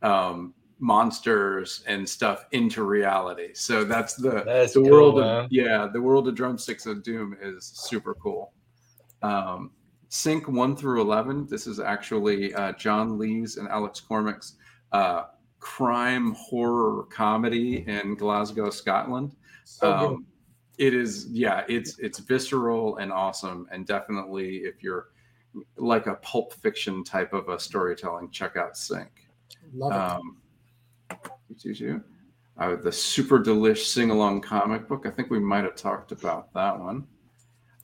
um, 0.03 0.55
monsters 0.79 1.83
and 1.87 2.09
stuff 2.09 2.47
into 2.53 2.83
reality 2.83 3.51
so 3.55 3.85
that's 3.85 4.15
the 4.15 4.43
That's 4.45 4.75
the 4.75 4.81
cool, 4.83 4.91
world 4.91 5.17
man. 5.19 5.45
of 5.45 5.53
yeah 5.53 5.89
the 5.93 6.01
world 6.01 6.29
of 6.29 6.35
drumsticks 6.35 6.87
of 6.87 7.03
doom 7.03 7.37
is 7.43 7.65
super 7.67 8.15
cool 8.15 8.53
um, 9.23 9.71
Sink 10.11 10.47
1 10.47 10.77
through 10.77 11.01
11. 11.01 11.49
This 11.51 11.67
is 11.67 11.81
actually 11.81 12.55
uh, 12.55 12.73
John 12.75 13.19
Lees' 13.19 13.57
and 13.57 13.67
Alex 13.67 13.99
Cormack's 14.01 14.55
uh, 14.93 15.25
crime 15.65 16.33
horror 16.35 17.05
comedy 17.05 17.85
in 17.89 18.15
Glasgow, 18.15 18.71
Scotland. 18.71 19.35
So. 19.65 19.93
Um, 19.93 20.27
it 20.77 20.93
is, 20.93 21.29
yeah, 21.31 21.63
it's 21.69 22.01
it's 22.01 22.19
visceral 22.19 22.97
and 22.97 23.13
awesome, 23.13 23.69
and 23.71 23.87
definitely 23.87 24.57
if 24.59 24.83
you're 24.83 25.11
like 25.77 26.09
a 26.09 26.17
pulp 26.17 26.53
fiction 26.53 27.05
type 27.05 27.33
of 27.33 27.49
a 27.49 27.61
storytelling, 27.61 28.29
check 28.31 28.57
out 28.57 28.77
Sink. 28.77 29.29
Love 29.73 29.93
it. 29.93 29.97
Um. 29.97 30.37
Uh, 32.59 32.75
the 32.75 32.91
Super 32.91 33.39
Delish 33.39 33.85
sing 33.85 34.11
along 34.11 34.41
comic 34.41 34.89
book. 34.89 35.07
I 35.07 35.11
think 35.11 35.31
we 35.31 35.39
might 35.39 35.63
have 35.63 35.77
talked 35.77 36.11
about 36.11 36.53
that 36.55 36.79
one. 36.79 37.07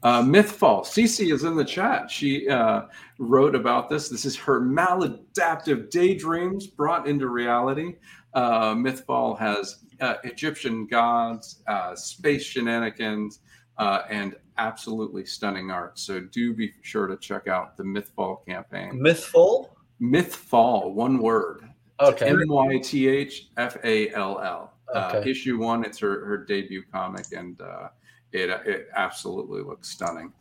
Uh, 0.02 0.22
Mythfall. 0.22 0.82
Cece 0.84 1.32
is 1.32 1.44
in 1.44 1.56
the 1.56 1.64
chat. 1.64 2.10
She 2.10 2.48
uh, 2.48 2.82
wrote 3.18 3.54
about 3.54 3.88
this. 3.90 4.08
This 4.08 4.24
is 4.24 4.36
her 4.36 4.60
maladaptive 4.60 5.90
daydreams 5.90 6.66
brought 6.66 7.06
into 7.06 7.28
reality. 7.28 7.96
Uh, 8.32 8.74
Mythfall 8.74 9.38
has 9.38 9.84
uh, 10.00 10.14
Egyptian 10.24 10.86
gods, 10.86 11.62
uh, 11.66 11.94
space 11.94 12.44
shenanigans, 12.44 13.40
uh, 13.76 14.02
and 14.08 14.36
absolutely 14.56 15.24
stunning 15.26 15.70
art. 15.70 15.98
So 15.98 16.20
do 16.20 16.54
be 16.54 16.72
sure 16.82 17.06
to 17.06 17.16
check 17.16 17.46
out 17.48 17.76
the 17.76 17.84
Mythfall 17.84 18.46
campaign. 18.46 18.98
Mythful. 19.00 19.76
Mythfall, 20.00 20.94
one 20.94 21.18
word. 21.18 21.68
Okay. 22.00 22.28
M 22.28 22.42
Y 22.46 22.78
T 22.78 23.06
H 23.06 23.48
F 23.58 23.76
A 23.84 24.10
L 24.14 24.40
L. 24.40 24.72
Uh, 24.94 25.22
issue 25.26 25.58
one. 25.58 25.84
It's 25.84 25.98
her, 25.98 26.24
her 26.24 26.38
debut 26.38 26.82
comic, 26.90 27.26
and 27.32 27.60
uh, 27.60 27.88
it 28.32 28.50
it 28.66 28.88
absolutely 28.94 29.62
looks 29.62 29.88
stunning. 29.88 30.32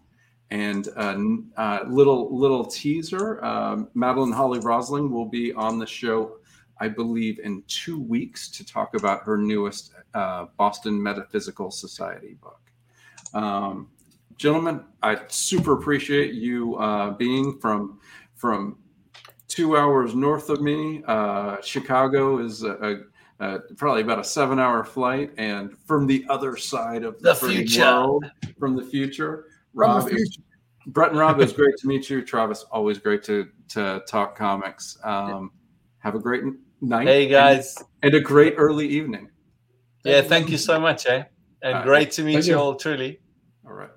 And 0.51 0.87
uh, 0.97 1.09
n- 1.09 1.51
uh, 1.57 1.81
little 1.87 2.35
little 2.35 2.65
teaser: 2.65 3.43
um, 3.43 3.89
Madeleine 3.93 4.31
Holly-Rosing 4.31 5.11
will 5.11 5.27
be 5.27 5.53
on 5.53 5.77
the 5.77 5.85
show, 5.85 6.37
I 6.79 6.87
believe, 6.87 7.39
in 7.39 7.63
two 7.67 7.99
weeks 7.99 8.49
to 8.49 8.65
talk 8.65 8.95
about 8.95 9.23
her 9.23 9.37
newest 9.37 9.93
uh, 10.13 10.45
Boston 10.57 11.01
Metaphysical 11.01 11.69
Society 11.69 12.35
book. 12.41 12.61
Um, 13.33 13.89
gentlemen, 14.37 14.83
I 15.03 15.19
super 15.27 15.73
appreciate 15.73 16.33
you 16.33 16.75
uh, 16.77 17.11
being 17.11 17.59
from 17.59 17.99
from 18.35 18.77
two 19.47 19.77
hours 19.77 20.15
north 20.15 20.49
of 20.49 20.61
me. 20.61 21.03
Uh, 21.05 21.57
Chicago 21.61 22.39
is 22.39 22.63
a, 22.63 23.01
a, 23.39 23.55
a, 23.55 23.59
probably 23.75 24.01
about 24.01 24.19
a 24.19 24.23
seven-hour 24.23 24.83
flight, 24.83 25.31
and 25.37 25.77
from 25.85 26.07
the 26.07 26.25
other 26.29 26.55
side 26.57 27.03
of 27.03 27.19
The 27.21 27.33
friggin' 27.33 27.55
future. 27.57 27.81
world, 27.83 28.25
from 28.59 28.75
the 28.75 28.83
future. 28.83 29.45
Rob, 29.73 30.05
the 30.05 30.11
it- 30.11 30.15
future. 30.17 30.41
Bret 30.87 31.09
and 31.11 31.19
Rob, 31.19 31.39
it 31.39 31.43
was 31.43 31.53
great 31.61 31.75
to 31.77 31.87
meet 31.87 32.09
you. 32.09 32.23
Travis, 32.23 32.63
always 32.71 32.97
great 32.97 33.23
to 33.23 33.47
to 33.69 34.01
talk 34.07 34.35
comics. 34.37 34.97
Um, 35.03 35.51
have 35.99 36.15
a 36.15 36.19
great 36.19 36.43
night. 36.81 37.07
Hey 37.07 37.27
guys. 37.27 37.75
and, 38.01 38.13
and 38.13 38.15
a 38.15 38.19
great 38.21 38.55
early 38.57 38.87
evening. 38.87 39.29
Yeah, 40.05 40.21
thank 40.21 40.49
you 40.49 40.57
so 40.57 40.79
much, 40.79 41.05
eh? 41.05 41.23
And 41.61 41.75
Uh, 41.75 41.83
great 41.83 42.11
to 42.11 42.23
meet 42.23 42.45
you 42.45 42.53
you. 42.53 42.57
all, 42.59 42.75
truly. 42.75 43.19
All 43.67 43.73
right, 43.73 43.89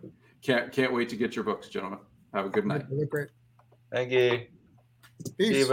can't 0.42 0.70
can't 0.72 0.92
wait 0.92 1.08
to 1.10 1.16
get 1.16 1.34
your 1.36 1.44
books, 1.44 1.68
gentlemen. 1.68 2.00
Have 2.34 2.44
a 2.46 2.50
good 2.50 2.66
night. 2.66 2.84
Great. 3.08 3.28
Thank 3.92 4.10
you. 4.10 4.46
See 5.38 5.52
Peace. 5.52 5.72